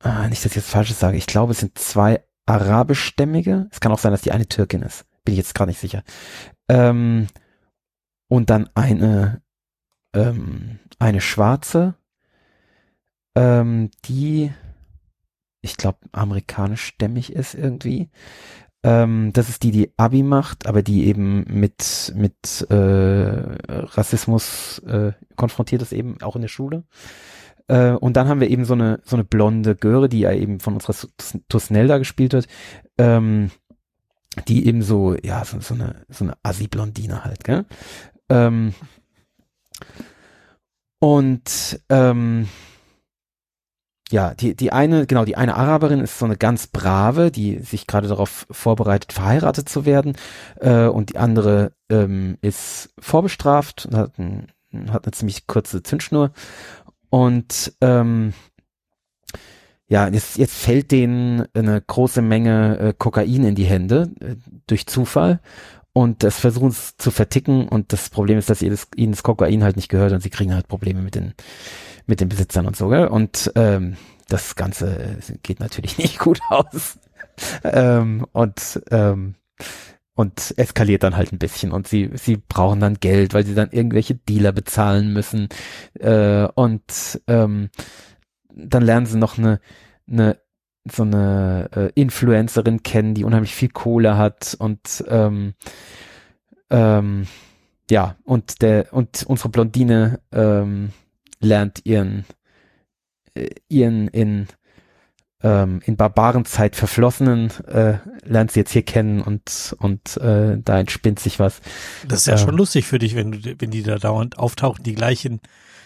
[0.00, 3.68] ah, nicht, dass ich jetzt Falsches sage, ich glaube, es sind zwei arabischstämmige.
[3.70, 5.04] Es kann auch sein, dass die eine Türkin ist.
[5.24, 6.02] Bin ich jetzt gar nicht sicher.
[6.68, 7.28] Ähm,
[8.28, 9.42] und dann eine,
[10.14, 11.94] ähm, eine schwarze,
[13.36, 14.52] ähm, die,
[15.60, 18.10] ich glaube, amerikanischstämmig ist irgendwie.
[18.82, 22.74] Ähm, das ist die, die Abi macht, aber die eben mit, mit äh,
[23.68, 26.84] Rassismus äh, konfrontiert ist, eben auch in der Schule.
[27.70, 30.58] Äh, und dann haben wir eben so eine, so eine blonde Göre, die ja eben
[30.58, 30.96] von unserer
[31.48, 32.48] Tusnelda gespielt wird,
[32.98, 33.50] ähm,
[34.48, 37.64] die eben so, ja, so, so eine, so eine Assi-Blondine halt, gell?
[38.28, 38.74] Ähm,
[40.98, 42.48] und ähm,
[44.10, 47.86] ja, die, die eine, genau, die eine Araberin ist so eine ganz brave, die sich
[47.86, 50.16] gerade darauf vorbereitet, verheiratet zu werden.
[50.56, 54.48] Äh, und die andere ähm, ist vorbestraft und hat, ein,
[54.90, 56.32] hat eine ziemlich kurze Zündschnur.
[57.10, 58.32] Und ähm,
[59.88, 64.36] ja, jetzt, jetzt fällt denen eine große Menge äh, Kokain in die Hände äh,
[64.68, 65.40] durch Zufall
[65.92, 69.24] und das versuchen sie zu verticken und das Problem ist, dass ihnen das, ihnen das
[69.24, 71.34] Kokain halt nicht gehört und sie kriegen halt Probleme mit den
[72.06, 73.06] mit den Besitzern und so, gell?
[73.08, 73.96] Und ähm,
[74.28, 76.98] das Ganze geht natürlich nicht gut aus.
[77.64, 79.34] ähm, und ähm,
[80.20, 81.72] und eskaliert dann halt ein bisschen.
[81.72, 85.48] Und sie sie brauchen dann Geld, weil sie dann irgendwelche Dealer bezahlen müssen.
[85.98, 87.70] Äh, und ähm,
[88.54, 89.60] dann lernen sie noch eine
[90.06, 90.36] eine
[90.84, 94.54] so eine äh, Influencerin kennen, die unheimlich viel Kohle hat.
[94.58, 95.54] Und ähm,
[96.68, 97.26] ähm,
[97.90, 100.90] ja und der und unsere Blondine ähm,
[101.40, 102.26] lernt ihren
[103.34, 104.48] äh, ihren in
[105.42, 111.18] ähm, in Barbarenzeit Verflossenen äh, lernt sie jetzt hier kennen und und äh, da entspinnt
[111.18, 111.60] sich was.
[112.06, 112.38] Das ist ja Ähm.
[112.40, 115.40] schon lustig für dich, wenn du, wenn die da dauernd auftauchen, die gleichen,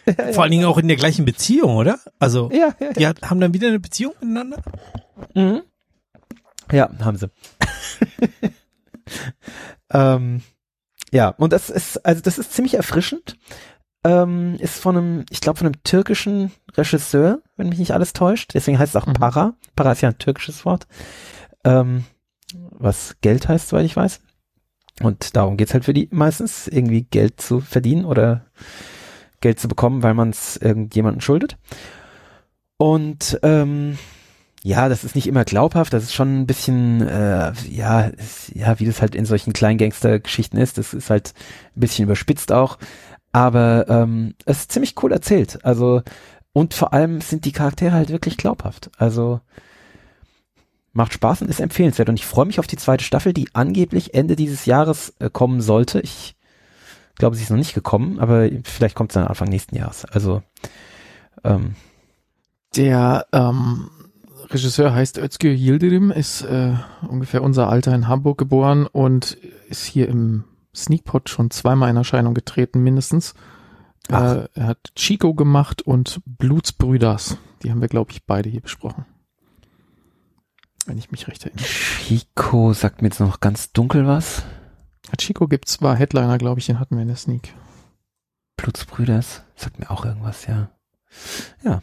[0.33, 1.99] vor allen Dingen auch in der gleichen Beziehung, oder?
[2.19, 4.61] Also, Ja, ja, die hat, haben dann wieder eine Beziehung miteinander?
[5.35, 5.63] Mhm.
[6.73, 7.31] Ja, haben sie.
[9.93, 10.43] ähm,
[11.13, 13.37] ja, und das ist, also das ist ziemlich erfrischend.
[14.05, 18.53] Ähm, ist von einem, ich glaube, von einem türkischen Regisseur, wenn mich nicht alles täuscht.
[18.55, 19.15] Deswegen heißt es auch Mhm.
[19.15, 19.55] Para.
[19.77, 20.87] Para ist ja ein türkisches Wort.
[21.65, 22.05] Ähm,
[22.55, 24.21] was Geld heißt, soweit ich weiß.
[25.01, 28.45] Und darum geht's halt für die meistens, irgendwie Geld zu verdienen oder
[29.41, 31.57] Geld zu bekommen, weil man es irgendjemandem schuldet.
[32.77, 33.99] Und ähm,
[34.63, 38.79] ja, das ist nicht immer glaubhaft, das ist schon ein bisschen, äh, ja, ist, ja,
[38.81, 41.35] wie das halt in solchen Kleingangster-Geschichten ist, das ist halt
[41.77, 42.79] ein bisschen überspitzt auch,
[43.35, 46.03] aber ähm, es ist ziemlich cool erzählt, also
[46.53, 49.41] und vor allem sind die Charaktere halt wirklich glaubhaft, also
[50.93, 52.09] macht Spaß und ist empfehlenswert.
[52.09, 55.61] Und ich freue mich auf die zweite Staffel, die angeblich Ende dieses Jahres äh, kommen
[55.61, 56.37] sollte, ich
[57.17, 60.43] glaube, sie ist noch nicht gekommen, aber vielleicht kommt sie dann Anfang nächsten Jahres, also
[61.43, 61.75] ähm,
[62.77, 63.91] Der ähm,
[64.49, 66.75] Regisseur heißt Özgür Yildirim, ist äh,
[67.09, 69.37] ungefähr unser Alter in Hamburg geboren und
[69.69, 70.45] ist hier im
[70.75, 73.35] Sneakpot schon zweimal in Erscheinung getreten, mindestens.
[74.09, 77.39] Äh, er hat Chico gemacht und Blutsbrüders.
[77.63, 79.07] Die haben wir, glaube ich, beide hier besprochen.
[80.87, 81.65] Wenn ich mich recht erinnere.
[81.65, 84.43] Chico sagt mir jetzt noch ganz dunkel was.
[85.07, 87.55] Ja, Chico gibt's, war Headliner, glaube ich, den hatten wir in der Sneak.
[88.57, 90.71] Blutsbrüders, sagt mir auch irgendwas, ja.
[91.63, 91.83] Ja.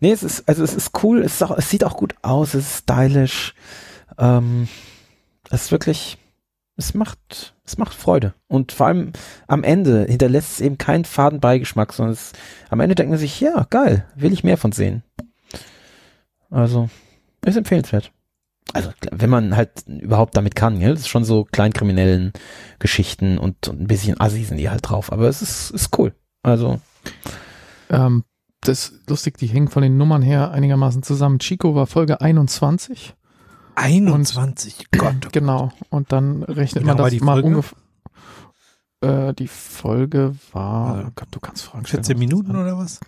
[0.00, 2.54] Nee, es ist, also es ist cool, es, ist auch, es sieht auch gut aus,
[2.54, 3.54] es ist stylisch.
[4.18, 4.68] Ähm,
[5.50, 6.18] es ist wirklich,
[6.76, 8.34] es macht, es macht Freude.
[8.48, 9.12] Und vor allem
[9.46, 12.32] am Ende hinterlässt es eben keinen faden Beigeschmack, sondern es,
[12.70, 15.02] am Ende denkt man sich, ja, geil, will ich mehr von sehen.
[16.50, 16.90] Also,
[17.44, 18.12] ist empfehlenswert.
[18.72, 22.32] Also, wenn man halt überhaupt damit kann, ja, das ist schon so kleinkriminellen
[22.78, 26.14] Geschichten und, und ein bisschen Assi sind die halt drauf, aber es ist, ist cool.
[26.42, 26.80] Also,
[27.90, 28.24] Ähm,
[28.60, 31.40] das ist lustig, die hängen von den Nummern her einigermaßen zusammen.
[31.40, 33.14] Chico war Folge 21.
[33.74, 35.32] 21, Gott.
[35.32, 35.72] Genau.
[35.90, 37.76] Und dann rechnet man das die mal ungefähr.
[39.00, 41.84] Äh, die Folge war, oh Gott, du kannst fragen.
[41.86, 43.00] stellen, 14 was Minuten oder was?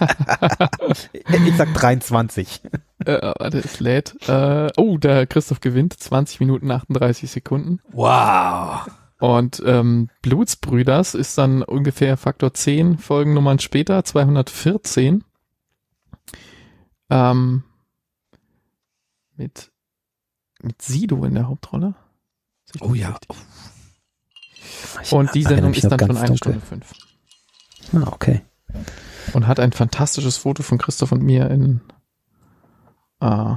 [1.46, 2.60] ich sag 23.
[2.64, 4.16] an- Äh, warte, es lädt.
[4.28, 5.92] Äh, oh, der Christoph gewinnt.
[5.98, 7.80] 20 Minuten 38 Sekunden.
[7.92, 8.86] Wow.
[9.18, 15.22] Und ähm, Blutsbrüders ist dann ungefähr Faktor 10 Folgennummern später, 214.
[17.10, 17.64] Ähm,
[19.36, 19.69] mit,
[20.64, 21.94] mit Sido in der Hauptrolle.
[22.74, 23.10] Ich Oh ja.
[23.10, 25.12] richtig?
[25.12, 26.36] Und die Sendung ist dann schon eine.
[26.36, 26.92] Stunde fünf.
[27.92, 28.42] Ah, okay.
[29.32, 31.80] Und hat ein fantastisches Foto von Christoph und mir in
[33.20, 33.54] äh,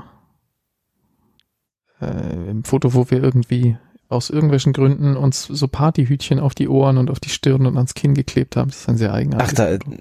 [2.01, 3.77] äh, im Foto, wo wir irgendwie
[4.09, 7.93] aus irgendwelchen Gründen uns so Partyhütchen auf die Ohren und auf die Stirn und ans
[7.93, 8.69] Kinn geklebt haben.
[8.69, 9.91] Das ist ein sehr Ach, eigenartiges da, Foto.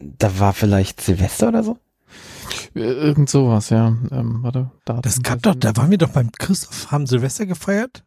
[0.00, 1.78] da war vielleicht Silvester oder so?
[2.74, 3.88] Äh, Irgend sowas, ja.
[4.10, 5.00] Ähm, warte, da.
[5.00, 8.04] Das gab doch, da waren wir doch beim Christoph, haben Silvester gefeiert?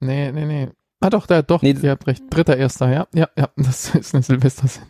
[0.00, 0.68] Nee, nee, nee.
[1.00, 2.22] Ah doch, da, doch, Nee, ihr habt recht.
[2.30, 4.88] Dritter, erster, ja, ja, ja, das ist eine Silvestersendung.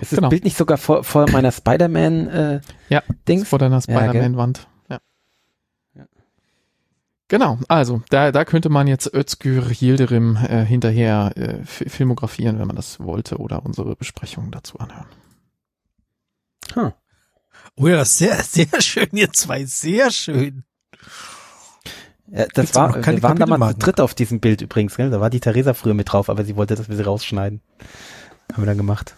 [0.00, 0.28] Ist das Genau.
[0.28, 3.48] Bild nicht sogar vor, vor meiner Spider-Man äh, Ja, Dings?
[3.48, 3.80] Vor deiner?
[3.80, 4.68] Spider-Man-Wand.
[4.88, 4.98] Ja.
[5.94, 6.06] Ja.
[7.28, 12.66] Genau, also da, da könnte man jetzt Özgür Yildirim äh, hinterher äh, fi- filmografieren, wenn
[12.66, 15.06] man das wollte, oder unsere Besprechungen dazu anhören.
[16.74, 16.92] Hm.
[17.78, 20.64] Oh ja, sehr, sehr schön, ihr zwei, sehr schön.
[22.30, 23.80] Ja, das Gibt's war, wir waren damals zu Kapitelmarken?
[23.80, 25.10] dritt auf diesem Bild übrigens, gell?
[25.10, 27.62] Da war die Theresa früher mit drauf, aber sie wollte, dass wir sie rausschneiden.
[28.52, 29.14] Haben wir dann gemacht.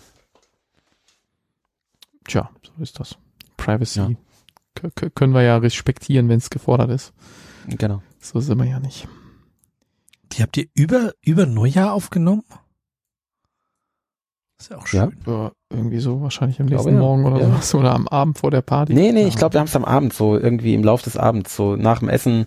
[2.27, 3.17] Tja, so ist das.
[3.57, 4.91] Privacy Ja.
[5.15, 7.13] können wir ja respektieren, wenn es gefordert ist.
[7.67, 8.03] Genau.
[8.21, 9.09] So sind wir ja nicht.
[10.33, 12.45] Die habt ihr über, über Neujahr aufgenommen?
[14.59, 15.19] Ist ja auch schön.
[15.27, 17.01] Ja, irgendwie so, wahrscheinlich am Glaube, nächsten ja.
[17.01, 17.47] Morgen oder Ja.
[17.49, 17.75] sowas.
[17.75, 18.93] Oder am Abend vor der Party.
[18.93, 19.29] Nee, nee, Ja.
[19.29, 22.01] ich glaube, wir haben es am Abend so, irgendwie im Lauf des Abends, so nach
[22.01, 22.47] dem Essen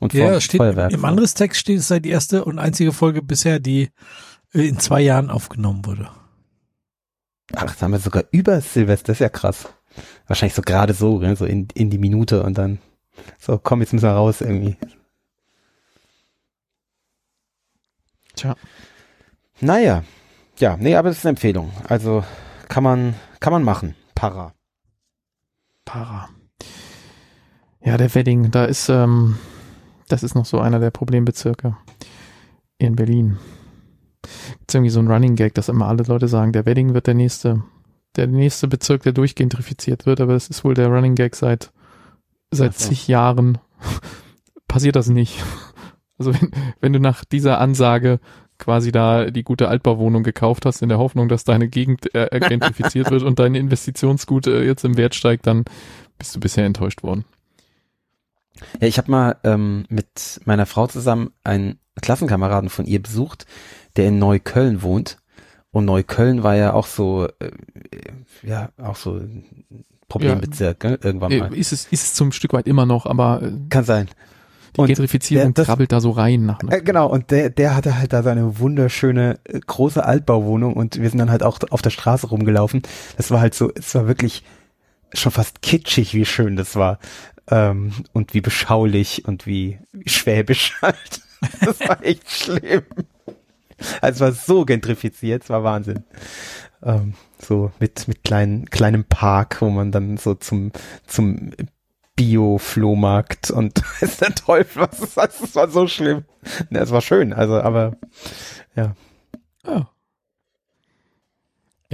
[0.00, 0.92] und vor Ja, dem es steht, Feuerwerk.
[0.92, 3.90] im anderes Text steht, es sei die erste und einzige Folge bisher, die
[4.54, 6.08] äh, in zwei Jahren aufgenommen wurde.
[7.54, 9.68] Ach, das haben wir sogar über Silvester, das ist ja krass.
[10.26, 11.36] Wahrscheinlich so gerade so, gell?
[11.36, 12.78] so in, in die Minute und dann
[13.38, 14.76] so, komm, jetzt müssen wir raus irgendwie.
[18.34, 18.56] Tja.
[19.60, 20.02] Naja,
[20.58, 21.70] ja, nee, aber das ist eine Empfehlung.
[21.88, 22.24] Also
[22.68, 23.94] kann man, kann man machen.
[24.14, 24.54] Para.
[25.84, 26.28] Para.
[27.80, 29.38] Ja, der Wedding, da ist, ähm,
[30.08, 31.76] das ist noch so einer der Problembezirke
[32.78, 33.38] in Berlin.
[34.58, 37.14] Gibt's irgendwie so ein Running Gag, dass immer alle Leute sagen, der Wedding wird der
[37.14, 37.62] nächste,
[38.16, 41.72] der nächste Bezirk, der durchgentrifiziert wird, aber das ist wohl der Running Gag seit
[42.54, 43.58] seit zig Jahren
[44.68, 45.42] passiert das nicht.
[46.16, 46.50] Also wenn,
[46.80, 48.20] wenn du nach dieser Ansage
[48.58, 53.10] quasi da die gute Altbauwohnung gekauft hast, in der Hoffnung, dass deine Gegend äh, gentrifiziert
[53.10, 55.64] wird und dein Investitionsgut äh, jetzt im Wert steigt, dann
[56.18, 57.24] bist du bisher enttäuscht worden.
[58.80, 63.46] Ja, ich habe mal ähm, mit meiner Frau zusammen einen Klassenkameraden von ihr besucht,
[63.96, 65.18] der in Neukölln wohnt.
[65.70, 67.50] Und Neukölln war ja auch so, äh,
[68.42, 69.64] ja, auch so ein
[70.08, 70.98] Problembezirk, gell?
[71.02, 71.54] irgendwann Äh, mal.
[71.54, 74.08] Ist es, ist es zum Stück weit immer noch, aber äh, Kann sein.
[74.76, 76.60] Die Und Gentrifizierung der- krabbelt da so rein nach.
[76.68, 81.08] Äh, genau, und der, der hatte halt da seine wunderschöne äh, große Altbauwohnung und wir
[81.08, 82.82] sind dann halt auch auf der Straße rumgelaufen.
[83.16, 84.42] Das war halt so, es war wirklich
[85.12, 86.98] schon fast kitschig, wie schön das war.
[87.50, 91.20] Ähm, und wie beschaulich und wie, wie schwäbisch halt.
[91.60, 92.82] Das war echt schlimm.
[94.00, 96.04] Also es war so gentrifiziert, es war Wahnsinn.
[96.82, 100.72] Ähm, so mit, mit kleinen, kleinem Park, wo man dann so zum,
[101.06, 101.50] zum
[102.16, 105.38] Bio-Flohmarkt und ist der Teufel, was ist das?
[105.38, 106.24] Das war so schlimm.
[106.70, 107.96] Ne, es war schön, also, aber
[108.76, 108.94] Ja.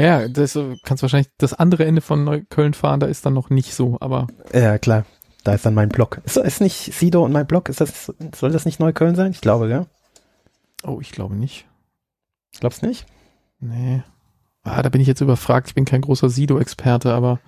[0.00, 3.50] Ja, das äh, kannst wahrscheinlich das andere Ende von Neukölln fahren, da ist dann noch
[3.50, 5.04] nicht so, aber ja, klar.
[5.44, 6.20] Da ist dann mein Blog.
[6.24, 7.68] Ist, ist nicht Sido und mein Blog?
[7.68, 9.30] Ist das, soll das nicht Neukölln sein?
[9.30, 9.86] Ich glaube, ja.
[10.84, 11.66] oh, ich glaube nicht.
[12.58, 13.06] Glaubst nicht?
[13.58, 14.02] Nee.
[14.62, 15.68] Ah, da bin ich jetzt überfragt.
[15.68, 17.40] Ich bin kein großer Sido-Experte, aber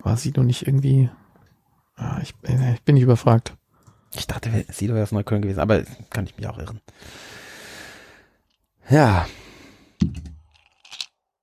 [0.00, 1.10] war Sido nicht irgendwie.
[2.02, 3.54] Ah, ich, bin- ich bin nicht überfragt.
[4.14, 6.80] Ich dachte, Sido wäre aus Neukölln gewesen, aber kann ich mich auch irren.
[8.88, 9.26] Ja,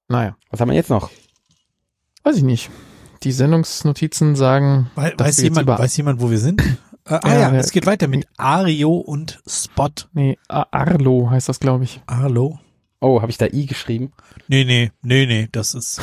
[0.10, 1.10] Naja, was haben wir jetzt noch?
[2.24, 2.70] weiß ich nicht.
[3.24, 6.62] Die Sendungsnotizen sagen, dass Weiß jemand, über- weiß jemand, wo wir sind?
[6.62, 9.90] Äh, ah Ja, ja, es geht weiter mit Ario und Spot.
[10.14, 12.02] nee, Arlo heißt das, glaube ich.
[12.06, 12.60] Arlo?
[13.00, 14.12] Oh, habe ich da I geschrieben?
[14.48, 16.02] Nee, nee, nee, nee, das ist,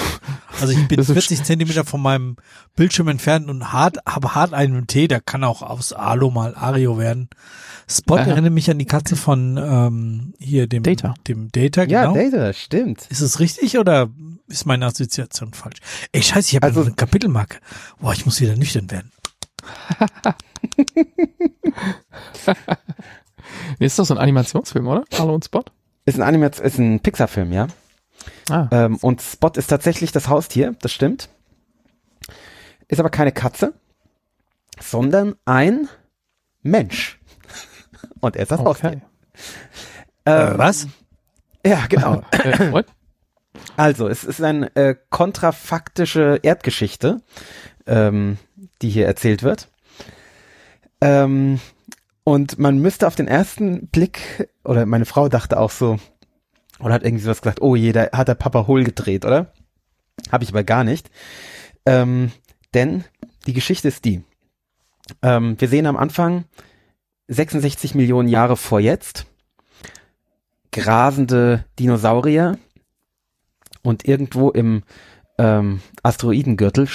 [0.60, 2.36] also ich bin Das ist 40 Zentimeter von meinem
[2.76, 6.96] Bildschirm entfernt und hart, habe hart einen Tee, da kann auch aus Alo mal Ario
[6.96, 7.28] werden.
[7.90, 8.26] Spot Aha.
[8.26, 11.14] erinnert mich an die Katze von, ähm, hier dem Data.
[11.26, 12.30] Dem Data, Ja, genau.
[12.30, 13.06] Data, stimmt.
[13.10, 14.08] Ist es richtig oder
[14.46, 15.78] ist meine Assoziation falsch?
[16.12, 17.58] Ey, scheiße, ich habe Also- eine Kapitelmarke.
[18.00, 19.10] Boah, ich muss wieder nüchtern werden.
[23.80, 25.04] Nee, ist doch so ein Animationsfilm, oder?
[25.18, 25.64] Arlo und Spot?
[26.04, 27.66] Ist ein Anime, ist ein Pixar-Film, ja.
[28.50, 31.28] Ah, Ähm, und Spot ist tatsächlich das Haustier, das stimmt.
[32.88, 33.74] Ist aber keine Katze,
[34.80, 35.88] sondern ein
[36.62, 37.18] Mensch.
[38.20, 38.90] Und er ist das Haustier.
[38.90, 39.02] okay.
[40.26, 40.86] Ähm, was?
[41.64, 42.22] Ja, genau.
[42.32, 42.82] äh?
[43.76, 47.22] Also, es ist eine äh, kontrafaktische Erdgeschichte,
[47.86, 48.38] ähm,
[48.82, 49.68] die hier erzählt wird.
[51.00, 51.60] Ähm,
[52.24, 55.98] und man müsste auf den ersten Blick, oder meine Frau dachte auch so,
[56.80, 59.52] oder hat irgendwie sowas gesagt, oh je, da hat der Papa hohl gedreht, oder?
[60.32, 61.10] Habe ich aber gar nicht.
[61.86, 62.32] Ähm,
[62.72, 63.04] denn
[63.46, 64.22] die Geschichte ist die.
[65.22, 66.44] Ähm, wir sehen am Anfang
[67.28, 69.26] 66 Millionen Jahre vor jetzt
[70.72, 72.58] grasende Dinosaurier
[73.82, 74.82] und irgendwo im
[75.38, 76.88] ähm, Asteroidengürtel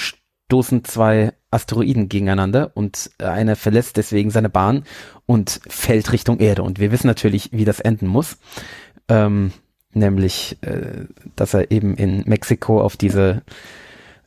[0.50, 4.82] stoßen zwei Asteroiden gegeneinander und einer verlässt deswegen seine Bahn
[5.24, 6.64] und fällt Richtung Erde.
[6.64, 8.36] Und wir wissen natürlich, wie das enden muss.
[9.08, 9.52] Ähm,
[9.92, 11.04] nämlich, äh,
[11.36, 13.42] dass er eben in Mexiko auf diese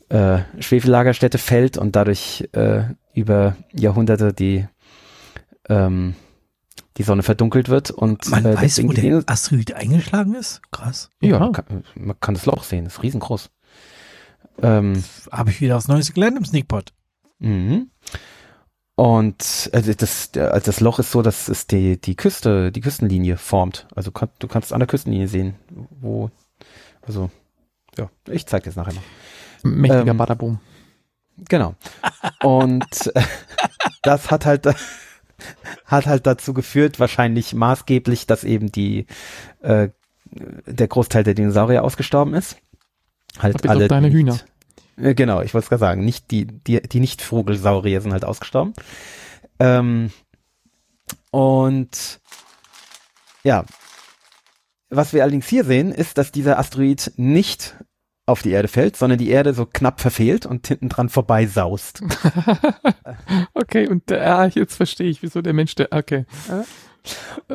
[0.08, 2.84] äh, Schwefellagerstätte fällt und dadurch äh,
[3.14, 4.66] über Jahrhunderte die
[5.68, 6.16] ähm,
[6.96, 10.62] die Sonne verdunkelt wird und Man äh, weiß, wo der Asteroid eingeschlagen ist?
[10.72, 11.10] Krass.
[11.20, 11.50] ja, Ja.
[11.50, 13.50] Kann, man kann das Loch sehen, ist riesengroß.
[14.62, 16.94] Ähm, Habe ich wieder was Neues gelernt im Sneakpot.
[17.40, 17.90] mhm.
[18.96, 23.38] Und also das, also das Loch ist so, dass es die, die Küste, die Küstenlinie
[23.38, 23.88] formt.
[23.96, 25.56] Also kann, du kannst an der Küstenlinie sehen,
[26.00, 26.30] wo,
[27.02, 27.32] also,
[27.98, 29.02] ja, ich zeig dir das nachher noch.
[29.64, 30.60] Mächtiger Ähm, Badaboom.
[31.50, 31.74] Genau.
[32.44, 33.24] Und äh,
[34.04, 34.68] das hat halt
[35.86, 39.08] hat halt dazu geführt, wahrscheinlich maßgeblich, dass eben die
[39.62, 39.90] äh,
[40.32, 42.58] der Großteil der Dinosaurier ausgestorben ist.
[43.40, 44.34] Halt alle deine die Hühner.
[44.34, 44.46] Nicht,
[44.98, 48.26] äh, genau, ich wollte es gerade sagen, nicht die die die nicht Vogelsaurier sind halt
[48.26, 48.74] ausgestorben.
[49.60, 50.12] Ähm,
[51.32, 52.20] und
[53.44, 53.66] ja,
[54.90, 57.76] was wir allerdings hier sehen, ist, dass dieser Asteroid nicht
[58.26, 62.02] auf die Erde fällt, sondern die Erde so knapp verfehlt und hinten dran vorbei saust.
[63.54, 65.90] okay, und äh, ah, jetzt verstehe ich, wieso der Mensch der.
[65.92, 66.26] Okay.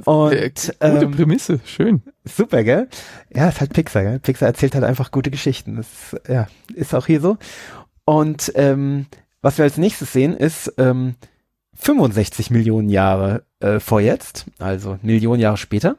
[0.05, 2.03] Und Äh, gute ähm, Prämisse, schön.
[2.25, 2.89] super, gell?
[3.35, 4.19] Ja, ist halt Pixar, gell?
[4.19, 5.77] Pixar erzählt halt einfach gute Geschichten.
[5.77, 7.39] Das ja, ist auch hier so.
[8.05, 9.07] Und ähm,
[9.43, 11.15] was wir als nächstes sehen, ist ähm,
[11.75, 15.97] 65 Millionen Jahre äh, vor jetzt, also Millionen Jahre später.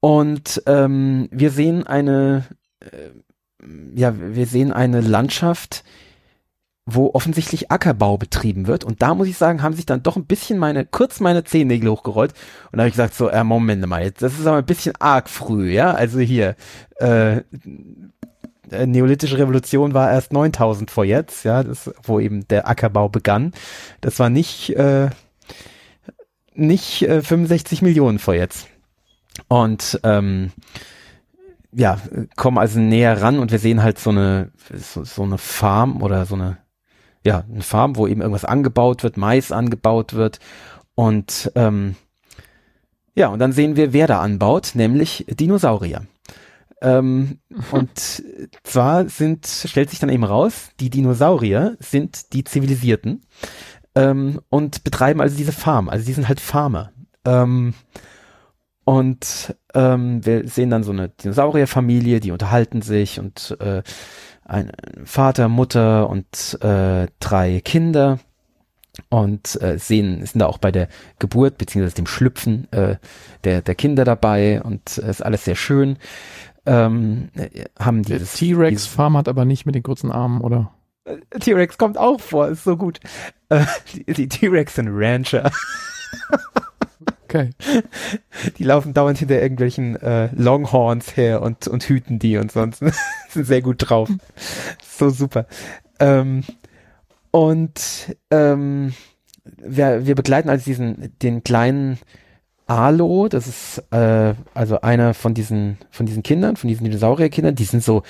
[0.00, 2.44] Und ähm, wir sehen eine,
[2.80, 3.10] äh,
[3.94, 5.84] ja, wir sehen eine Landschaft,
[6.94, 8.84] wo offensichtlich Ackerbau betrieben wird.
[8.84, 11.90] Und da muss ich sagen, haben sich dann doch ein bisschen meine, kurz meine Zehennägel
[11.90, 12.32] hochgerollt.
[12.70, 14.94] Und da habe ich gesagt, so, äh, Moment mal, jetzt, das ist aber ein bisschen
[14.98, 15.92] arg früh, ja.
[15.92, 16.56] Also hier,
[17.00, 23.08] äh, äh Neolithische Revolution war erst 9000 vor jetzt, ja, das, wo eben der Ackerbau
[23.08, 23.52] begann.
[24.00, 25.10] Das war nicht, äh,
[26.54, 28.68] nicht äh, 65 Millionen vor jetzt.
[29.48, 30.52] Und ähm,
[31.72, 31.98] ja,
[32.36, 36.26] kommen also näher ran und wir sehen halt so eine, so, so eine Farm oder
[36.26, 36.58] so eine,
[37.24, 40.38] ja, eine Farm, wo eben irgendwas angebaut wird, Mais angebaut wird.
[40.94, 41.96] Und ähm,
[43.14, 46.06] ja, und dann sehen wir, wer da anbaut, nämlich Dinosaurier.
[46.80, 47.38] Ähm,
[47.70, 48.22] und
[48.64, 53.22] zwar sind, stellt sich dann eben raus, die Dinosaurier sind die Zivilisierten
[53.94, 55.88] ähm, und betreiben also diese Farm.
[55.88, 56.92] Also die sind halt Farmer.
[57.24, 57.74] Ähm,
[58.84, 63.82] und ähm, wir sehen dann so eine Dinosaurierfamilie, die unterhalten sich und äh,
[64.44, 64.72] ein
[65.04, 68.18] Vater, Mutter und äh, drei Kinder
[69.08, 70.88] und äh, sehen, sind da auch bei der
[71.18, 72.96] Geburt beziehungsweise dem Schlüpfen äh,
[73.44, 75.96] der, der Kinder dabei und äh, ist alles sehr schön.
[76.64, 77.30] Ähm,
[77.78, 80.72] haben dieses T-Rex-Farm hat aber nicht mit den kurzen Armen, oder?
[81.04, 83.00] Äh, T-Rex kommt auch vor, ist so gut.
[83.48, 83.64] Äh,
[84.06, 85.50] die T-Rex sind Rancher.
[87.32, 87.50] Okay.
[88.58, 92.80] Die laufen dauernd hinter irgendwelchen äh, Longhorns her und, und hüten die und sonst
[93.30, 94.10] sind sehr gut drauf.
[94.80, 95.46] So super.
[95.98, 96.44] Ähm,
[97.30, 98.92] und ähm,
[99.44, 101.98] wir, wir begleiten also diesen, den kleinen
[102.66, 107.64] Alo, das ist äh, also einer von diesen, von diesen Kindern, von diesen Dinosaurierkindern, die
[107.64, 108.02] sind so,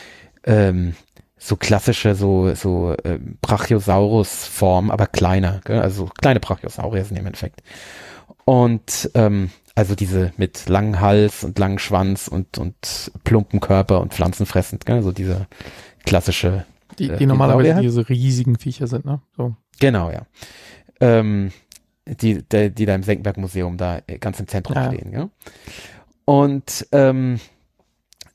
[0.44, 0.94] ähm,
[1.38, 5.80] so klassische, so, so äh, Brachiosaurus-Form, aber kleiner, gell?
[5.80, 7.62] also kleine Brachiosaurier sind im Endeffekt.
[8.44, 14.12] Und ähm, also diese mit langem Hals und langem Schwanz und, und plumpen Körper und
[14.12, 15.02] pflanzenfressend, gell?
[15.02, 15.46] so diese
[16.04, 16.66] klassische.
[16.98, 19.20] Die, äh, die normalerweise diese riesigen Viecher sind, ne?
[19.36, 19.56] So.
[19.80, 20.26] Genau, ja.
[21.00, 21.52] Ähm,
[22.06, 24.92] die, die, die da im Senckenberg Museum da ganz im Zentrum ja.
[24.92, 25.30] stehen, ja.
[26.24, 27.40] Und ähm,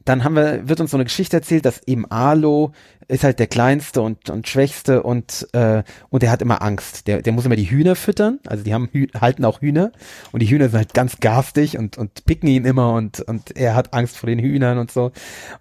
[0.07, 2.71] dann haben wir, wird uns so eine Geschichte erzählt, dass eben Alo
[3.07, 7.07] ist halt der kleinste und, und schwächste und, äh, und der hat immer Angst.
[7.07, 8.89] Der, der muss immer die Hühner füttern, also die haben
[9.19, 9.91] halten auch Hühner
[10.31, 13.75] und die Hühner sind halt ganz garstig und, und picken ihn immer und, und er
[13.75, 15.11] hat Angst vor den Hühnern und so.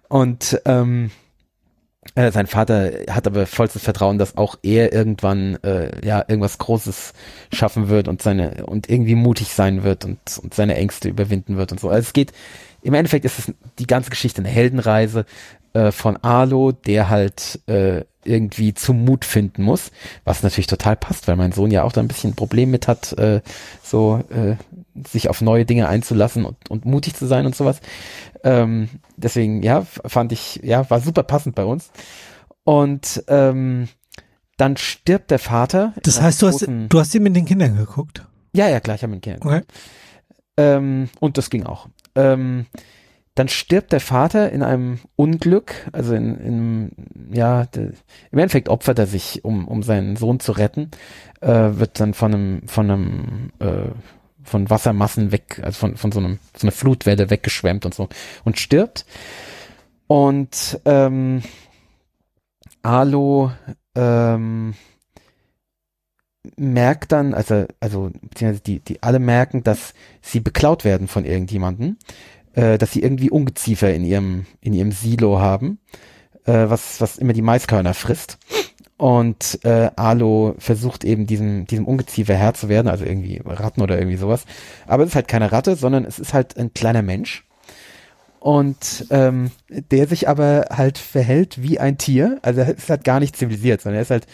[0.09, 1.11] Und ähm,
[2.17, 7.13] äh, sein Vater hat aber vollstes Vertrauen, dass auch er irgendwann äh, ja irgendwas Großes
[7.53, 11.71] schaffen wird und seine und irgendwie mutig sein wird und, und seine Ängste überwinden wird
[11.71, 11.89] und so.
[11.89, 12.33] Also es geht
[12.81, 15.25] im Endeffekt ist es die ganze Geschichte eine Heldenreise
[15.73, 19.91] äh, von Arlo, der halt äh, irgendwie zum Mut finden muss,
[20.25, 22.87] was natürlich total passt, weil mein Sohn ja auch da ein bisschen ein Problem mit
[22.87, 23.41] hat, äh,
[23.83, 24.55] so äh,
[25.07, 27.79] sich auf neue Dinge einzulassen und, und mutig zu sein und sowas.
[28.43, 31.91] Ähm, deswegen, ja, fand ich, ja, war super passend bei uns.
[32.63, 33.87] Und ähm,
[34.57, 35.93] dann stirbt der Vater.
[36.03, 38.25] Das heißt, du hast, du hast ihn mit den Kindern geguckt?
[38.53, 39.71] Ja, ja, klar, ich habe mit den Kindern geguckt.
[39.71, 39.81] Okay.
[40.57, 41.87] Ähm, und das ging auch.
[42.15, 42.65] Ähm,
[43.37, 46.91] dann stirbt der Vater in einem Unglück, also in, in
[47.31, 47.91] ja, de,
[48.31, 50.89] im Endeffekt opfert er sich, um, um seinen Sohn zu retten,
[51.41, 53.91] äh, wird dann von einem, von einem, äh,
[54.47, 58.09] von Wassermassen weg, also von, von so einem, so einer Flutwelle weggeschwemmt und so
[58.43, 59.05] und stirbt.
[60.07, 61.43] Und ähm,
[62.81, 63.51] Alo
[63.95, 64.73] ähm,
[66.55, 71.97] merkt dann, also, also, beziehungsweise die, die alle merken, dass sie beklaut werden von irgendjemanden
[72.57, 75.79] äh, dass sie irgendwie Ungeziefer in ihrem, in ihrem Silo haben,
[76.45, 78.39] äh, was, was immer die Maiskörner frisst.
[78.97, 83.97] Und äh, Alo versucht eben diesem, diesem Ungeziefer Herr zu werden, also irgendwie Ratten oder
[83.97, 84.45] irgendwie sowas.
[84.87, 87.45] Aber es ist halt keine Ratte, sondern es ist halt ein kleiner Mensch.
[88.39, 92.39] Und ähm, der sich aber halt verhält wie ein Tier.
[92.41, 94.25] Also er ist halt gar nicht zivilisiert, sondern er ist halt,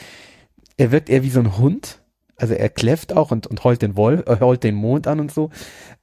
[0.77, 1.99] er wirkt eher wie so ein Hund.
[2.37, 5.31] Also er kläfft auch und, und heult den Woll, äh, heult den Mond an und
[5.31, 5.49] so.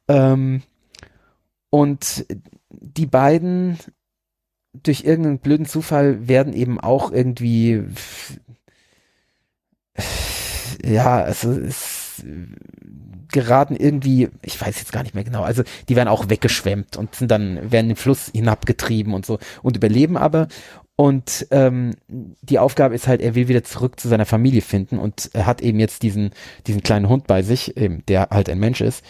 [0.09, 0.63] Ähm,
[1.71, 2.27] und
[2.71, 3.79] die beiden
[4.73, 7.85] durch irgendeinen blöden Zufall werden eben auch irgendwie
[10.85, 12.25] ja, also es
[13.33, 17.15] geraten irgendwie, ich weiß jetzt gar nicht mehr genau, also die werden auch weggeschwemmt und
[17.15, 20.49] sind dann, werden den Fluss hinabgetrieben und so und überleben aber.
[20.97, 25.31] Und ähm, die Aufgabe ist halt, er will wieder zurück zu seiner Familie finden und
[25.33, 26.31] er hat eben jetzt diesen,
[26.67, 29.03] diesen kleinen Hund bei sich, eben, der halt ein Mensch ist,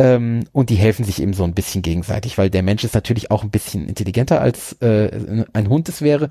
[0.00, 3.30] ähm, und die helfen sich eben so ein bisschen gegenseitig, weil der Mensch ist natürlich
[3.30, 6.30] auch ein bisschen intelligenter als äh, ein Hund es wäre.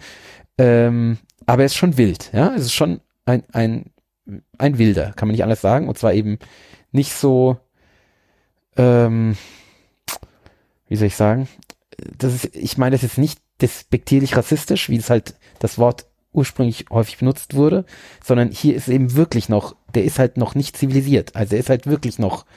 [0.58, 2.52] Ähm, aber er ist schon wild, ja.
[2.56, 3.92] Es ist schon ein, ein,
[4.58, 5.88] ein Wilder, kann man nicht anders sagen.
[5.88, 6.40] Und zwar eben
[6.92, 7.58] nicht so,
[8.76, 9.38] ähm,
[10.88, 11.48] wie soll ich sagen?
[12.18, 16.86] Das ist, ich meine das ist nicht despektierlich rassistisch, wie es halt das Wort ursprünglich
[16.90, 17.86] häufig benutzt wurde,
[18.24, 21.36] sondern hier ist eben wirklich noch, der ist halt noch nicht zivilisiert.
[21.36, 22.48] Also er ist halt wirklich noch.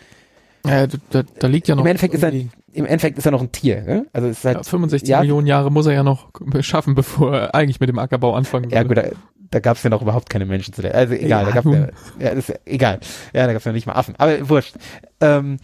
[0.67, 1.83] Ja, da, da liegt ja noch.
[1.83, 3.83] Im Endeffekt ist er, im Endeffekt ist er noch ein Tier.
[3.83, 4.07] Ne?
[4.13, 6.31] Also ist halt, ja, 65 ja, Millionen Jahre muss er ja noch
[6.61, 8.77] schaffen, bevor er eigentlich mit dem Ackerbau anfangen würde.
[8.77, 9.05] Ja gut, da,
[9.51, 10.95] da gab es ja noch überhaupt keine Menschen zu der.
[10.95, 11.77] Also egal, Ja, da gab's
[12.19, 13.01] ja, ja, das egal.
[13.33, 14.15] Ja, da gab es ja nicht mal Affen.
[14.19, 14.77] Aber wurscht.
[15.21, 15.59] Ähm,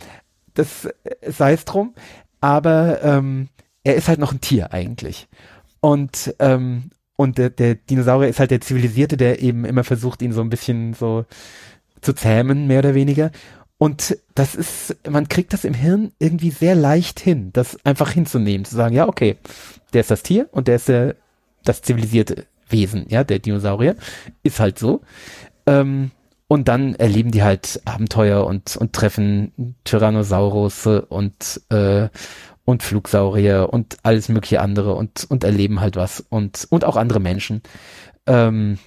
[0.55, 1.95] das äh, sei es drum.
[2.41, 3.49] Aber ähm,
[3.85, 5.29] er ist halt noch ein Tier eigentlich.
[5.81, 10.33] Und ähm, und der, der Dinosaurier ist halt der Zivilisierte, der eben immer versucht, ihn
[10.33, 11.25] so ein bisschen so
[12.01, 13.33] zu zähmen, mehr oder weniger.
[13.79, 18.65] Und das ist, man kriegt das im Hirn irgendwie sehr leicht hin, das einfach hinzunehmen,
[18.65, 19.37] zu sagen, ja, okay,
[19.93, 21.15] der ist das Tier und der ist der,
[21.65, 23.97] das zivilisierte Wesen, ja, der Dinosaurier,
[24.43, 25.03] ist halt so.
[25.67, 26.11] Ähm,
[26.49, 32.09] und dann erleben die halt Abenteuer und, und treffen Tyrannosaurus und, äh,
[32.65, 37.21] und Flugsaurier und alles mögliche andere und, und erleben halt was und, und auch andere
[37.21, 37.63] Menschen.
[38.27, 38.79] Ähm,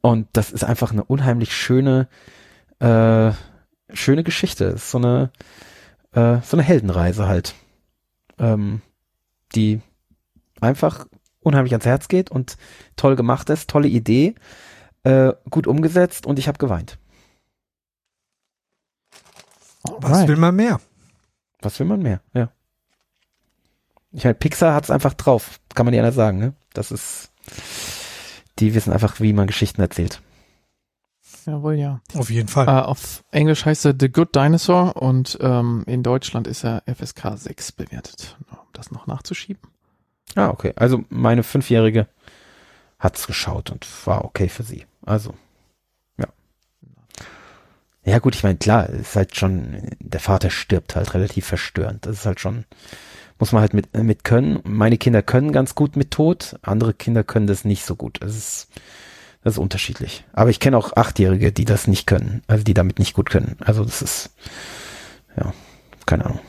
[0.00, 2.08] und das ist einfach eine unheimlich schöne,
[2.78, 3.32] äh,
[3.92, 4.66] schöne Geschichte.
[4.66, 5.30] Es ist so eine,
[6.12, 7.54] äh, so eine Heldenreise halt,
[8.38, 8.82] ähm,
[9.54, 9.80] die
[10.60, 11.06] einfach
[11.40, 12.56] unheimlich ans Herz geht und
[12.96, 14.34] toll gemacht ist, tolle Idee,
[15.04, 16.98] äh, gut umgesetzt und ich habe geweint.
[19.82, 20.28] Was Alright.
[20.28, 20.80] will man mehr?
[21.60, 22.20] Was will man mehr?
[22.34, 22.50] Ja.
[24.12, 26.54] Ich meine, Pixar hat's einfach drauf, kann man ja nicht sagen, ne?
[26.72, 27.30] Das ist,
[28.58, 30.20] die wissen einfach, wie man Geschichten erzählt.
[31.48, 32.00] Jawohl, ja.
[32.14, 32.68] Auf jeden Fall.
[32.68, 37.38] Äh, auf Englisch heißt er The Good Dinosaur und ähm, in Deutschland ist er FSK
[37.38, 38.36] 6 bewertet.
[38.50, 39.62] Um das noch nachzuschieben.
[40.34, 40.74] Ah, okay.
[40.76, 42.06] Also meine Fünfjährige
[42.98, 44.84] hat's geschaut und war okay für sie.
[45.06, 45.32] Also,
[46.18, 46.26] ja.
[48.04, 52.04] Ja gut, ich meine, klar, ist halt schon, der Vater stirbt halt relativ verstörend.
[52.04, 52.66] Das ist halt schon,
[53.38, 54.60] muss man halt mit, mit können.
[54.64, 58.18] Meine Kinder können ganz gut mit Tod, andere Kinder können das nicht so gut.
[58.20, 58.68] Das ist,
[59.48, 60.24] das ist unterschiedlich.
[60.32, 63.56] Aber ich kenne auch Achtjährige, die das nicht können, also die damit nicht gut können.
[63.60, 64.30] Also das ist,
[65.36, 65.52] ja,
[66.06, 66.40] keine Ahnung.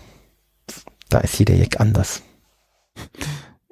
[1.10, 2.22] Da ist jeder Jack anders.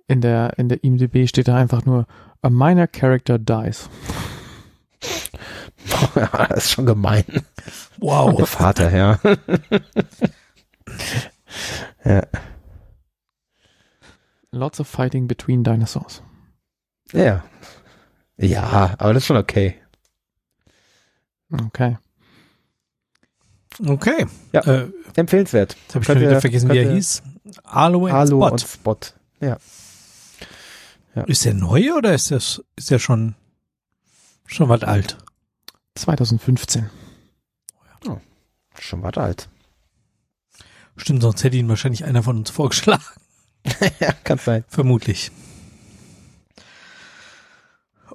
[0.08, 2.08] In der, in der IMDb steht da einfach nur
[2.42, 3.90] A minor character dies.
[6.16, 7.26] das ist schon gemein.
[7.98, 8.34] wow.
[8.36, 9.20] Der Vater, ja.
[12.06, 12.24] ja.
[14.52, 16.24] Lots of fighting between dinosaurs.
[17.12, 17.44] Ja.
[18.38, 19.76] Ja, aber das ist schon okay.
[21.52, 21.98] Okay.
[23.86, 24.26] Okay.
[24.54, 24.62] Ja.
[24.62, 25.76] Äh, Empfehlenswert.
[25.76, 27.24] jetzt habe ich schon wieder vergessen, wie er hieß.
[27.46, 28.52] And Hallo Spot.
[28.52, 28.98] und Spot.
[29.40, 29.58] Ja.
[31.26, 33.36] Ist der neu oder ist das ist der schon
[34.46, 35.18] schon was alt?
[35.96, 36.90] 2015.
[38.80, 39.50] Schon was alt.
[40.96, 43.04] Stimmt, sonst hätte ihn wahrscheinlich einer von uns vorgeschlagen.
[44.00, 44.64] ja, kann sein.
[44.68, 45.32] Vermutlich.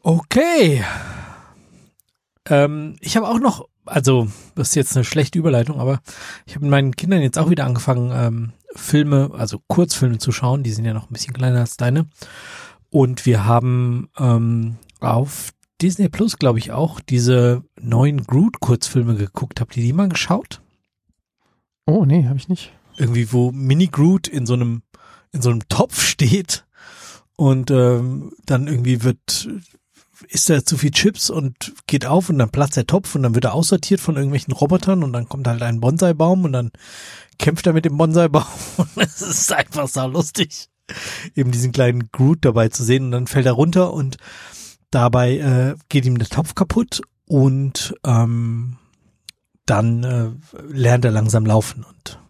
[0.02, 0.84] Okay.
[2.48, 6.00] Ähm, ich habe auch noch, also das ist jetzt eine schlechte Überleitung, aber
[6.46, 10.62] ich habe mit meinen Kindern jetzt auch wieder angefangen, ähm, Filme, also Kurzfilme zu schauen.
[10.62, 12.06] Die sind ja noch ein bisschen kleiner als deine.
[12.90, 19.60] Und wir haben ähm, auf Disney Plus, glaube ich, auch diese neuen Groot-Kurzfilme geguckt.
[19.60, 20.62] Habt ihr die mal geschaut?
[21.86, 22.72] Oh, nee, habe ich nicht.
[22.96, 24.82] irgendwie, wo Mini Groot in so einem
[25.32, 26.66] in so einem Topf steht
[27.36, 29.48] und ähm, dann irgendwie wird
[30.28, 33.34] isst er zu viel Chips und geht auf und dann platzt der Topf und dann
[33.34, 36.70] wird er aussortiert von irgendwelchen Robotern und dann kommt halt ein Bonsai-Baum und dann
[37.38, 38.44] kämpft er mit dem Bonsai-Baum.
[38.76, 40.68] Und es ist einfach so lustig,
[41.34, 43.06] eben diesen kleinen Groot dabei zu sehen.
[43.06, 44.16] Und dann fällt er runter und
[44.90, 48.76] dabei äh, geht ihm der Topf kaputt und ähm,
[49.66, 50.30] dann äh,
[50.68, 52.21] lernt er langsam laufen und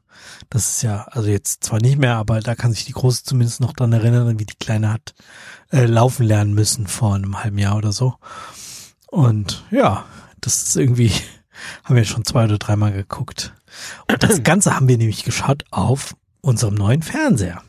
[0.53, 3.61] das ist ja, also jetzt zwar nicht mehr, aber da kann sich die Große zumindest
[3.62, 5.15] noch dran erinnern, wie die Kleine hat
[5.70, 8.16] äh, laufen lernen müssen vor einem halben Jahr oder so.
[9.07, 10.05] Und ja,
[10.43, 11.11] das ist irgendwie,
[11.85, 13.55] haben wir schon zwei oder dreimal geguckt.
[14.11, 17.62] Und das Ganze haben wir nämlich geschaut auf unserem neuen Fernseher.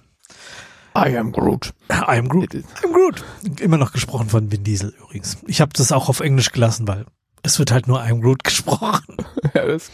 [0.93, 1.73] I am Groot.
[1.89, 2.53] I am Groot.
[2.53, 3.23] I'm Groot.
[3.61, 5.37] Immer noch gesprochen von Vin Diesel übrigens.
[5.47, 7.05] Ich habe das auch auf Englisch gelassen, weil
[7.43, 9.15] es wird halt nur I'm Groot gesprochen.
[9.55, 9.89] Ja, das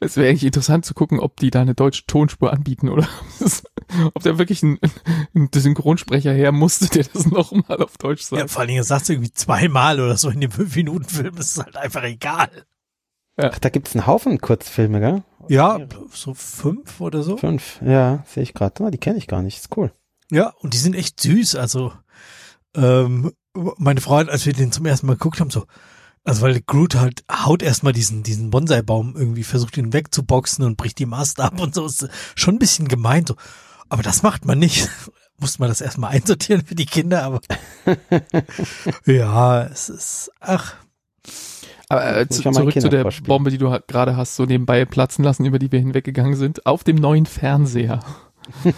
[0.00, 3.08] es wäre eigentlich interessant zu gucken, ob die da eine deutsche Tonspur anbieten oder
[4.14, 4.78] ob da wirklich ein,
[5.34, 8.40] ein Synchronsprecher her musste, der das nochmal auf Deutsch sagt.
[8.40, 11.64] Ja, vor allen Dingen, sagst du irgendwie zweimal oder so in dem 5-Minuten-Film, das ist
[11.64, 12.66] halt einfach egal.
[13.36, 15.22] Ach, da gibt's einen Haufen Kurzfilme, gell?
[15.48, 15.78] Ja,
[16.10, 17.36] so fünf oder so.
[17.36, 17.80] Fünf.
[17.84, 18.84] Ja, sehe ich gerade.
[18.84, 19.58] Ah, die kenne ich gar nicht.
[19.58, 19.92] Ist cool.
[20.30, 21.54] Ja, und die sind echt süß.
[21.54, 21.92] Also,
[22.74, 25.66] ähm, meine Frau hat, als wir den zum ersten Mal geguckt haben, so,
[26.26, 30.98] also weil Groot halt haut erstmal diesen, diesen Bonsai-Baum irgendwie, versucht ihn wegzuboxen und bricht
[30.98, 33.36] die Mast ab und so, ist schon ein bisschen gemein, so.
[33.88, 34.88] Aber das macht man nicht.
[35.38, 37.40] musste man das erstmal einsortieren für die Kinder, aber
[39.06, 40.74] ja, es ist, ach,
[41.88, 43.28] Aber äh, muss zu, zurück zu der vorspielen.
[43.28, 46.66] Bombe, die du gerade hast, so nebenbei platzen lassen, über die wir hinweggegangen sind.
[46.66, 48.00] Auf dem neuen Fernseher.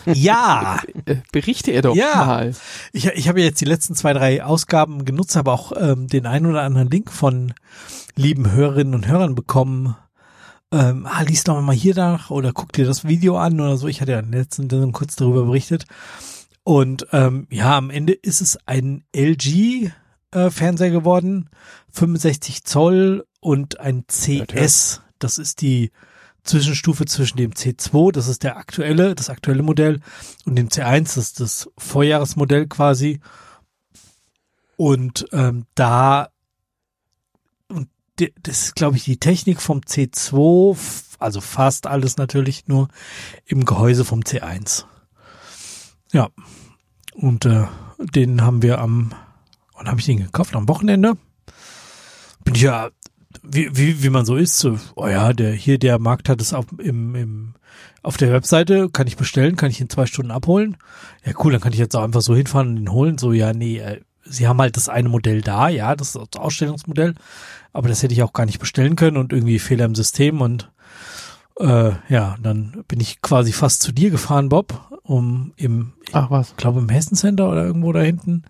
[0.07, 0.79] Ja.
[1.05, 2.25] Äh, berichte er doch Ja.
[2.25, 2.55] mal.
[2.93, 6.47] Ich, ich habe jetzt die letzten zwei, drei Ausgaben genutzt, habe auch ähm, den einen
[6.47, 7.55] oder anderen Link von
[8.17, 9.97] lieben Hörerinnen und Hörern bekommen.
[10.71, 13.89] Ähm, ah, lies doch mal hier nach oder guck dir das Video an oder so.
[13.89, 15.87] Ich hatte ja in der letzten Sendung kurz darüber berichtet.
[16.63, 19.91] Und ähm, ja, am Ende ist es ein LG
[20.33, 21.49] äh, Fernseher geworden,
[21.93, 25.01] 65 Zoll und ein CS.
[25.19, 25.91] Das ist die
[26.49, 30.01] Zwischenstufe zwischen dem C2, das ist der aktuelle, das aktuelle Modell,
[30.45, 33.21] und dem C1, das ist das Vorjahresmodell quasi.
[34.77, 36.29] Und ähm, da,
[37.69, 37.89] und
[38.43, 42.89] das ist, glaube ich, die Technik vom C2, f- also fast alles natürlich nur
[43.45, 44.85] im Gehäuse vom C1.
[46.13, 46.31] Ja.
[47.15, 47.67] Und äh,
[47.99, 49.13] den haben wir am,
[49.75, 50.55] wann habe ich den gekauft?
[50.55, 51.17] Am Wochenende.
[52.45, 52.91] Bin ich ja,
[53.51, 56.53] wie, wie, wie man so ist, so, oh ja, der hier, der Markt hat es
[56.53, 57.55] auf, im, im,
[58.03, 60.77] auf der Webseite, kann ich bestellen, kann ich in zwei Stunden abholen.
[61.25, 63.19] Ja, cool, dann kann ich jetzt auch einfach so hinfahren und ihn holen.
[63.19, 66.41] So, ja, nee, äh, sie haben halt das eine Modell da, ja, das ist das
[66.41, 67.15] Ausstellungsmodell,
[67.73, 70.71] aber das hätte ich auch gar nicht bestellen können und irgendwie Fehler im System und
[71.59, 76.31] äh, ja, dann bin ich quasi fast zu dir gefahren, Bob, um im, ich Ach
[76.31, 78.43] was, glaube im Hessen Center oder irgendwo da hinten.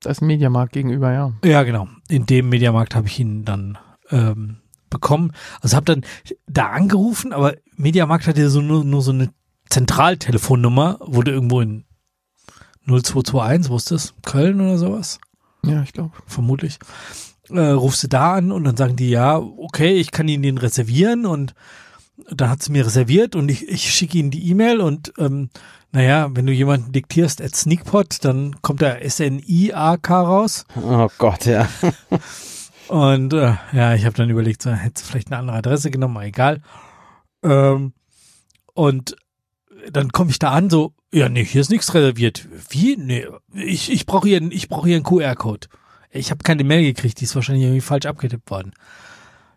[0.00, 1.32] da ist ein Mediamarkt gegenüber, ja.
[1.44, 1.88] Ja, genau.
[2.08, 3.76] In dem Mediamarkt habe ich ihn dann
[4.12, 4.58] ähm,
[4.90, 5.32] bekommen.
[5.60, 6.04] Also habe dann
[6.46, 9.30] da angerufen, aber Mediamarkt hat ja so nur, nur so eine
[9.70, 11.84] Zentraltelefonnummer, wurde irgendwo in
[12.86, 14.14] 0221, wo ist das?
[14.24, 15.18] Köln oder sowas?
[15.64, 16.12] Ja, ich glaube.
[16.26, 16.78] vermutlich,
[17.50, 20.58] äh, rufst du da an und dann sagen die, ja, okay, ich kann Ihnen den
[20.58, 21.54] reservieren und
[22.30, 25.48] dann hat sie mir reserviert und ich, ich schicke Ihnen die E-Mail und ähm,
[25.92, 31.68] naja, wenn du jemanden diktierst at Sneakpot, dann kommt da S-N-I-A-K raus Oh Gott, ja.
[32.92, 36.26] und äh, ja, ich habe dann überlegt, so, hätte vielleicht eine andere Adresse genommen, aber
[36.26, 36.60] egal.
[37.42, 37.94] Ähm,
[38.74, 39.16] und
[39.90, 42.46] dann komme ich da an, so, ja, nee, hier ist nichts reserviert.
[42.68, 42.98] Wie?
[42.98, 45.68] Nee, ich, ich brauche hier, ich brauche hier einen QR-Code.
[46.10, 48.74] Ich habe keine Mail gekriegt, die ist wahrscheinlich irgendwie falsch abgetippt worden.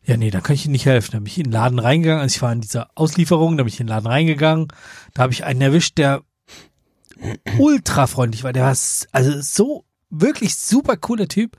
[0.05, 1.11] Ja, nee, da kann ich Ihnen nicht helfen.
[1.11, 3.73] Da bin ich in den Laden reingegangen, also ich war in dieser Auslieferung, da bin
[3.73, 4.69] ich in den Laden reingegangen,
[5.13, 6.21] da habe ich einen erwischt, der
[7.59, 8.53] ultra freundlich war.
[8.53, 8.77] Der war
[9.11, 11.57] also so wirklich super cooler Typ.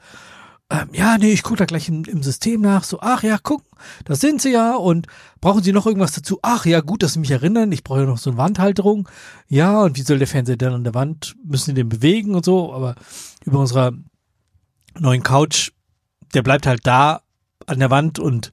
[0.69, 2.83] Ähm, ja, nee, ich gucke da gleich im, im System nach.
[2.83, 3.63] So, ach ja, guck,
[4.05, 4.75] da sind sie ja.
[4.75, 5.07] Und
[5.41, 6.41] brauchen Sie noch irgendwas dazu?
[6.43, 7.71] Ach ja, gut, dass Sie mich erinnern.
[7.71, 9.09] Ich brauche ja noch so eine Wandhalterung.
[9.47, 11.37] Ja, und wie soll der Fernseher dann an der Wand?
[11.45, 12.73] Müssen Sie den bewegen und so?
[12.73, 12.97] Aber
[13.45, 13.93] über unserer
[14.99, 15.71] neuen Couch,
[16.35, 17.23] der bleibt halt da
[17.67, 18.51] an der Wand und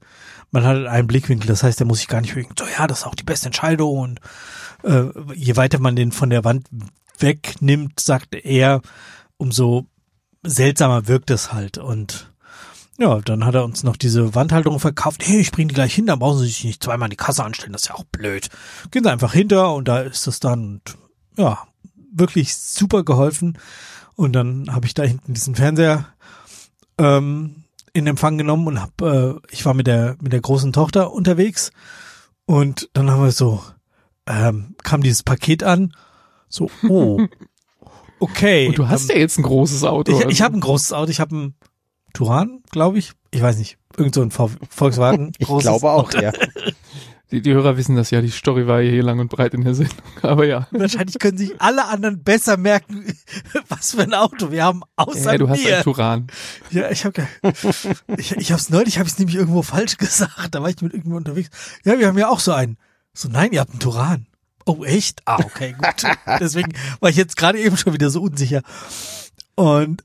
[0.52, 1.48] man hat halt einen Blickwinkel.
[1.48, 2.54] Das heißt, der muss sich gar nicht bewegen.
[2.56, 3.98] So, ja, das ist auch die beste Entscheidung.
[3.98, 4.20] Und
[4.84, 6.68] äh, je weiter man den von der Wand
[7.18, 8.82] wegnimmt, sagt er,
[9.36, 9.86] umso
[10.44, 11.78] seltsamer wirkt es halt.
[11.78, 12.32] Und
[12.98, 15.26] ja, dann hat er uns noch diese Wandhalterung verkauft.
[15.26, 17.44] Hey, ich bring die gleich hin, dann brauchen Sie sich nicht zweimal an die Kasse
[17.44, 18.48] anstellen, das ist ja auch blöd.
[18.90, 20.80] Gehen Sie einfach hinter und da ist es dann,
[21.36, 21.58] ja,
[22.12, 23.58] wirklich super geholfen.
[24.14, 26.06] Und dann habe ich da hinten diesen Fernseher
[26.98, 31.12] ähm, in Empfang genommen und hab, äh, ich war mit der mit der großen Tochter
[31.12, 31.72] unterwegs
[32.46, 33.62] und dann haben wir so
[34.26, 35.94] ähm, kam dieses Paket an,
[36.48, 37.26] so oh
[38.20, 38.68] okay.
[38.68, 40.12] Und du hast ähm, ja jetzt ein großes Auto.
[40.12, 40.28] ich, also.
[40.28, 41.54] ich habe ein großes Auto, ich habe ein
[42.12, 43.12] Turan, glaube ich.
[43.30, 43.76] Ich weiß nicht.
[43.96, 45.32] Irgend so ein v Volkswagen.
[45.38, 46.20] Ich glaube auch, Auto.
[46.20, 46.32] ja.
[47.30, 49.74] die, die Hörer wissen das ja, die Story war hier lang und breit in der
[49.74, 49.98] Sendung.
[50.22, 50.68] Aber ja.
[50.70, 53.04] Wahrscheinlich können sich alle anderen besser merken,
[53.68, 55.74] was für ein Auto wir haben, außer ja du hast mir.
[55.74, 56.26] einen Turan.
[56.70, 57.26] Ja, ich habe
[58.16, 60.54] ich, ich hab's neulich, habe ich nämlich irgendwo falsch gesagt.
[60.54, 61.50] Da war ich mit irgendwo unterwegs.
[61.84, 62.78] Ja, wir haben ja auch so einen.
[63.12, 64.26] So, nein, ihr habt einen Turan.
[64.66, 65.22] Oh, echt?
[65.26, 66.10] Ah, okay, gut.
[66.40, 68.62] Deswegen war ich jetzt gerade eben schon wieder so unsicher.
[69.56, 70.02] Und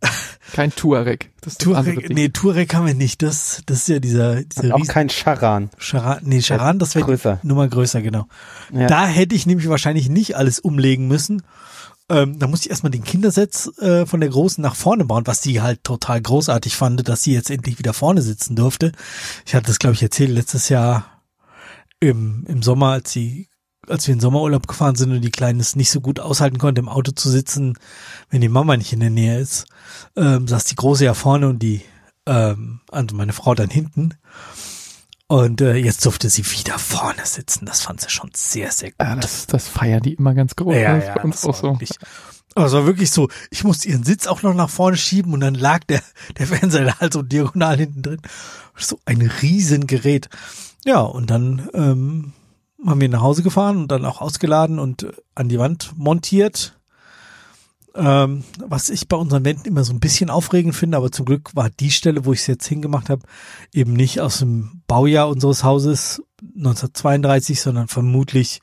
[0.53, 1.31] Kein Tuareg.
[1.41, 2.05] Das Ding.
[2.09, 3.21] nee, Touareg haben wir nicht.
[3.23, 5.69] Das, das ist ja dieser, dieser Auch riesen kein Charan.
[5.79, 7.39] Charan, nee, Charan, das wäre Größer.
[7.43, 8.27] Nummer größer, genau.
[8.71, 8.87] Ja.
[8.87, 11.41] Da hätte ich nämlich wahrscheinlich nicht alles umlegen müssen.
[12.09, 15.41] Ähm, da musste ich erstmal den Kindersitz äh, von der Großen nach vorne bauen, was
[15.41, 18.91] sie halt total großartig fand, dass sie jetzt endlich wieder vorne sitzen durfte.
[19.45, 21.05] Ich hatte das, glaube ich, erzählt letztes Jahr
[21.99, 23.48] im, im Sommer, als sie
[23.89, 26.57] als wir in den Sommerurlaub gefahren sind und die Kleine es nicht so gut aushalten
[26.57, 27.77] konnte, im Auto zu sitzen,
[28.29, 29.65] wenn die Mama nicht in der Nähe ist,
[30.15, 31.81] ähm, saß die Große ja vorne und die,
[32.25, 34.13] ähm, also meine Frau dann hinten.
[35.27, 37.65] Und äh, jetzt durfte sie wieder vorne sitzen.
[37.65, 38.99] Das fand sie schon sehr, sehr gut.
[39.01, 40.73] Ja, das, das feiern die immer ganz groß.
[40.75, 41.67] Ja, ist ja, bei uns das auch war so.
[41.75, 41.97] wirklich-
[42.55, 45.41] Aber es war wirklich so, ich musste ihren Sitz auch noch nach vorne schieben und
[45.41, 46.01] dann lag der,
[46.39, 48.21] der Fernseher halt so diagonal hinten drin.
[48.75, 50.29] So ein Riesengerät.
[50.85, 52.33] Ja, und dann ähm,
[52.85, 56.75] haben wir nach Hause gefahren und dann auch ausgeladen und äh, an die Wand montiert.
[57.95, 61.55] ähm, was ich bei unseren Wänden immer so ein bisschen aufregend finde, aber zum Glück
[61.55, 63.23] war die Stelle, wo ich es jetzt hingemacht habe,
[63.73, 68.61] eben nicht aus dem Baujahr unseres Hauses 1932, sondern vermutlich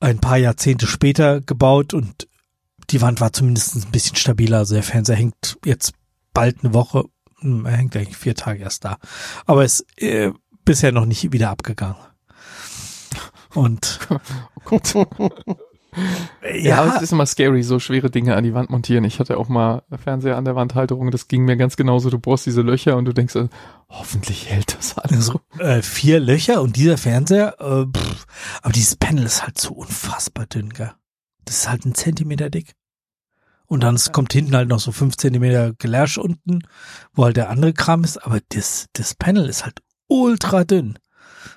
[0.00, 2.28] ein paar Jahrzehnte später gebaut und
[2.90, 4.58] die Wand war zumindest ein bisschen stabiler.
[4.58, 5.92] Also der Fernseher hängt jetzt
[6.32, 7.04] bald eine Woche,
[7.40, 8.98] hm, er hängt eigentlich vier Tage erst da,
[9.46, 10.32] aber ist äh,
[10.64, 11.96] bisher noch nicht wieder abgegangen.
[13.54, 13.98] Und
[14.70, 14.80] Oh
[16.42, 19.04] Ja, ja, es ist immer scary, so schwere Dinge an die Wand montieren.
[19.04, 22.10] Ich hatte auch mal Fernseher an der Wandhalterung, das ging mir ganz genauso.
[22.10, 23.48] Du bohrst diese Löcher und du denkst, äh,
[23.88, 25.26] hoffentlich hält das alles.
[25.26, 28.26] so, äh, vier Löcher und dieser Fernseher, äh, pff,
[28.62, 30.92] aber dieses Panel ist halt so unfassbar dünn, gell?
[31.44, 32.72] Das ist halt ein Zentimeter dick.
[33.66, 36.60] Und dann es kommt hinten halt noch so fünf Zentimeter Gelärsch unten,
[37.12, 40.98] wo halt der andere Kram ist, aber das, das Panel ist halt ultra dünn.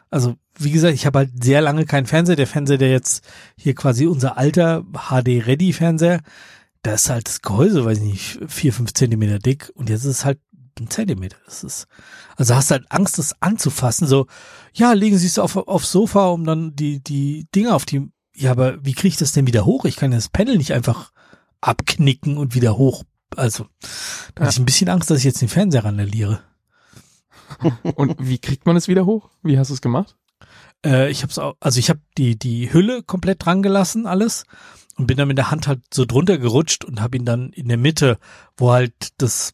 [0.09, 2.35] Also, wie gesagt, ich habe halt sehr lange keinen Fernseher.
[2.35, 3.23] Der Fernseher, der jetzt
[3.57, 6.21] hier quasi unser alter HD-Ready-Fernseher,
[6.83, 10.19] da ist halt das Gehäuse, weiß ich nicht, vier, fünf Zentimeter dick und jetzt ist
[10.19, 10.39] es halt
[10.79, 11.37] ein Zentimeter.
[11.45, 11.87] Das ist,
[12.35, 14.07] also hast halt Angst, das anzufassen.
[14.07, 14.27] So,
[14.73, 18.51] ja, legen Sie es auf, aufs Sofa, um dann die, die Dinger auf die, ja,
[18.51, 19.85] aber wie kriege ich das denn wieder hoch?
[19.85, 21.11] Ich kann das Panel nicht einfach
[21.61, 23.03] abknicken und wieder hoch.
[23.35, 23.67] Also,
[24.35, 26.41] da hatte ich ein bisschen Angst, dass ich jetzt den Fernseher randaliere.
[27.95, 29.29] Und wie kriegt man es wieder hoch?
[29.41, 30.15] Wie hast du es gemacht?
[30.85, 34.45] Äh, ich hab's auch, also ich habe die, die Hülle komplett dran gelassen, alles.
[34.97, 37.67] Und bin dann mit der Hand halt so drunter gerutscht und habe ihn dann in
[37.67, 38.17] der Mitte,
[38.57, 39.53] wo halt das,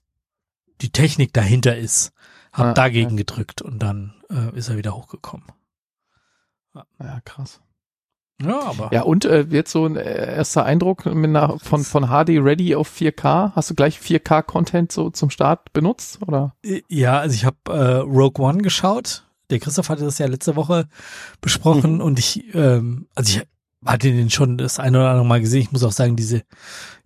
[0.82, 2.14] die Technik dahinter ist,
[2.54, 3.16] hab Ah, dagegen ja.
[3.18, 5.46] gedrückt und dann äh, ist er wieder hochgekommen.
[7.00, 7.62] Ja, krass.
[8.42, 12.06] Ja, aber Ja, und äh, jetzt so ein äh, erster Eindruck mit einer, von, von
[12.08, 13.52] HD Ready auf 4K.
[13.56, 16.20] Hast du gleich 4K-Content so zum Start benutzt?
[16.26, 16.56] Oder?
[16.64, 19.24] Äh, Ja, also ich habe äh, Rogue One geschaut.
[19.54, 20.88] Der Christoph hatte das ja letzte Woche
[21.42, 22.02] besprochen Mhm.
[22.02, 23.48] und ich, ähm, also ich
[23.86, 25.62] hatte den schon das eine oder andere Mal gesehen.
[25.62, 26.44] Ich muss auch sagen, diese,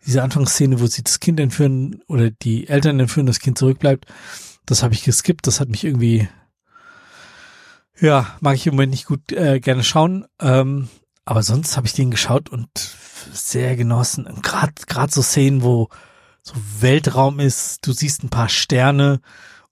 [0.05, 4.05] diese Anfangsszene, wo sie das Kind entführen oder die Eltern entführen, das Kind zurückbleibt,
[4.65, 5.47] das habe ich geskippt.
[5.47, 6.27] Das hat mich irgendwie,
[7.99, 10.25] ja, mag ich im Moment nicht gut äh, gerne schauen.
[10.39, 10.87] Ähm,
[11.25, 12.69] aber sonst habe ich den geschaut und
[13.33, 14.25] sehr genossen.
[14.27, 15.89] Und gerade gerade so Szenen, wo
[16.41, 19.19] so Weltraum ist, du siehst ein paar Sterne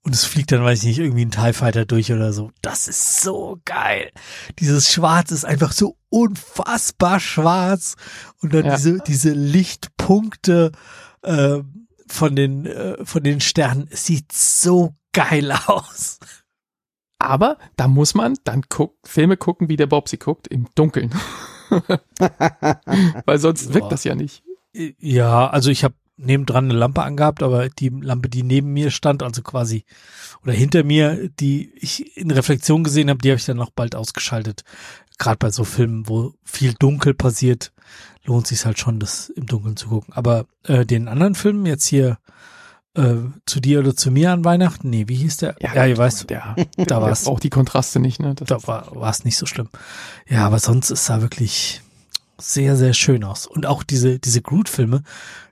[0.06, 2.52] und es fliegt dann, weiß ich nicht, irgendwie ein TIE Fighter durch oder so.
[2.62, 4.12] Das ist so geil.
[4.60, 7.96] Dieses Schwarz ist einfach so unfassbar schwarz
[8.40, 8.76] und dann Ja.
[8.76, 10.70] diese, diese Lichtpunkte
[11.22, 11.58] äh,
[12.06, 13.88] von den, äh, von den Sternen.
[13.90, 16.18] Es sieht so geil aus.
[17.18, 21.12] Aber da muss man dann guck, Filme gucken, wie der Bob sie guckt, im Dunkeln.
[23.24, 23.74] Weil sonst Ja.
[23.74, 24.44] wirkt das ja nicht.
[24.72, 29.22] Ja, also ich habe nebendran eine Lampe angehabt, aber die Lampe, die neben mir stand,
[29.22, 29.84] also quasi
[30.42, 33.94] oder hinter mir, die ich in Reflexion gesehen habe, die habe ich dann noch bald
[33.94, 34.62] ausgeschaltet.
[35.18, 37.72] Gerade bei so Filmen, wo viel dunkel passiert,
[38.24, 40.12] lohnt sich halt schon, das im Dunkeln zu gucken.
[40.14, 42.18] Aber äh, den anderen Filmen jetzt hier
[42.94, 43.14] äh,
[43.46, 45.56] zu dir oder zu mir an Weihnachten, nee, wie hieß der?
[45.60, 47.24] Ja, ihr weißt, der, da der war's.
[47.24, 48.34] braucht die Kontraste nicht, ne?
[48.34, 49.68] Das Da war war es nicht so schlimm.
[50.28, 51.82] Ja, aber sonst ist da wirklich
[52.38, 53.46] sehr, sehr schön aus.
[53.46, 55.02] Und auch diese, diese Groot-Filme,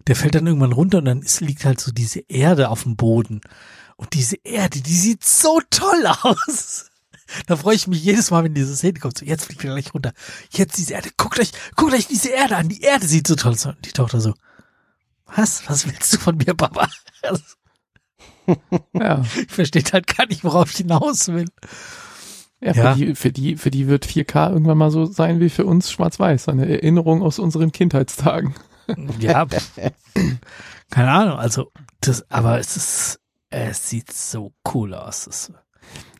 [0.06, 2.96] der fällt dann irgendwann runter und dann ist, liegt halt so diese Erde auf dem
[2.96, 3.40] Boden.
[3.96, 6.90] Und diese Erde, die sieht so toll aus.
[7.46, 9.16] Da freue ich mich jedes Mal, wenn diese Szene kommt.
[9.18, 10.12] So, jetzt fliegt er gleich runter.
[10.50, 11.10] Jetzt diese Erde.
[11.16, 12.68] Guckt euch, guckt euch diese Erde an.
[12.68, 13.66] Die Erde sieht so toll aus.
[13.66, 14.34] Und die Tochter so,
[15.26, 15.68] was?
[15.68, 16.88] Was willst du von mir, Papa?
[18.92, 19.24] Ja.
[19.40, 21.46] ich verstehe halt gar nicht, worauf ich hinaus will.
[22.60, 22.94] Ja, für, Ja.
[22.94, 26.48] Die, für, die, für die wird 4K irgendwann mal so sein wie für uns Schwarz-Weiß.
[26.48, 28.54] Eine Erinnerung aus unseren Kindheitstagen.
[29.18, 29.46] Ja,
[30.90, 31.38] keine Ahnung.
[31.38, 31.70] Also,
[32.00, 33.20] das, aber es ist,
[33.50, 35.26] es sieht so cool aus.
[35.26, 35.52] Es,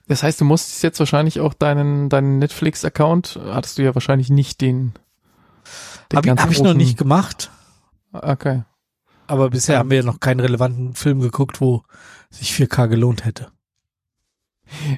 [0.08, 4.60] Das heißt, du musstest jetzt wahrscheinlich auch deinen, deinen Netflix-Account, hattest du ja wahrscheinlich nicht
[4.60, 4.92] den.
[6.12, 7.50] den habe hab ich noch nicht gemacht,
[8.12, 8.62] Okay.
[9.26, 9.78] aber bisher Ja.
[9.80, 11.82] haben wir noch keinen relevanten Film geguckt, wo
[12.30, 13.50] sich 4K gelohnt hätte.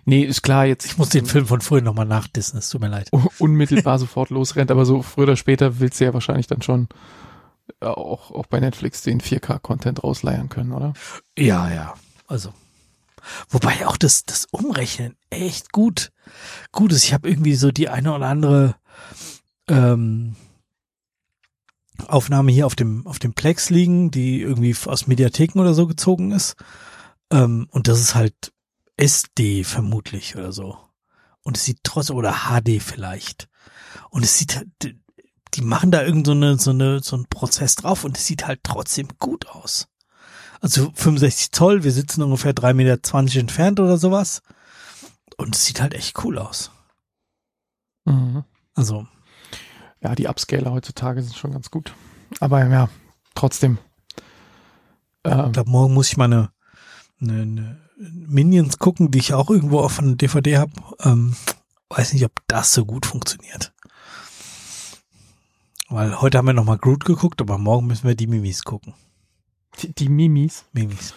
[0.05, 0.87] Nee, ist klar, jetzt.
[0.87, 3.09] Ich muss den Film von vorhin nochmal nachdissen, es tut mir leid.
[3.13, 6.89] un- unmittelbar sofort losrennt, aber so früher oder später willst du ja wahrscheinlich dann schon
[7.95, 10.95] auch, auch bei Netflix den 4K-Content rausleiern können, oder?
[11.37, 11.95] Ja, ja,
[12.27, 12.53] also.
[13.49, 16.13] Wobei auch das, das Umrechnen echt gut,
[16.73, 17.05] gut ist.
[17.05, 18.77] Ich habe irgendwie so die eine oder andere
[19.69, 20.37] ähm,
[22.07, 26.31] Aufnahme hier auf dem, auf dem Plex liegen, die irgendwie aus Mediatheken oder so gezogen
[26.31, 26.55] ist.
[27.33, 28.53] Ähm, und das ist halt
[28.97, 30.79] SD vermutlich oder so.
[31.43, 33.49] Und es sieht trotzdem, oder HD vielleicht.
[34.11, 34.69] Und es sieht halt,
[35.57, 38.47] die machen da irgend so eine, so eine, so einen Prozess drauf und es sieht
[38.47, 39.89] halt trotzdem gut aus.
[40.61, 44.43] Also 65 Zoll, wir sitzen ungefähr 3,20 Meter entfernt oder sowas.
[45.37, 46.71] Und es sieht halt echt cool aus.
[48.05, 48.45] Mhm.
[48.75, 49.07] Also,
[50.03, 51.95] Ja, die Upscaler heutzutage sind schon ganz gut.
[52.41, 52.89] Aber ja,
[53.35, 53.79] trotzdem.
[55.25, 56.51] Ich Ähm, glaube, morgen muss ich mal eine,
[57.21, 60.73] eine, eine Minions gucken, die ich auch irgendwo auf einer DVD habe.
[61.01, 61.35] Ähm,
[61.89, 63.73] weiß nicht, ob das so gut funktioniert.
[65.89, 68.95] Weil heute haben wir nochmal Groot geguckt, aber morgen müssen wir die Mimis gucken.
[69.81, 70.65] die, die Mimis.
[70.73, 71.15] Mimis.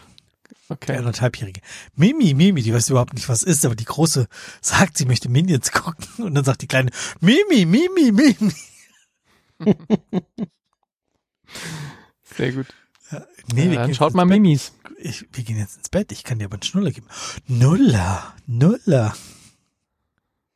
[0.71, 0.97] Okay.
[0.97, 1.61] anderthalbjährige.
[1.95, 4.27] Mimi, Mimi, die weiß überhaupt nicht, was ist, aber die große
[4.61, 6.05] sagt, sie möchte Minions gucken.
[6.23, 8.53] Und dann sagt die kleine, Mimi, Mimi, Mimi.
[12.37, 12.67] Sehr gut.
[13.51, 14.39] Nee, ja, wir dann gehen schaut mal Bett.
[14.39, 14.73] Mimis.
[14.99, 16.11] Ich, wir gehen jetzt ins Bett.
[16.11, 17.07] Ich kann dir aber einen Schnuller geben.
[17.47, 19.15] Nuller, Nuller.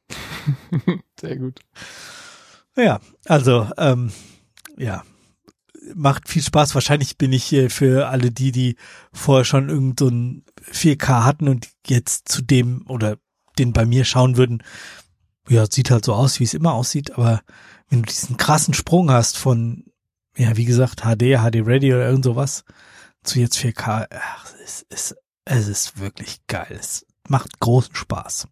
[1.19, 1.60] Sehr gut.
[2.76, 4.12] Ja, also, ähm,
[4.78, 5.04] ja,
[5.95, 6.74] macht viel Spaß.
[6.74, 8.78] Wahrscheinlich bin ich äh, für alle die, die
[9.12, 13.18] vorher schon irgend so ein 4K hatten und jetzt zu dem oder
[13.60, 14.64] den bei mir schauen würden,
[15.50, 17.41] ja, sieht halt so aus, wie es immer aussieht, aber
[17.90, 19.86] wenn du diesen krassen Sprung hast von,
[20.36, 22.64] ja, wie gesagt, HD, HD Ready oder irgend sowas
[23.24, 26.78] zu jetzt 4K, ach, es ist, es ist wirklich geil.
[26.80, 28.48] Es macht großen Spaß.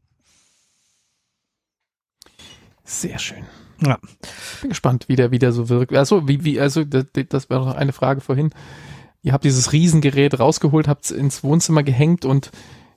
[2.84, 3.46] Sehr schön.
[3.84, 3.98] Ja.
[4.62, 5.94] Bin gespannt, wie der wieder so wirkt.
[5.94, 8.52] Also, wie, wie, also, das, das war noch eine Frage vorhin.
[9.24, 12.52] Ihr habt dieses Riesengerät rausgeholt, habt es ins Wohnzimmer gehängt und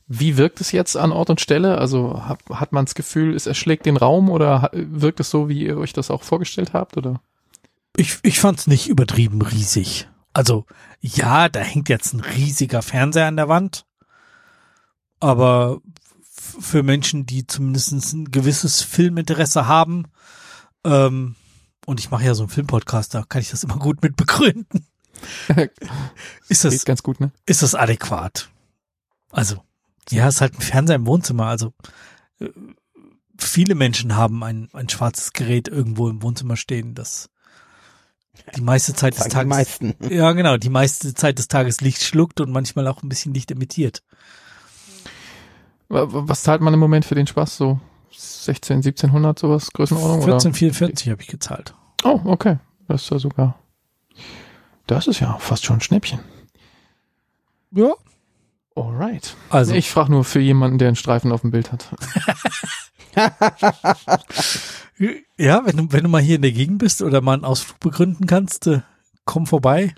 [0.07, 1.79] wie wirkt es jetzt an Ort und Stelle?
[1.79, 5.65] Also hat, hat man das Gefühl, es erschlägt den Raum oder wirkt es so, wie
[5.65, 6.97] ihr euch das auch vorgestellt habt?
[6.97, 7.21] Oder?
[7.97, 10.09] Ich, ich fand's nicht übertrieben riesig.
[10.33, 10.67] Also,
[11.01, 13.87] ja, da hängt jetzt ein riesiger Fernseher an der Wand.
[15.21, 15.81] Aber
[16.31, 20.05] für Menschen, die zumindest ein gewisses Filminteresse haben,
[20.85, 21.35] ähm,
[21.87, 24.87] und ich mache ja so einen Filmpodcast, da kann ich das immer gut mit begründen.
[26.49, 27.31] Ist das, Geht ganz gut, ne?
[27.47, 28.51] ist das adäquat?
[29.31, 29.63] Also,
[30.11, 31.47] ja, ist halt ein Fernseher im Wohnzimmer.
[31.47, 31.73] Also,
[32.41, 32.49] äh,
[33.39, 37.31] viele Menschen haben ein, ein schwarzes Gerät irgendwo im Wohnzimmer stehen, das
[38.57, 39.49] die meiste Zeit des Sagen die Tages,
[39.81, 39.95] meisten.
[40.13, 43.51] ja genau, die meiste Zeit des Tages Licht schluckt und manchmal auch ein bisschen Licht
[43.53, 44.03] emittiert.
[45.89, 47.57] Wa- wa- Was zahlt man im Moment für den Spaß?
[47.57, 47.81] So
[48.17, 50.19] 16, 1700 sowas Größenordnung?
[50.23, 50.35] oder?
[50.35, 51.75] 1444 habe ich gezahlt.
[52.05, 52.59] Oh, okay.
[52.89, 53.59] Das ist ja sogar.
[54.87, 56.21] Das ist ja fast schon ein Schnäppchen.
[57.71, 57.95] Ja.
[58.77, 59.37] Alright.
[59.51, 61.89] Also, Ich frage nur für jemanden, der einen Streifen auf dem Bild hat.
[65.39, 67.81] ja, wenn du, wenn du mal hier in der Gegend bist oder mal einen Ausflug
[67.81, 68.81] begründen kannst, äh,
[69.25, 69.95] komm vorbei.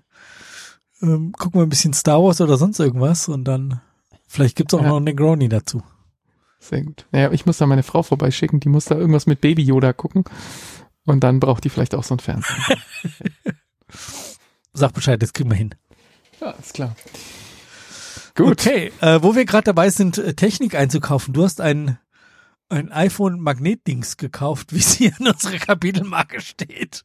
[1.03, 3.81] Ähm, gucken wir ein bisschen Star Wars oder sonst irgendwas und dann
[4.29, 4.89] vielleicht gibt's auch Ja.
[4.89, 5.83] noch einen Negroni dazu.
[6.59, 7.07] Sehr gut.
[7.13, 10.25] Naja, ich muss da meine Frau vorbeischicken, die muss da irgendwas mit Baby Yoda gucken.
[11.05, 12.77] Und dann braucht die vielleicht auch so ein Fernseher.
[14.73, 15.75] Sag Bescheid, das kriegen wir hin.
[16.41, 16.95] ja, ist klar.
[18.35, 18.67] Gut.
[18.67, 21.33] Okay, äh, wo wir gerade dabei sind, äh, Technik einzukaufen.
[21.33, 21.99] Du hast ein,
[22.69, 27.05] ein iPhone Magnetdings gekauft, wie es hier in unserer Kapitelmarke steht.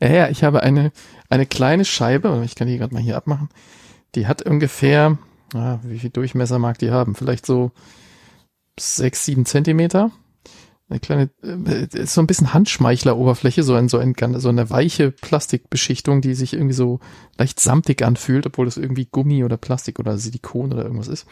[0.00, 0.92] Ja, ja, ich habe eine,
[1.28, 3.48] eine kleine Scheibe, ich kann die gerade mal hier abmachen.
[4.14, 5.18] Die hat ungefähr,
[5.54, 7.14] ah, wie viel Durchmesser mag die haben?
[7.14, 7.70] Vielleicht so
[8.78, 10.10] sechs, sieben Zentimeter.
[10.88, 16.20] Eine kleine, äh, so ein bisschen Handschmeichler-Oberfläche, so ein, so ein, so eine weiche Plastikbeschichtung,
[16.20, 17.00] die sich irgendwie so
[17.38, 21.26] leicht samtig anfühlt, obwohl das irgendwie Gummi oder Plastik oder Silikon oder irgendwas ist.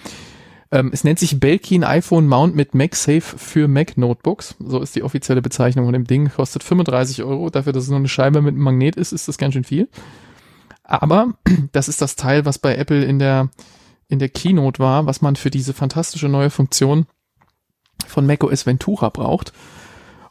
[0.72, 4.54] Ähm, es nennt sich Belkin iPhone Mount mit MagSafe für Mac Notebooks.
[4.60, 6.30] So ist die offizielle Bezeichnung von dem Ding.
[6.30, 7.50] Kostet 35 Euro.
[7.50, 9.88] Dafür, dass es nur eine Scheibe mit einem Magnet ist, ist das ganz schön viel.
[10.84, 11.34] Aber
[11.72, 13.50] das ist das Teil, was bei Apple in der,
[14.08, 17.06] in der Keynote war, was man für diese fantastische neue Funktion
[18.10, 19.52] von macOS Ventura braucht.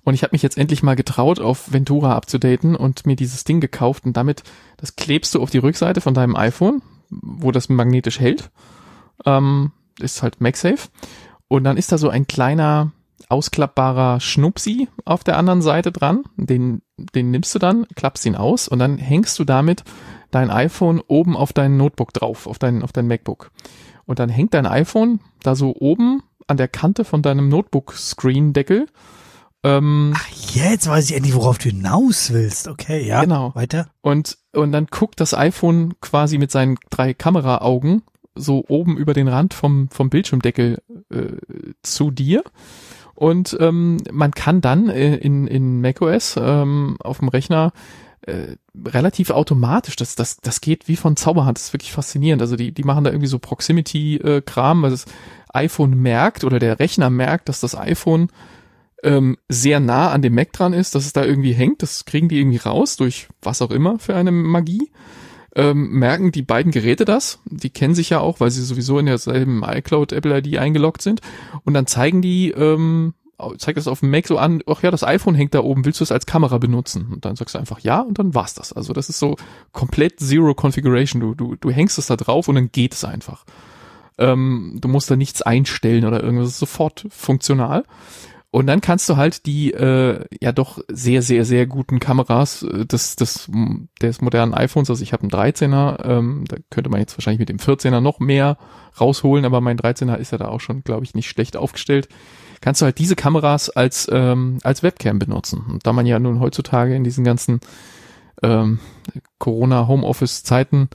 [0.03, 3.59] Und ich habe mich jetzt endlich mal getraut, auf Ventura abzudaten und mir dieses Ding
[3.59, 4.43] gekauft und damit,
[4.77, 8.49] das klebst du auf die Rückseite von deinem iPhone, wo das magnetisch hält.
[9.25, 10.89] Ähm, ist halt MagSafe.
[11.47, 12.91] Und dann ist da so ein kleiner
[13.27, 16.23] ausklappbarer Schnupsi auf der anderen Seite dran.
[16.37, 19.83] Den, den nimmst du dann, klappst ihn aus und dann hängst du damit
[20.31, 23.51] dein iPhone oben auf dein Notebook drauf, auf dein, auf dein MacBook.
[24.05, 28.87] Und dann hängt dein iPhone da so oben an der Kante von deinem Notebook-Screen-Deckel.
[29.63, 32.67] Ähm, Ach, jetzt weiß ich endlich, worauf du hinaus willst.
[32.67, 33.21] Okay, ja.
[33.21, 33.53] Genau.
[33.55, 33.87] Weiter.
[34.01, 38.03] Und, und dann guckt das iPhone quasi mit seinen drei Kameraaugen
[38.35, 40.79] so oben über den Rand vom, vom Bildschirmdeckel
[41.11, 41.23] äh,
[41.83, 42.43] zu dir.
[43.15, 47.73] Und ähm, man kann dann äh, in, in macOS ähm, auf dem Rechner
[48.21, 48.55] äh,
[48.85, 52.41] relativ automatisch, das, das, das geht wie von Zauberhand, das ist wirklich faszinierend.
[52.41, 55.05] Also die, die machen da irgendwie so Proximity-Kram, weil das
[55.53, 58.29] iPhone merkt oder der Rechner merkt, dass das iPhone
[59.03, 61.81] ähm, sehr nah an dem Mac dran ist, dass es da irgendwie hängt.
[61.81, 64.91] Das kriegen die irgendwie raus durch was auch immer für eine Magie.
[65.55, 67.39] Ähm, merken die beiden Geräte das.
[67.45, 71.21] Die kennen sich ja auch, weil sie sowieso in derselben iCloud Apple ID eingeloggt sind.
[71.63, 73.13] Und dann zeigen die ähm,
[73.57, 75.99] zeigt das auf dem Mac so an, ach ja, das iPhone hängt da oben, willst
[75.99, 77.07] du es als Kamera benutzen?
[77.11, 78.73] Und dann sagst du einfach ja und dann war's das.
[78.73, 79.37] Also das ist so
[79.71, 81.21] komplett Zero Configuration.
[81.21, 83.45] Du, du, du hängst es da drauf und dann geht es einfach.
[84.17, 87.83] Ähm, du musst da nichts einstellen oder irgendwas, sofort funktional.
[88.51, 92.85] Und dann kannst du halt die äh, ja doch sehr, sehr, sehr guten Kameras äh,
[92.85, 93.49] des, des,
[94.01, 97.49] des modernen iPhones, also ich habe einen 13er, ähm, da könnte man jetzt wahrscheinlich mit
[97.49, 98.57] dem 14er noch mehr
[98.99, 102.09] rausholen, aber mein 13er ist ja da auch schon, glaube ich, nicht schlecht aufgestellt.
[102.61, 105.65] Kannst du halt diese Kameras als, ähm, als Webcam benutzen.
[105.69, 107.59] Und da man ja nun heutzutage in diesen ganzen
[108.43, 108.79] ähm,
[109.37, 110.89] Corona-Homeoffice-Zeiten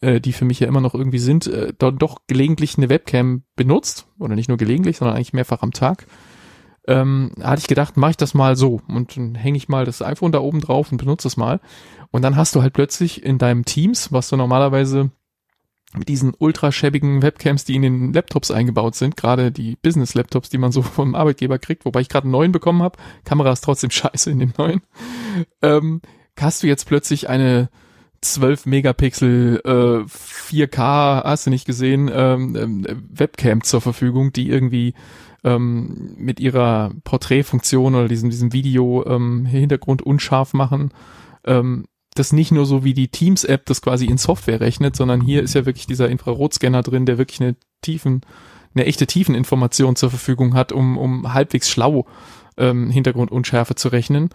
[0.00, 3.42] äh, die für mich ja immer noch irgendwie sind, äh, dort doch gelegentlich eine Webcam
[3.54, 6.06] benutzt oder nicht nur gelegentlich, sondern eigentlich mehrfach am Tag
[6.88, 10.02] ähm, hatte ich gedacht, mache ich das mal so und dann hänge ich mal das
[10.02, 11.60] iPhone da oben drauf und benutze es mal.
[12.10, 15.10] Und dann hast du halt plötzlich in deinem Teams, was du normalerweise
[15.96, 20.72] mit diesen ultraschäbigen Webcams, die in den Laptops eingebaut sind, gerade die Business-Laptops, die man
[20.72, 24.30] so vom Arbeitgeber kriegt, wobei ich gerade einen neuen bekommen habe, Kamera ist trotzdem scheiße
[24.30, 24.82] in dem neuen,
[25.62, 26.00] ähm,
[26.38, 27.68] hast du jetzt plötzlich eine
[28.22, 34.94] 12 Megapixel äh, 4K, hast du nicht gesehen, ähm, äh, Webcam zur Verfügung, die irgendwie
[35.42, 40.92] ähm, mit ihrer Porträtfunktion oder diesem, diesem Video ähm, Hintergrund unscharf machen.
[41.44, 41.86] Ähm,
[42.20, 45.54] das nicht nur so wie die Teams-App das quasi in Software rechnet, sondern hier ist
[45.54, 48.20] ja wirklich dieser Infrarotscanner drin, der wirklich eine tiefen,
[48.74, 52.06] eine echte Tiefeninformation zur Verfügung hat, um, um halbwegs schlau
[52.56, 54.28] ähm, Hintergrundunschärfe zu rechnen.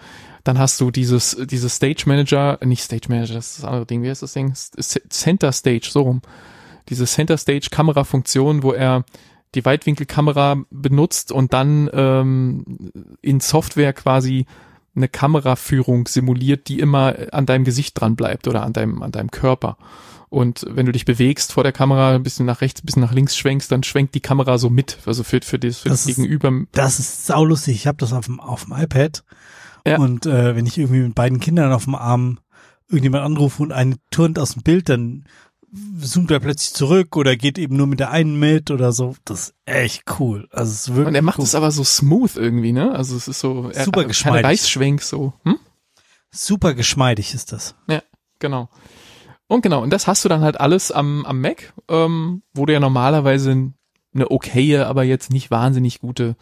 [0.43, 4.03] Dann hast du dieses, dieses Stage Manager, nicht Stage Manager, das ist das andere Ding,
[4.03, 4.53] wie heißt das Ding?
[4.55, 6.21] Center Stage, so rum.
[6.89, 9.05] Diese Center Stage Kamerafunktion, wo er
[9.53, 12.91] die Weitwinkelkamera benutzt und dann ähm,
[13.21, 14.45] in Software quasi
[14.95, 19.31] eine Kameraführung simuliert, die immer an deinem Gesicht dran bleibt oder an deinem, an deinem
[19.31, 19.77] Körper.
[20.29, 23.13] Und wenn du dich bewegst vor der Kamera, ein bisschen nach rechts, ein bisschen nach
[23.13, 26.15] links schwenkst, dann schwenkt die Kamera so mit, also für, für das, für das, das
[26.15, 26.51] Gegenüber.
[26.71, 27.75] Das ist saulustig.
[27.75, 29.23] Ich habe das auf dem, auf dem iPad.
[29.87, 29.97] Ja.
[29.97, 32.39] Und äh, wenn ich irgendwie mit beiden Kindern auf dem Arm
[32.89, 35.25] irgendjemand anrufe und eine turnt aus dem Bild, dann
[35.99, 39.15] zoomt er plötzlich zurück oder geht eben nur mit der einen mit oder so.
[39.25, 40.47] Das ist echt cool.
[40.51, 41.45] Also es ist wirklich Und er macht cool.
[41.45, 42.93] es aber so smooth irgendwie, ne?
[42.93, 44.41] Also es ist so er, super geschmeidig.
[44.41, 45.33] Keine Reißschwenk so.
[45.43, 45.57] Hm?
[46.31, 47.75] Super geschmeidig ist das.
[47.87, 48.01] Ja,
[48.39, 48.69] genau.
[49.47, 52.73] Und genau, und das hast du dann halt alles am, am Mac, ähm, wo du
[52.73, 53.71] ja normalerweise
[54.13, 56.35] eine okaye, aber jetzt nicht wahnsinnig gute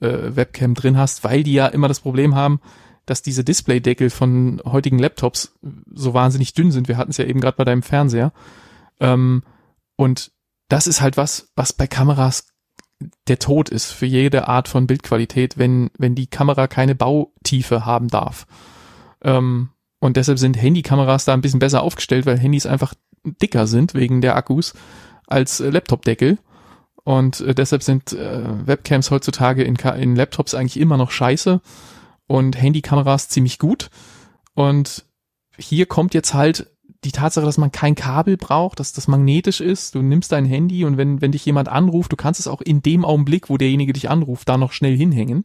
[0.00, 2.60] äh, Webcam drin hast, weil die ja immer das Problem haben,
[3.06, 5.54] dass diese Displaydeckel von heutigen Laptops
[5.92, 6.88] so wahnsinnig dünn sind.
[6.88, 8.32] Wir hatten es ja eben gerade bei deinem Fernseher.
[9.00, 9.42] Ähm,
[9.96, 10.32] und
[10.68, 12.46] das ist halt was, was bei Kameras
[13.28, 18.08] der Tod ist für jede Art von Bildqualität, wenn, wenn die Kamera keine Bautiefe haben
[18.08, 18.46] darf.
[19.22, 19.70] Ähm,
[20.00, 22.94] und deshalb sind Handykameras da ein bisschen besser aufgestellt, weil Handys einfach
[23.24, 24.74] dicker sind wegen der Akkus
[25.26, 26.38] als äh, Laptopdeckel.
[27.04, 31.60] Und äh, deshalb sind äh, Webcams heutzutage in, in Laptops eigentlich immer noch scheiße
[32.26, 33.90] und Handykameras ziemlich gut.
[34.54, 35.04] Und
[35.56, 36.70] hier kommt jetzt halt
[37.04, 39.94] die Tatsache, dass man kein Kabel braucht, dass das magnetisch ist.
[39.94, 42.82] Du nimmst dein Handy und wenn, wenn dich jemand anruft, du kannst es auch in
[42.82, 45.44] dem Augenblick, wo derjenige dich anruft, da noch schnell hinhängen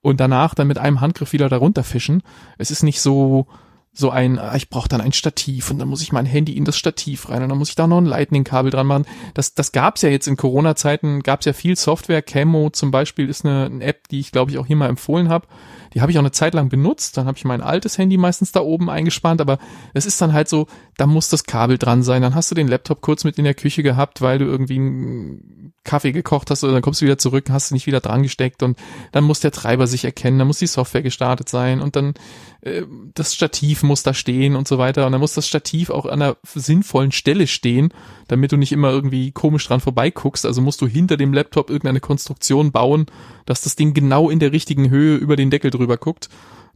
[0.00, 2.22] und danach dann mit einem Handgriff wieder darunter fischen.
[2.58, 3.46] Es ist nicht so,
[3.92, 6.64] so ein, ah, ich brauche dann ein Stativ und dann muss ich mein Handy in
[6.64, 9.06] das Stativ rein und dann muss ich da noch ein Lightning-Kabel dran machen.
[9.34, 12.22] Das, das gab's ja jetzt in Corona-Zeiten, gab's ja viel Software.
[12.22, 15.28] Camo zum Beispiel ist eine, eine App, die ich glaube ich auch hier mal empfohlen
[15.28, 15.46] habe
[15.94, 17.16] die habe ich auch eine Zeit lang benutzt.
[17.16, 19.58] Dann habe ich mein altes Handy meistens da oben eingespannt, aber
[19.94, 20.66] es ist dann halt so,
[20.96, 22.22] da muss das Kabel dran sein.
[22.22, 25.72] Dann hast du den Laptop kurz mit in der Küche gehabt, weil du irgendwie einen
[25.84, 28.62] Kaffee gekocht hast oder dann kommst du wieder zurück, hast du nicht wieder dran gesteckt
[28.62, 28.78] und
[29.10, 32.14] dann muss der Treiber sich erkennen, dann muss die Software gestartet sein und dann
[32.60, 32.82] äh,
[33.14, 36.22] das Stativ muss da stehen und so weiter und dann muss das Stativ auch an
[36.22, 37.92] einer sinnvollen Stelle stehen,
[38.28, 40.46] damit du nicht immer irgendwie komisch dran vorbeiguckst.
[40.46, 43.06] Also musst du hinter dem Laptop irgendeine Konstruktion bauen,
[43.44, 46.28] dass das Ding genau in der richtigen Höhe über den Deckel drüber guckt,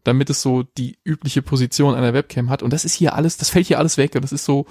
[0.05, 2.62] damit es so die übliche Position einer Webcam hat.
[2.62, 4.15] Und das ist hier alles, das fällt hier alles weg.
[4.15, 4.66] Und das ist so,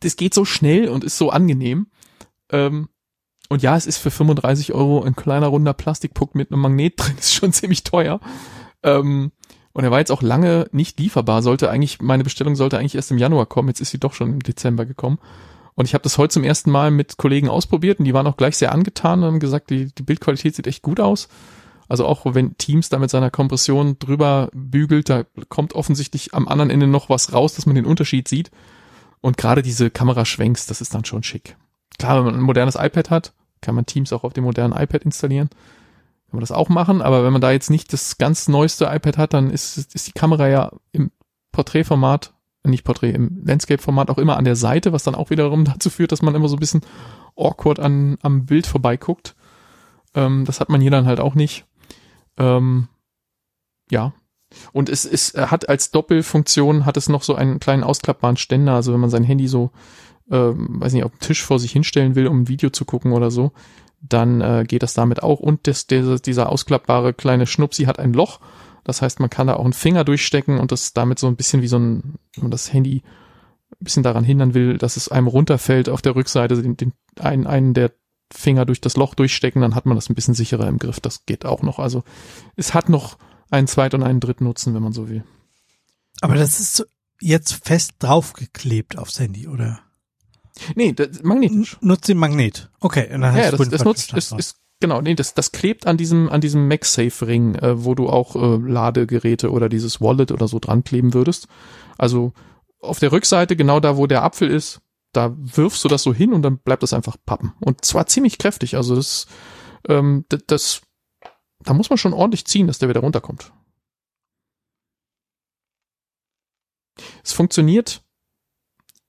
[0.00, 1.88] das geht so schnell und ist so angenehm.
[2.50, 2.88] Ähm,
[3.48, 7.16] und ja, es ist für 35 Euro ein kleiner runder Plastikpuck mit einem Magnet drin,
[7.18, 8.20] ist schon ziemlich teuer.
[8.82, 9.32] Ähm,
[9.72, 11.42] und er war jetzt auch lange nicht lieferbar.
[11.42, 13.68] Sollte eigentlich, meine Bestellung sollte eigentlich erst im Januar kommen.
[13.68, 15.18] Jetzt ist sie doch schon im Dezember gekommen.
[15.74, 18.38] Und ich habe das heute zum ersten Mal mit Kollegen ausprobiert und die waren auch
[18.38, 21.28] gleich sehr angetan und haben gesagt, die, die Bildqualität sieht echt gut aus.
[21.88, 26.70] Also auch wenn Teams da mit seiner Kompression drüber bügelt, da kommt offensichtlich am anderen
[26.70, 28.50] Ende noch was raus, dass man den Unterschied sieht.
[29.20, 31.56] Und gerade diese Kameraschwenks, das ist dann schon schick.
[31.98, 35.04] Klar, wenn man ein modernes iPad hat, kann man Teams auch auf dem modernen iPad
[35.04, 35.48] installieren
[36.28, 39.16] kann man das auch machen, aber wenn man da jetzt nicht das ganz neueste iPad
[39.16, 41.12] hat, dann ist, ist die Kamera ja im
[41.52, 42.32] Porträtformat,
[42.64, 46.10] nicht Porträt, im Landscape-Format auch immer an der Seite, was dann auch wiederum dazu führt,
[46.10, 46.82] dass man immer so ein bisschen
[47.36, 49.36] awkward an, am Bild vorbeiguckt.
[50.14, 51.64] Ähm, das hat man hier dann halt auch nicht.
[52.38, 52.88] Ähm,
[53.90, 54.14] ja.
[54.72, 58.74] Und es, es hat als Doppelfunktion hat es noch so einen kleinen ausklappbaren Ständer.
[58.74, 59.70] Also wenn man sein Handy so,
[60.30, 63.12] ähm, weiß nicht, auf dem Tisch vor sich hinstellen will, um ein Video zu gucken
[63.12, 63.52] oder so,
[64.00, 65.40] dann äh, geht das damit auch.
[65.40, 68.40] Und das, der, dieser ausklappbare kleine Schnupsi hat ein Loch.
[68.84, 71.60] Das heißt, man kann da auch einen Finger durchstecken und das damit so ein bisschen
[71.60, 73.02] wie so ein, wenn man das Handy
[73.72, 77.46] ein bisschen daran hindern will, dass es einem runterfällt auf der Rückseite, den, den einen,
[77.48, 77.90] einen der
[78.32, 81.00] Finger durch das Loch durchstecken, dann hat man das ein bisschen sicherer im Griff.
[81.00, 81.78] Das geht auch noch.
[81.78, 82.02] Also
[82.56, 83.18] es hat noch
[83.50, 85.24] einen zweiten und einen dritten Nutzen, wenn man so will.
[86.20, 86.86] Aber das ist
[87.20, 89.80] jetzt fest draufgeklebt aufs Handy, oder?
[90.74, 91.76] Nee, das, magnetisch.
[91.80, 92.70] Nutzt den Magnet.
[92.80, 93.12] Okay.
[93.14, 96.28] Und dann ja, das, das nutzt, ist, ist, genau, nee, das, das klebt an diesem,
[96.28, 100.82] an diesem MagSafe-Ring, äh, wo du auch äh, Ladegeräte oder dieses Wallet oder so dran
[100.82, 101.48] kleben würdest.
[101.98, 102.32] Also
[102.80, 104.80] auf der Rückseite, genau da, wo der Apfel ist,
[105.16, 107.54] da wirfst du das so hin und dann bleibt das einfach pappen.
[107.60, 108.76] Und zwar ziemlich kräftig.
[108.76, 109.26] Also das,
[109.88, 110.82] ähm, das, das
[111.60, 113.52] da muss man schon ordentlich ziehen, dass der wieder runterkommt.
[117.22, 118.04] Es funktioniert,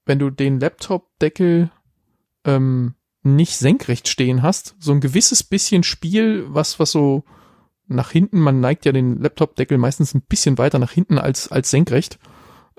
[0.06, 1.72] wenn du den Laptop-Deckel
[2.46, 7.24] ähm, nicht senkrecht stehen hast, so ein gewisses bisschen Spiel, was, was so
[7.88, 11.70] nach hinten, man neigt ja den Laptop-Deckel meistens ein bisschen weiter nach hinten als, als
[11.70, 12.20] senkrecht.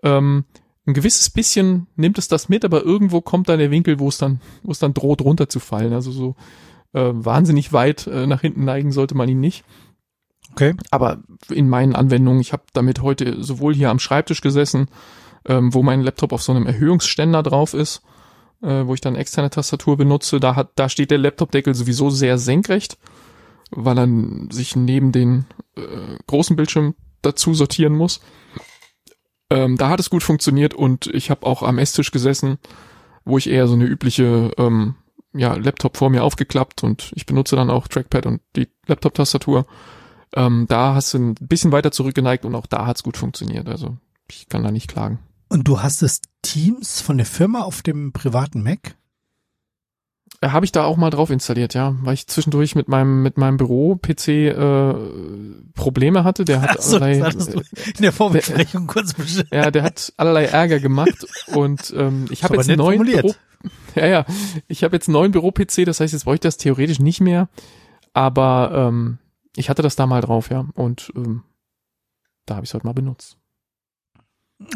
[0.03, 0.45] Ähm,
[0.89, 4.17] ein gewisses bisschen nimmt es das mit, aber irgendwo kommt dann der Winkel, wo es
[4.17, 5.93] dann, wo es dann droht runterzufallen.
[5.93, 6.35] Also so
[6.95, 9.65] äh, wahnsinnig weit äh, nach hinten neigen sollte man ihn nicht.
[10.53, 10.75] Okay.
[10.91, 11.19] Aber
[11.51, 14.89] in meinen Anwendungen, ich habe damit heute sowohl hier am Schreibtisch gesessen,
[15.45, 18.03] ähm, wo mein Laptop auf so einem Erhöhungsständer drauf ist,
[18.63, 22.39] äh, wo ich dann externe Tastatur benutze, da hat, da steht der Laptopdeckel sowieso sehr
[22.39, 22.97] senkrecht,
[23.71, 24.09] weil er
[24.51, 25.45] sich neben den
[25.77, 25.83] äh,
[26.27, 28.21] großen Bildschirm dazu sortieren muss.
[29.51, 32.59] Ähm, da hat es gut funktioniert und ich habe auch am Esstisch gesessen,
[33.25, 34.95] wo ich eher so eine übliche ähm,
[35.33, 39.67] ja, Laptop vor mir aufgeklappt und ich benutze dann auch Trackpad und die Laptop-Tastatur.
[40.35, 43.69] Ähm, da hast du ein bisschen weiter zurückgeneigt und auch da hat's gut funktioniert.
[43.69, 43.97] Also
[44.31, 45.21] ich kann da nicht klagen.
[45.49, 48.97] Und du hast das Teams von der Firma auf dem privaten Mac?
[50.45, 53.57] Habe ich da auch mal drauf installiert, ja, weil ich zwischendurch mit meinem mit meinem
[53.57, 54.95] Büro-PC äh,
[55.75, 56.45] Probleme hatte.
[56.45, 59.49] Der hat so, allerlei, in der Vorbesprechung der, kurz bestimmt.
[59.53, 63.35] Ja, der hat allerlei Ärger gemacht und ähm, ich habe jetzt einen neuen Büro,
[63.97, 64.27] ja ja,
[64.69, 67.49] ich habe jetzt einen neuen Büro-PC, das heißt, jetzt bräuchte ich das theoretisch nicht mehr,
[68.13, 69.19] aber ähm,
[69.57, 71.43] ich hatte das da mal drauf, ja, und ähm,
[72.47, 73.39] da habe ich es heute mal benutzt.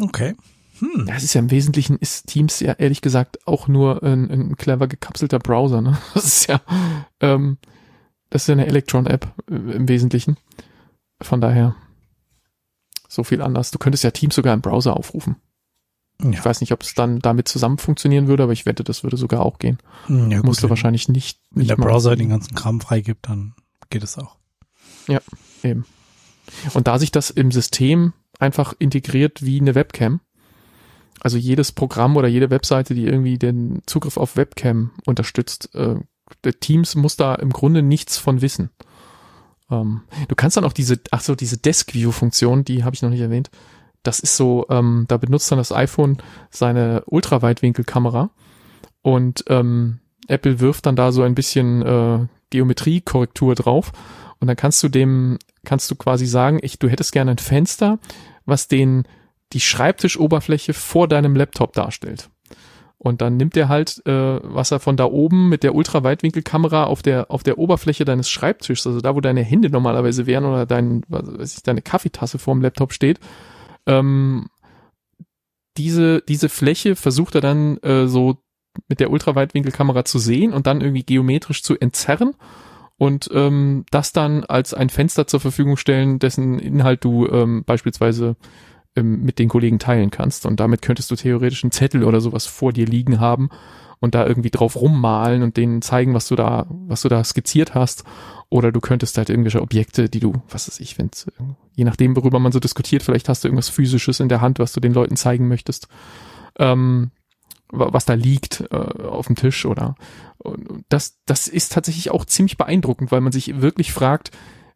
[0.01, 0.35] Okay.
[0.79, 1.05] Hm.
[1.07, 4.57] Ja, es ist ja im Wesentlichen ist Teams ja ehrlich gesagt auch nur ein, ein
[4.57, 5.81] clever gekapselter Browser.
[5.81, 5.97] Ne?
[6.13, 6.61] Das ist ja,
[7.19, 7.57] ähm,
[8.29, 10.37] das ist ja eine Electron-App äh, im Wesentlichen.
[11.21, 11.75] Von daher
[13.07, 13.71] so viel anders.
[13.71, 15.37] Du könntest ja Teams sogar im Browser aufrufen.
[16.21, 16.31] Ja.
[16.31, 19.17] Ich weiß nicht, ob es dann damit zusammen funktionieren würde, aber ich wette, das würde
[19.17, 19.77] sogar auch gehen.
[20.07, 21.39] Hm, ja, Musst du wahrscheinlich nicht.
[21.51, 23.55] Wenn der Browser den ganzen Kram freigibt, dann
[23.89, 24.37] geht es auch.
[25.07, 25.19] Ja,
[25.63, 25.85] eben.
[26.73, 30.19] Und da sich das im System einfach integriert wie eine Webcam,
[31.21, 35.95] also jedes Programm oder jede Webseite, die irgendwie den Zugriff auf Webcam unterstützt, äh,
[36.59, 38.69] Teams muss da im Grunde nichts von wissen.
[39.69, 43.01] Ähm, du kannst dann auch diese, ach so, diese Desk View Funktion, die habe ich
[43.01, 43.49] noch nicht erwähnt.
[44.03, 46.17] Das ist so, ähm, da benutzt dann das iPhone
[46.49, 48.31] seine Ultraweitwinkelkamera
[49.01, 53.91] und ähm, Apple wirft dann da so ein bisschen äh, Geometriekorrektur drauf
[54.39, 57.99] und dann kannst du dem, kannst du quasi sagen, ich, du hättest gerne ein Fenster,
[58.45, 59.07] was den,
[59.53, 62.29] die Schreibtischoberfläche vor deinem Laptop darstellt.
[62.97, 67.01] Und dann nimmt er halt, äh, was er von da oben mit der Ultraweitwinkelkamera auf
[67.01, 71.01] der, auf der Oberfläche deines Schreibtischs, also da, wo deine Hände normalerweise wären oder dein,
[71.09, 73.19] was weiß ich, deine Kaffeetasse vorm Laptop steht,
[73.85, 74.47] ähm,
[75.75, 78.37] diese, diese Fläche versucht er dann äh, so
[78.87, 82.35] mit der Ultraweitwinkelkamera zu sehen und dann irgendwie geometrisch zu entzerren
[82.97, 88.37] und ähm, das dann als ein Fenster zur Verfügung stellen, dessen Inhalt du ähm, beispielsweise
[88.95, 90.45] ähm, mit den Kollegen teilen kannst.
[90.45, 93.49] Und damit könntest du theoretisch einen Zettel oder sowas vor dir liegen haben
[93.99, 97.73] und da irgendwie drauf rummalen und denen zeigen, was du da, was du da skizziert
[97.73, 98.03] hast.
[98.49, 101.09] Oder du könntest halt irgendwelche Objekte, die du, was weiß ich, wenn
[101.73, 104.73] je nachdem, worüber man so diskutiert, vielleicht hast du irgendwas physisches in der Hand, was
[104.73, 105.87] du den Leuten zeigen möchtest.
[106.59, 107.11] Ähm,
[107.69, 109.95] was da liegt äh, auf dem Tisch oder
[110.89, 114.31] das das ist tatsächlich auch ziemlich beeindruckend, weil man sich wirklich fragt,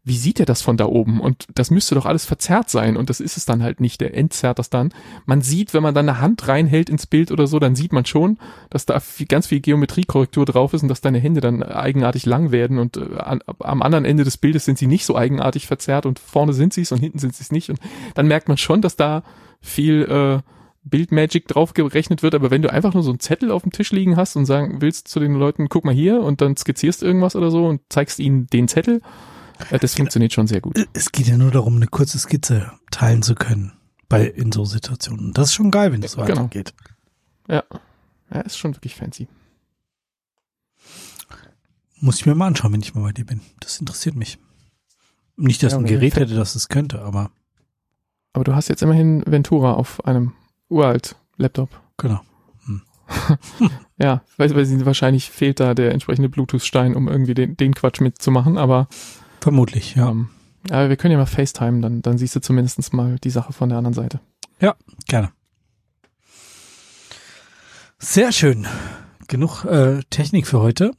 [0.08, 1.20] wie sieht er das von da oben?
[1.20, 2.96] Und das müsste doch alles verzerrt sein.
[2.96, 4.00] Und das ist es dann halt nicht.
[4.00, 4.94] Der entzerrt das dann.
[5.26, 8.06] Man sieht, wenn man dann eine Hand reinhält ins Bild oder so, dann sieht man
[8.06, 8.38] schon,
[8.70, 12.80] dass da ganz viel Geometriekorrektur drauf ist und dass deine Hände dann eigenartig lang werden.
[12.80, 16.54] Und äh, am anderen Ende des Bildes sind sie nicht so eigenartig verzerrt und vorne
[16.54, 17.70] sind sie es und hinten sind sie es nicht.
[17.70, 17.80] Und
[18.16, 19.24] dann merkt man schon, dass da
[19.60, 20.40] viel äh,
[20.90, 24.16] Bildmagic draufgerechnet wird, aber wenn du einfach nur so einen Zettel auf dem Tisch liegen
[24.16, 27.52] hast und sagen willst zu den Leuten, guck mal hier und dann skizzierst irgendwas oder
[27.52, 29.02] so und zeigst ihnen den Zettel,
[29.72, 30.88] äh, das funktioniert schon sehr gut.
[30.94, 33.74] Es geht ja nur darum, eine kurze Skizze teilen zu können
[34.10, 35.34] bei in so Situationen.
[35.34, 36.44] Das ist schon geil, wenn das so Genau.
[36.44, 36.74] weitergeht.
[37.48, 37.64] Ja.
[38.34, 39.28] Ja, ist schon wirklich fancy.
[42.00, 43.42] Muss ich mir mal anschauen, wenn ich mal bei dir bin.
[43.60, 44.38] Das interessiert mich.
[45.36, 47.32] Nicht, dass Ja, ein Gerät hätte, das es könnte, aber
[48.34, 50.34] Aber du hast jetzt immerhin Ventura auf einem
[50.70, 51.70] uralt Laptop.
[51.98, 52.22] genau.
[53.98, 58.02] Ja, weil, weil sie, wahrscheinlich fehlt da der entsprechende Bluetooth-Stein, um irgendwie den, den Quatsch
[58.02, 58.88] mitzumachen, aber
[59.40, 60.10] Vermutlich, ja.
[60.10, 60.30] ähm,
[60.70, 63.70] ja, wir können ja mal FaceTime, dann, dann siehst du zumindest mal die Sache von
[63.70, 64.20] der anderen Seite.
[65.08, 65.32] Gerne.
[68.00, 68.68] Sehr schön.
[69.28, 70.92] Genug äh, Technik für heute.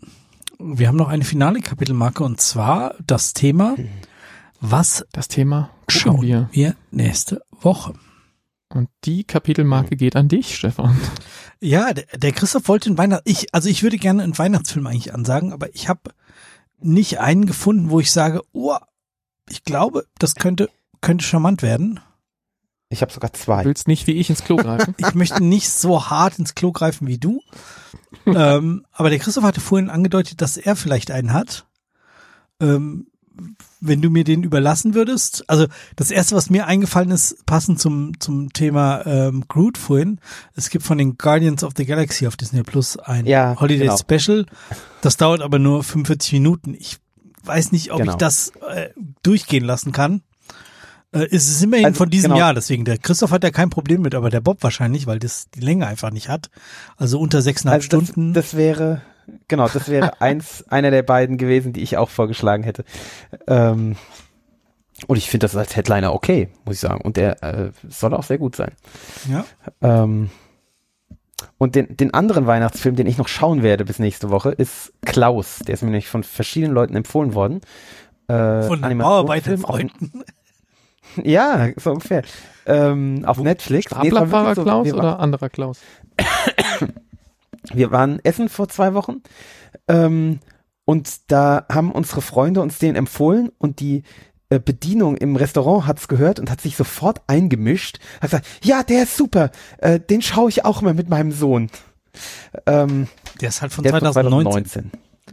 [0.59, 3.77] Wir haben noch eine finale Kapitelmarke und zwar das Thema,
[4.61, 6.49] was Das Thema schauen wir.
[6.53, 7.95] wir nächste Woche.
[8.71, 10.99] Und die Kapitelmarke geht an dich, Stefan.
[11.61, 13.31] Ja, der, der Christoph wollte einen Weihnachts...
[13.31, 16.01] Ich, also ich würde gerne einen Weihnachtsfilm eigentlich ansagen, aber ich habe
[16.81, 18.77] nicht einen gefunden, wo ich sage, oh,
[19.49, 20.69] ich glaube, das könnte,
[21.01, 22.01] könnte charmant werden.
[22.91, 23.65] Ich habe sogar Du zwei.
[23.65, 24.95] willst nicht wie ich ins Klo greifen.
[24.97, 27.43] Ich möchte nicht so hart ins Klo greifen wie du.
[28.27, 31.67] ähm, aber der Christoph hatte vorhin angedeutet, dass er vielleicht einen hat.
[32.61, 33.08] Ähm,
[33.81, 35.45] wenn du mir den überlassen würdest.
[35.49, 35.67] Also
[35.97, 40.21] das erste, was mir eingefallen ist, passend zum, zum Thema ähm, Groot vorhin,
[40.55, 43.97] es gibt von den Guardians of the Galaxy auf Disney Plus ein Ja, Holiday genau.
[43.97, 44.47] Special.
[45.01, 46.75] Das dauert aber nur 45 Minuten.
[46.79, 46.99] Ich
[47.45, 48.13] weiß nicht, ob Genau.
[48.13, 48.89] ich das äh,
[49.23, 50.23] durchgehen lassen kann.
[51.13, 52.41] Äh, es ist immerhin Also, von diesem genau.
[52.41, 55.49] Jahr, deswegen der Christoph hat ja kein Problem mit, aber der Bob wahrscheinlich, weil das
[55.55, 56.51] die Länge einfach nicht hat.
[56.97, 58.33] Also unter sechseinhalb Also das, Stunden.
[58.35, 59.03] das wäre,
[59.49, 62.85] genau, das wäre eins, einer der beiden gewesen, die ich auch vorgeschlagen hätte.
[63.47, 63.97] Ähm,
[65.07, 67.01] und ich finde das als Headliner okay, muss ich sagen.
[67.03, 68.73] Und der äh, soll auch sehr gut sein.
[69.29, 69.45] ja.
[69.81, 70.31] Ähm,
[71.57, 75.61] und den, den anderen Weihnachtsfilm, den ich noch schauen werde bis nächste Woche, ist Klaus.
[75.61, 77.61] Der ist mir nämlich von verschiedenen Leuten empfohlen worden.
[78.29, 80.25] Äh, Von Animationsfilm Bauarbeiterfreunden.
[81.25, 82.23] Ja, so ungefähr.
[82.67, 83.91] Ähm, auf Netflix.
[83.91, 85.81] Nee, Staplerfahrer so, Klaus oder anderer Klaus?
[87.73, 89.23] wir waren essen vor zwei Wochen
[89.89, 90.41] ähm,
[90.85, 94.03] und da haben unsere Freunde uns den empfohlen und die
[94.51, 97.99] äh, Bedienung im Restaurant hat's gehört und hat sich sofort eingemischt.
[98.23, 101.71] Hat gesagt, ja, der ist super, äh, den schaue ich auch mal mit meinem Sohn.
[102.67, 103.09] Ähm,
[103.41, 104.65] Der ist halt von der ist von 2019.
[104.91, 104.91] 2019.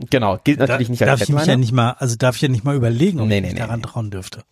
[0.09, 1.57] Genau, gilt natürlich da, nicht als darf ich mich ja Headliner.
[1.57, 3.59] nicht mal, also darf ich ja nicht mal überlegen, ob Nee, ich nee, mich nee,
[3.61, 4.43] daran trauen dürfte.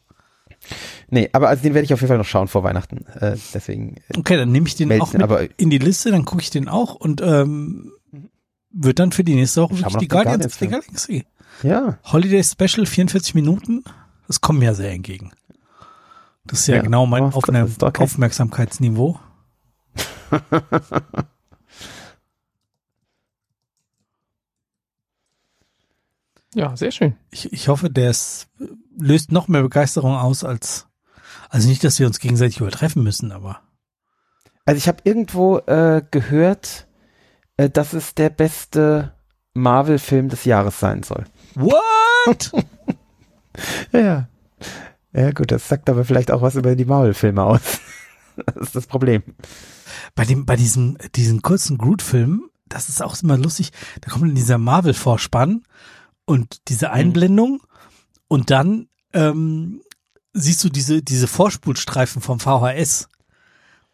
[1.10, 3.06] Nee, aber also den werde ich auf jeden Fall noch schauen vor Weihnachten.
[3.20, 6.12] Äh, deswegen äh, Okay, dann nehme ich den melden, auch mit aber in die Liste,
[6.12, 7.92] dann gucke ich den auch und ähm,
[8.72, 11.26] wird dann für die nächste Woche wirklich die Guardians of the Galaxy.
[11.62, 13.84] ja, Holiday Special 44 Minuten,
[14.28, 15.32] das kommt mir ja sehr entgegen.
[16.46, 17.42] Das ist ja, Ja, genau mein oh.
[17.82, 19.20] Aufmerksamkeitsniveau.
[26.56, 27.16] Ja, sehr schön.
[27.32, 28.48] Ich, ich hoffe, der ist,
[28.98, 30.88] löst noch mehr Begeisterung aus als,
[31.50, 33.62] also nicht, dass wir uns gegenseitig übertreffen müssen, aber
[34.66, 36.88] Also ich habe irgendwo äh, gehört,
[37.58, 39.14] äh, dass es der beste
[39.54, 41.26] Marvel-Film des Jahres sein soll.
[41.56, 42.52] What?
[43.92, 44.28] Ja.
[45.16, 47.62] Ja gut, das sagt aber vielleicht auch was über die Marvel-Filme aus.
[48.48, 49.22] das ist das Problem.
[50.16, 53.72] bei dem, bei diesem, diesen kurzen Groot-Film, das ist auch immer lustig,
[54.02, 55.62] da kommt dann dieser Marvel-Vorspann
[56.26, 57.62] und diese Einblendung
[58.28, 59.82] und dann ähm,
[60.34, 63.08] siehst du diese, diese Vorspulstreifen vom VHS.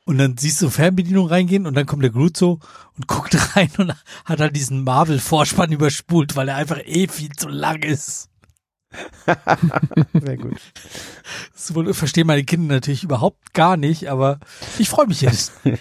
[0.06, 2.60] Und dann siehst du Fernbedienung reingehen und dann kommt der Groot so
[2.96, 3.94] und guckt rein und
[4.26, 8.30] hat halt diesen Marvel-Vorspann überspult, weil er einfach eh viel zu lang ist.
[10.14, 10.60] Sehr gut.
[11.54, 14.40] Das wohl- verstehen meine Kinder natürlich überhaupt gar nicht, aber
[14.80, 15.52] ich freue mich jetzt.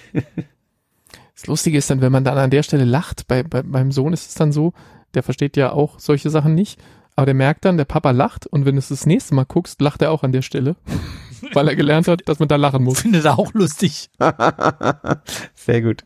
[1.34, 4.12] Das Lustige ist dann, wenn man dann an der Stelle lacht, bei, bei meinem Sohn
[4.12, 4.72] ist es dann so,
[5.14, 6.80] der versteht ja auch solche Sachen nicht,
[7.16, 9.80] aber der merkt dann, der Papa lacht und wenn du es das nächste Mal guckst,
[9.80, 10.76] lacht er auch an der Stelle,
[11.52, 13.00] weil er gelernt hat, dass man da lachen muss.
[13.00, 14.10] Finde da auch lustig.
[15.54, 16.04] Sehr gut.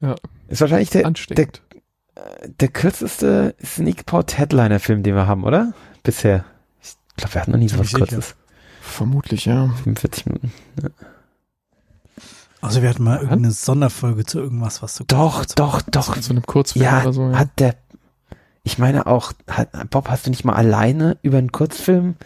[0.00, 0.14] Ja.
[0.48, 1.62] Ist wahrscheinlich der, der, Ansteckend.
[2.60, 5.74] der kürzeste Sneakpot-Headliner-Film, den wir haben, oder?
[6.02, 6.44] Bisher.
[6.82, 7.92] Ich glaube, wir hatten noch nie so was.
[7.92, 8.36] Kurzes.
[8.80, 9.66] Vermutlich, ja.
[9.84, 10.52] 45 Minuten.
[12.60, 16.18] Also wir hatten mal irgendeine Sonderfolge zu irgendwas, was so Doch, doch, doch.
[16.18, 17.30] Zu einem Kurzfilm Ja, oder so.
[17.30, 17.38] Ja.
[17.38, 17.76] hat der,
[18.62, 22.16] ich meine auch, hat, Bob, hast du nicht mal alleine über einen Kurzfilm,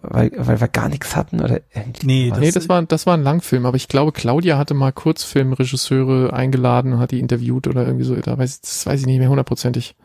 [0.00, 2.06] weil, weil wir gar nichts hatten oder irgendwie?
[2.06, 2.38] Nee, was?
[2.38, 6.92] nee, das war, das war ein Langfilm, aber ich glaube, Claudia hatte mal Kurzfilmregisseure eingeladen
[6.92, 8.14] und hat die interviewt oder irgendwie so.
[8.16, 9.96] Da weiß, das weiß ich nicht mehr hundertprozentig.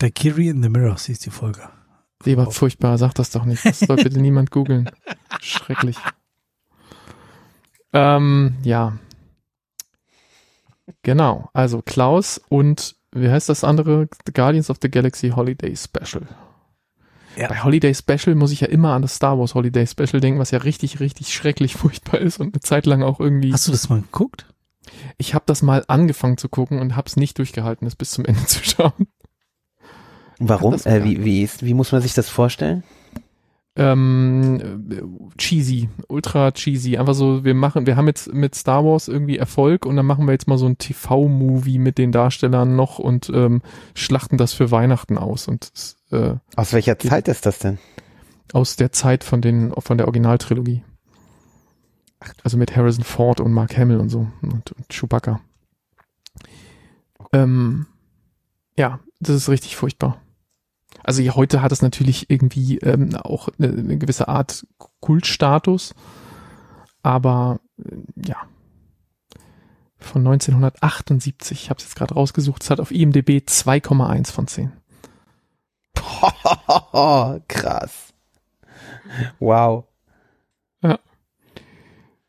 [0.00, 1.60] Der Kiri in the Mirror hieß die Folge.
[2.24, 3.64] Lieber furchtbar, sag das doch nicht.
[3.64, 4.90] Das soll bitte niemand googeln.
[5.40, 5.96] Schrecklich.
[7.92, 8.98] Ähm, ja.
[11.02, 11.48] Genau.
[11.52, 14.08] Also Klaus und wie heißt das andere?
[14.26, 16.26] The Guardians of the Galaxy Holiday Special.
[17.36, 17.48] Ja.
[17.48, 20.50] Bei Holiday Special muss ich ja immer an das Star Wars Holiday Special denken, was
[20.50, 23.52] ja richtig, richtig schrecklich furchtbar ist und eine Zeit lang auch irgendwie.
[23.52, 24.46] Hast du das mal geguckt?
[25.16, 28.24] Ich habe das mal angefangen zu gucken und habe es nicht durchgehalten, das bis zum
[28.24, 29.06] Ende zu schauen.
[30.38, 30.74] Warum?
[30.74, 32.82] Äh, wie, wie, ist, wie muss man sich das vorstellen?
[33.74, 36.96] Ähm, äh, cheesy, ultra cheesy.
[36.98, 40.26] Einfach so, wir machen, wir haben jetzt mit Star Wars irgendwie Erfolg und dann machen
[40.26, 43.62] wir jetzt mal so ein TV-Movie mit den Darstellern noch und ähm,
[43.94, 45.48] schlachten das für Weihnachten aus.
[45.48, 45.72] Und
[46.10, 47.78] äh, Aus welcher Zeit ist das denn?
[48.52, 50.84] aus der Zeit von den, von der Originaltrilogie.
[52.44, 55.40] Also mit Harrison Ford und Mark Hamill und so und, und Chewbacca.
[57.32, 57.86] Ähm,
[58.76, 60.20] ja, das ist richtig furchtbar.
[61.04, 64.66] Also ja, heute hat es natürlich irgendwie ähm, auch eine, eine gewisse Art
[65.00, 65.94] Kultstatus,
[67.02, 67.96] aber äh,
[68.26, 68.36] ja.
[69.98, 74.72] Von 1978, ich habe es jetzt gerade rausgesucht, es hat auf IMDb 2,1 von 10.
[77.48, 78.12] Krass.
[79.38, 79.84] Wow.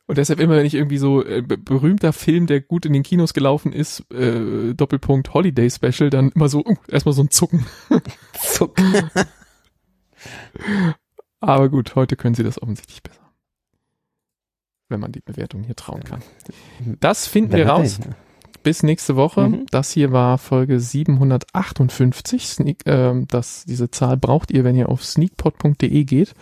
[0.05, 3.03] Und deshalb immer, wenn ich irgendwie so äh, be- berühmter Film, der gut in den
[3.03, 7.65] Kinos gelaufen ist, äh, Doppelpunkt Holiday Special, dann immer so, uh, erstmal so ein Zucken.
[8.41, 8.75] Zuck.
[11.39, 13.19] Aber gut, heute können sie das offensichtlich besser.
[14.89, 16.21] Wenn man die Bewertung hier trauen kann.
[16.99, 17.99] Das finden wir raus.
[18.61, 19.49] Bis nächste Woche.
[19.49, 19.65] Mhm.
[19.71, 22.47] Das hier war Folge 758.
[22.47, 26.33] Sneak, ähm, das, diese Zahl braucht ihr, wenn ihr auf sneakpot.de geht.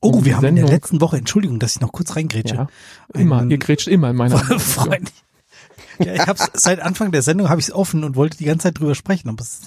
[0.00, 2.54] Oh, wir haben in der Sendung- letzten Woche, Entschuldigung, dass ich noch kurz reingrätsche.
[2.54, 2.66] Ja,
[3.14, 3.38] immer.
[3.40, 5.12] Einen- ihr grätscht immer in meiner Freund.
[5.98, 8.64] Ja, ich hab's seit Anfang der Sendung habe ich es offen und wollte die ganze
[8.64, 9.60] Zeit drüber sprechen, aber es,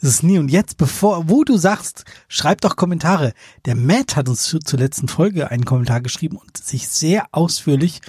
[0.00, 0.38] es ist nie.
[0.38, 3.32] Und jetzt, bevor, wo du sagst, schreib doch Kommentare.
[3.64, 8.00] Der Matt hat uns zu, zur letzten Folge einen Kommentar geschrieben und sich sehr ausführlich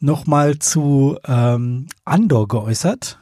[0.00, 3.20] nochmal zu ähm, Andor geäußert.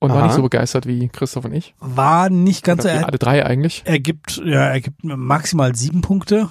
[0.00, 0.26] Und war Aha.
[0.26, 1.74] nicht so begeistert wie Christoph und ich.
[1.80, 3.82] War nicht ganz so, er, alle drei eigentlich.
[3.84, 6.48] er gibt, ja, er gibt maximal sieben Punkte.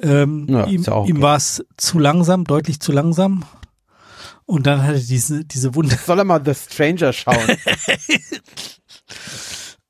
[0.00, 1.22] Ähm, Ja, ihm ja ihm okay.
[1.22, 3.44] war es zu langsam, deutlich zu langsam.
[4.46, 7.36] Und dann hatte diese, diese Wunder, Soll er mal The Stranger schauen?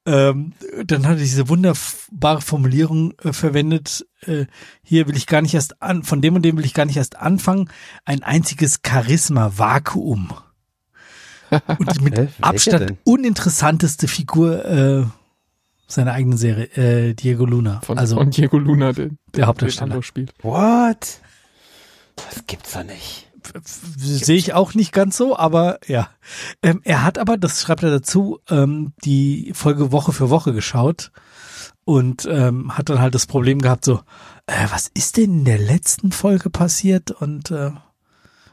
[0.07, 0.53] ähm,
[0.85, 4.47] dann hat er diese wunderbare Formulierung äh, verwendet, äh,
[4.83, 6.97] hier will ich gar nicht erst an, von dem und dem will ich gar nicht
[6.97, 7.71] erst anfangen,
[8.05, 10.31] ein einziges Charisma-Vakuum.
[11.79, 12.99] Und mit Abstand denn?
[13.05, 15.05] uninteressanteste Figur äh,
[15.87, 17.81] seiner eigenen Serie, äh, Diego Luna.
[17.83, 19.95] Von, also von Diego Luna, der, der Hauptdarsteller.
[19.95, 20.33] den spielt.
[20.43, 21.21] What?
[22.17, 23.27] Das gibt's doch nicht.
[23.65, 26.11] Sehe ich auch nicht ganz so, aber ja.
[26.63, 31.11] Ähm, er hat aber, das schreibt er dazu, ähm, die Folge Woche für Woche geschaut
[31.85, 34.01] und ähm, hat dann halt das Problem gehabt, so,
[34.47, 37.11] äh, was ist denn in der letzten Folge passiert?
[37.11, 37.71] Und äh,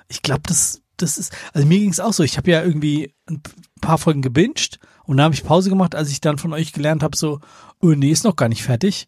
[0.08, 3.14] ich glaube, das, das ist, also mir ging es auch so, ich habe ja irgendwie
[3.30, 3.42] ein
[3.82, 7.04] paar Folgen gebinged und da habe ich Pause gemacht, als ich dann von euch gelernt
[7.04, 7.40] habe, so,
[7.82, 9.08] oh nee, ist noch gar nicht fertig.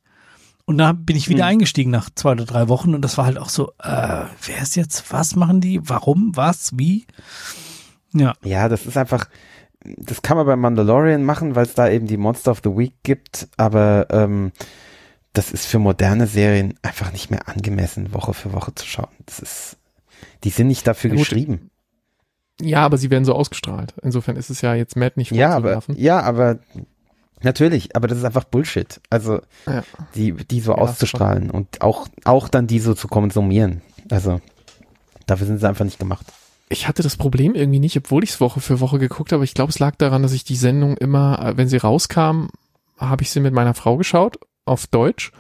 [0.66, 1.50] Und da bin ich wieder Hm.
[1.50, 4.76] eingestiegen nach zwei oder drei Wochen und das war halt auch so, äh, wer ist
[4.76, 7.06] jetzt, was machen die, warum, was, wie?
[8.14, 9.28] Ja, Ja, das ist einfach,
[9.84, 12.94] das kann man bei Mandalorian machen, weil es da eben die Monster of the Week
[13.04, 14.52] gibt, aber ähm,
[15.34, 19.10] das ist für moderne Serien einfach nicht mehr angemessen, Woche für Woche zu schauen.
[19.26, 19.78] Das ist,
[20.44, 21.70] die sind nicht dafür Ja, geschrieben.
[22.62, 23.94] Ja, aber sie werden so ausgestrahlt.
[24.02, 26.60] Insofern ist es ja jetzt Matt nicht Ja, aber, ja, aber
[27.42, 29.00] natürlich, aber das ist einfach Bullshit.
[29.10, 29.84] Also Ja.
[30.16, 33.82] die, die so Ja, auszustrahlen und auch, auch dann die so zu konsumieren.
[34.12, 34.42] Also
[35.26, 36.26] dafür sind sie einfach nicht gemacht.
[36.72, 39.44] Ich hatte das Problem irgendwie nicht, obwohl ich es Woche für Woche geguckt habe.
[39.44, 42.48] Ich glaube, es lag daran, dass ich die Sendung immer, äh, wenn sie rauskam,
[42.98, 45.32] habe ich sie mit meiner Frau geschaut, auf Deutsch.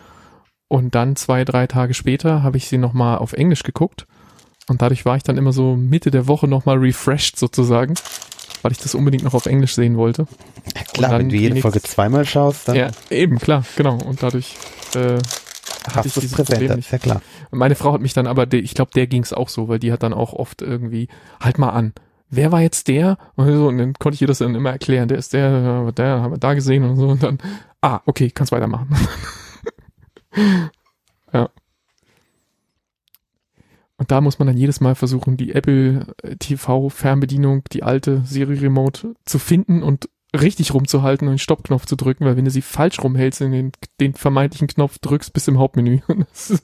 [0.68, 4.08] Und dann zwei, drei Tage später habe ich sie nochmal auf Englisch geguckt.
[4.70, 7.96] Und dadurch war ich dann immer so Mitte der Woche nochmal refreshed sozusagen,
[8.62, 10.28] weil ich das unbedingt noch auf Englisch sehen wollte.
[10.76, 13.98] Ja, klar, wenn du jede Folge zweimal schaust, dann Ja, eben, klar, genau.
[14.06, 14.56] Und dadurch
[14.96, 15.18] äh,
[15.86, 16.76] hatte hast ich du es dieses Problem präsenter.
[16.76, 16.91] nicht.
[16.91, 17.22] Ja klar.
[17.52, 20.04] Meine Frau hat mich dann aber, ich glaube, der ging's auch so, weil die hat
[20.04, 21.08] dann auch oft irgendwie,
[21.40, 21.94] halt mal an,
[22.30, 23.18] wer war jetzt der?
[23.36, 26.22] Und, so, und dann konnte ich ihr das dann immer erklären, der ist der, der
[26.22, 27.40] haben wir da gesehen und so und dann,
[27.82, 28.96] ah, okay, kannst weitermachen.
[31.34, 31.50] ja.
[34.00, 38.22] Und da muss man dann jedes Mal versuchen, die Apple äh, TV Fernbedienung, die alte
[38.26, 42.52] Siri Remote zu finden und richtig rumzuhalten und den Stoppknopf zu drücken, weil wenn du
[42.52, 46.00] sie falsch rumhältst und den, den vermeintlichen Knopf drückst bis im Hauptmenü.
[46.32, 46.64] Das ist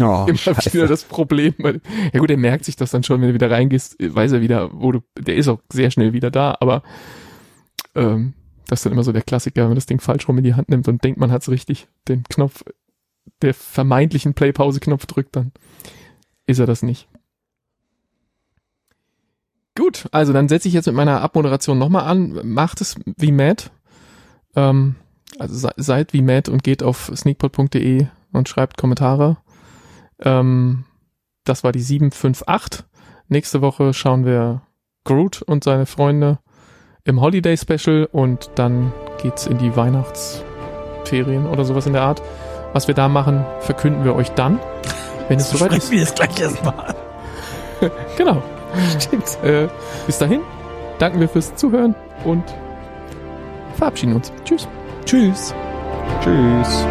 [0.00, 0.72] Oh, immer scheiße.
[0.74, 1.54] wieder das Problem.
[1.58, 1.80] Weil,
[2.12, 4.70] ja gut, er merkt sich das dann schon, wenn du wieder reingehst, weiß er wieder,
[4.72, 6.82] wo du, der ist auch sehr schnell wieder da, aber
[7.94, 8.34] ähm,
[8.68, 10.54] Das ist dann immer so der Klassiker, wenn man das Ding falsch rum in die
[10.54, 12.64] Hand nimmt und denkt, man hat's richtig, den Knopf,
[13.40, 15.52] der vermeintlichen Play-Pause-Knopf drückt, dann
[16.46, 17.08] ist er das nicht.
[19.76, 22.40] Gut, also dann setze ich jetzt mit meiner Abmoderation nochmal an.
[22.44, 23.70] Macht es wie Matt.
[24.54, 24.96] Ähm,
[25.38, 29.36] also seid wie Matt und geht auf sneakpot.de und schreibt Kommentare.
[30.20, 30.84] Ähm,
[31.44, 32.84] das war die 758.
[33.28, 34.62] Nächste Woche schauen wir
[35.04, 36.38] Groot und seine Freunde
[37.04, 38.92] im Holiday Special und dann
[39.22, 42.22] geht's in die Weihnachtsferien oder sowas in der Art.
[42.72, 44.58] Was wir da machen, verkünden wir euch dann,
[45.28, 45.90] wenn es soweit ist.
[45.90, 46.94] wir es gleich erstmal.
[48.16, 48.42] genau.
[48.98, 49.38] Stimmt.
[49.42, 49.68] Äh,
[50.06, 50.40] bis dahin
[50.98, 51.94] danken wir fürs Zuhören
[52.24, 52.44] und
[53.76, 54.32] verabschieden uns.
[54.44, 54.66] Tschüss.
[55.04, 55.54] Tschüss.
[56.22, 56.86] Tschüss.